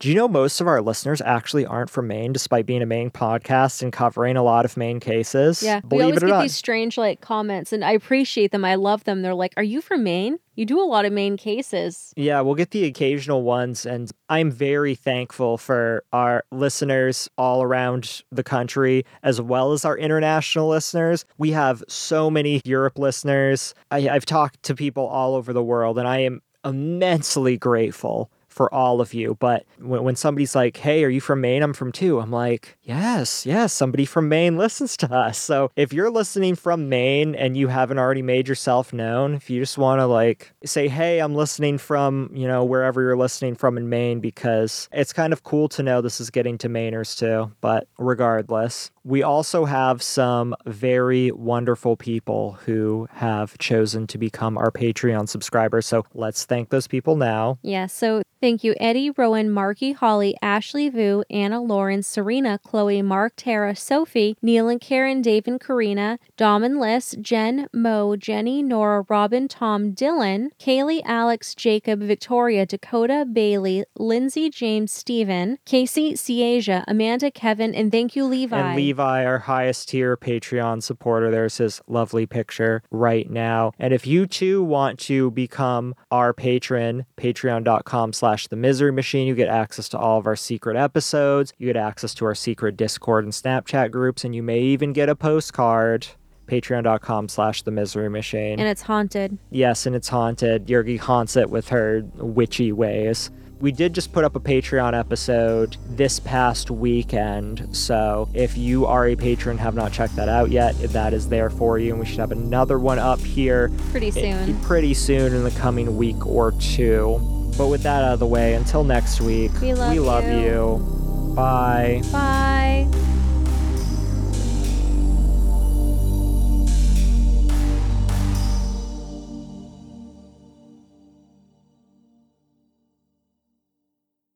Do 0.00 0.08
you 0.08 0.14
know 0.14 0.28
most 0.28 0.60
of 0.60 0.68
our 0.68 0.80
listeners 0.80 1.20
actually 1.20 1.66
aren't 1.66 1.90
from 1.90 2.06
Maine, 2.06 2.32
despite 2.32 2.66
being 2.66 2.82
a 2.82 2.86
Maine 2.86 3.10
podcast 3.10 3.82
and 3.82 3.92
covering 3.92 4.36
a 4.36 4.44
lot 4.44 4.64
of 4.64 4.76
Maine 4.76 5.00
cases? 5.00 5.60
Yeah, 5.60 5.80
we 5.82 5.88
Believe 5.88 6.04
always 6.04 6.16
it 6.18 6.22
or 6.22 6.26
get 6.28 6.32
not. 6.34 6.42
these 6.42 6.54
strange 6.54 6.96
like 6.96 7.20
comments, 7.20 7.72
and 7.72 7.84
I 7.84 7.92
appreciate 7.92 8.52
them. 8.52 8.64
I 8.64 8.76
love 8.76 9.02
them. 9.02 9.22
They're 9.22 9.34
like, 9.34 9.54
"Are 9.56 9.62
you 9.64 9.80
from 9.80 10.04
Maine? 10.04 10.38
You 10.54 10.66
do 10.66 10.80
a 10.80 10.86
lot 10.86 11.04
of 11.04 11.12
Maine 11.12 11.36
cases." 11.36 12.12
Yeah, 12.16 12.40
we'll 12.42 12.54
get 12.54 12.70
the 12.70 12.84
occasional 12.84 13.42
ones, 13.42 13.84
and 13.84 14.08
I'm 14.28 14.52
very 14.52 14.94
thankful 14.94 15.58
for 15.58 16.04
our 16.12 16.44
listeners 16.52 17.28
all 17.36 17.64
around 17.64 18.22
the 18.30 18.44
country, 18.44 19.04
as 19.24 19.40
well 19.40 19.72
as 19.72 19.84
our 19.84 19.98
international 19.98 20.68
listeners. 20.68 21.24
We 21.38 21.50
have 21.50 21.82
so 21.88 22.30
many 22.30 22.60
Europe 22.64 23.00
listeners. 23.00 23.74
I, 23.90 24.08
I've 24.08 24.26
talked 24.26 24.62
to 24.62 24.76
people 24.76 25.08
all 25.08 25.34
over 25.34 25.52
the 25.52 25.64
world, 25.64 25.98
and 25.98 26.06
I 26.06 26.18
am 26.18 26.40
immensely 26.64 27.56
grateful 27.56 28.30
for 28.58 28.74
all 28.74 29.00
of 29.00 29.14
you. 29.14 29.36
But 29.38 29.64
when, 29.78 30.02
when 30.02 30.16
somebody's 30.16 30.56
like, 30.56 30.76
hey, 30.78 31.04
are 31.04 31.08
you 31.08 31.20
from 31.20 31.40
Maine? 31.40 31.62
I'm 31.62 31.72
from 31.72 31.92
two. 31.92 32.18
I'm 32.18 32.32
like, 32.32 32.76
yes, 32.82 33.46
yes, 33.46 33.72
somebody 33.72 34.04
from 34.04 34.28
Maine 34.28 34.56
listens 34.64 34.96
to 34.96 35.14
us. 35.14 35.38
So 35.38 35.70
if 35.76 35.92
you're 35.92 36.10
listening 36.10 36.56
from 36.56 36.88
Maine 36.88 37.36
and 37.36 37.56
you 37.56 37.68
haven't 37.68 38.00
already 38.00 38.20
made 38.20 38.48
yourself 38.48 38.92
known, 38.92 39.34
if 39.34 39.48
you 39.48 39.60
just 39.60 39.78
want 39.78 40.00
to 40.00 40.06
like 40.06 40.52
say, 40.64 40.88
hey, 40.88 41.20
I'm 41.20 41.36
listening 41.36 41.78
from, 41.78 42.32
you 42.34 42.48
know, 42.48 42.64
wherever 42.64 43.00
you're 43.00 43.16
listening 43.16 43.54
from 43.54 43.78
in 43.78 43.88
Maine, 43.88 44.18
because 44.18 44.88
it's 44.90 45.12
kind 45.12 45.32
of 45.32 45.44
cool 45.44 45.68
to 45.68 45.82
know 45.84 46.00
this 46.00 46.20
is 46.20 46.28
getting 46.28 46.58
to 46.58 46.68
Mainers 46.68 47.16
too. 47.16 47.52
But 47.60 47.86
regardless, 47.96 48.90
we 49.04 49.22
also 49.22 49.66
have 49.66 50.02
some 50.02 50.54
very 50.66 51.30
wonderful 51.30 51.96
people 51.96 52.58
who 52.66 53.06
have 53.12 53.56
chosen 53.58 54.08
to 54.08 54.18
become 54.18 54.58
our 54.58 54.72
Patreon 54.72 55.28
subscribers. 55.28 55.86
So 55.86 56.04
let's 56.12 56.44
thank 56.44 56.70
those 56.70 56.88
people 56.88 57.14
now. 57.14 57.58
Yeah, 57.62 57.86
so 57.86 58.22
thank 58.40 58.47
you, 58.48 58.74
Eddie, 58.80 59.10
Rowan, 59.10 59.50
Marky, 59.50 59.92
Holly, 59.92 60.36
Ashley 60.40 60.88
Vu, 60.88 61.22
Anna, 61.28 61.60
Lauren, 61.60 62.02
Serena, 62.02 62.58
Chloe, 62.58 63.02
Mark, 63.02 63.34
Tara, 63.36 63.76
Sophie, 63.76 64.36
Neil 64.40 64.68
and 64.68 64.80
Karen, 64.80 65.20
Dave 65.22 65.46
and 65.46 65.60
Karina, 65.60 66.18
Dom 66.36 66.62
and 66.64 66.78
Liz, 66.78 67.16
Jen, 67.20 67.68
Mo, 67.72 68.16
Jenny, 68.16 68.62
Nora, 68.62 69.04
Robin, 69.08 69.48
Tom, 69.48 69.92
Dylan, 69.92 70.48
Kaylee, 70.58 71.02
Alex, 71.04 71.54
Jacob, 71.54 72.00
Victoria, 72.00 72.64
Dakota, 72.64 73.26
Bailey, 73.30 73.84
Lindsay, 73.96 74.50
James, 74.50 74.92
Stephen, 74.92 75.58
Casey, 75.66 76.14
Ciasia, 76.14 76.84
Amanda, 76.86 77.30
Kevin, 77.30 77.74
and 77.74 77.90
thank 77.90 78.14
you, 78.16 78.24
Levi. 78.24 78.56
And 78.58 78.76
Levi, 78.76 79.24
our 79.24 79.40
highest 79.40 79.88
tier 79.88 80.16
Patreon 80.16 80.82
supporter, 80.82 81.30
there's 81.30 81.58
his 81.58 81.80
lovely 81.86 82.26
picture 82.26 82.82
right 82.90 83.28
now. 83.28 83.72
And 83.78 83.92
if 83.92 84.06
you 84.06 84.26
too 84.26 84.62
want 84.62 84.98
to 85.00 85.30
become 85.32 85.94
our 86.10 86.32
patron, 86.32 87.04
patreon.com 87.16 88.12
slash 88.12 88.37
the 88.46 88.54
misery 88.56 88.92
machine, 88.92 89.26
you 89.26 89.34
get 89.34 89.48
access 89.48 89.88
to 89.88 89.98
all 89.98 90.18
of 90.18 90.26
our 90.28 90.36
secret 90.36 90.76
episodes, 90.76 91.52
you 91.58 91.66
get 91.66 91.76
access 91.76 92.14
to 92.14 92.24
our 92.24 92.34
secret 92.36 92.76
Discord 92.76 93.24
and 93.24 93.32
Snapchat 93.32 93.90
groups, 93.90 94.24
and 94.24 94.34
you 94.34 94.42
may 94.44 94.60
even 94.60 94.92
get 94.92 95.08
a 95.08 95.16
postcard. 95.16 96.06
Patreon.com 96.46 97.28
slash 97.28 97.62
the 97.62 97.70
misery 97.70 98.08
machine. 98.08 98.58
and 98.58 98.66
it's 98.68 98.80
haunted. 98.80 99.36
Yes, 99.50 99.84
and 99.84 99.94
it's 99.94 100.08
haunted. 100.08 100.66
Yergy 100.66 100.98
haunts 100.98 101.36
it 101.36 101.50
with 101.50 101.68
her 101.68 102.02
witchy 102.14 102.72
ways. 102.72 103.30
We 103.60 103.72
did 103.72 103.92
just 103.92 104.12
put 104.12 104.24
up 104.24 104.36
a 104.36 104.40
Patreon 104.40 104.96
episode 104.96 105.76
this 105.88 106.20
past 106.20 106.70
weekend. 106.70 107.76
So 107.76 108.28
if 108.32 108.56
you 108.56 108.86
are 108.86 109.08
a 109.08 109.16
patron, 109.16 109.58
have 109.58 109.74
not 109.74 109.92
checked 109.92 110.14
that 110.16 110.28
out 110.28 110.50
yet, 110.50 110.78
that 110.92 111.12
is 111.12 111.28
there 111.28 111.50
for 111.50 111.76
you. 111.78 111.90
And 111.90 111.98
we 111.98 112.06
should 112.06 112.20
have 112.20 112.30
another 112.30 112.78
one 112.78 113.00
up 113.00 113.18
here 113.18 113.72
Pretty 113.90 114.12
soon. 114.12 114.60
pretty 114.60 114.94
soon 114.94 115.34
in 115.34 115.42
the 115.42 115.50
coming 115.50 115.96
week 115.96 116.24
or 116.24 116.52
two. 116.52 117.18
But 117.58 117.66
with 117.66 117.82
that 117.82 118.04
out 118.04 118.12
of 118.12 118.20
the 118.20 118.26
way, 118.28 118.54
until 118.54 118.84
next 118.84 119.20
week, 119.20 119.50
We 119.60 119.74
love 119.74 119.92
we 119.92 119.98
love 119.98 120.24
you. 120.24 120.38
you. 120.38 121.32
Bye. 121.34 122.00
Bye. 122.12 122.86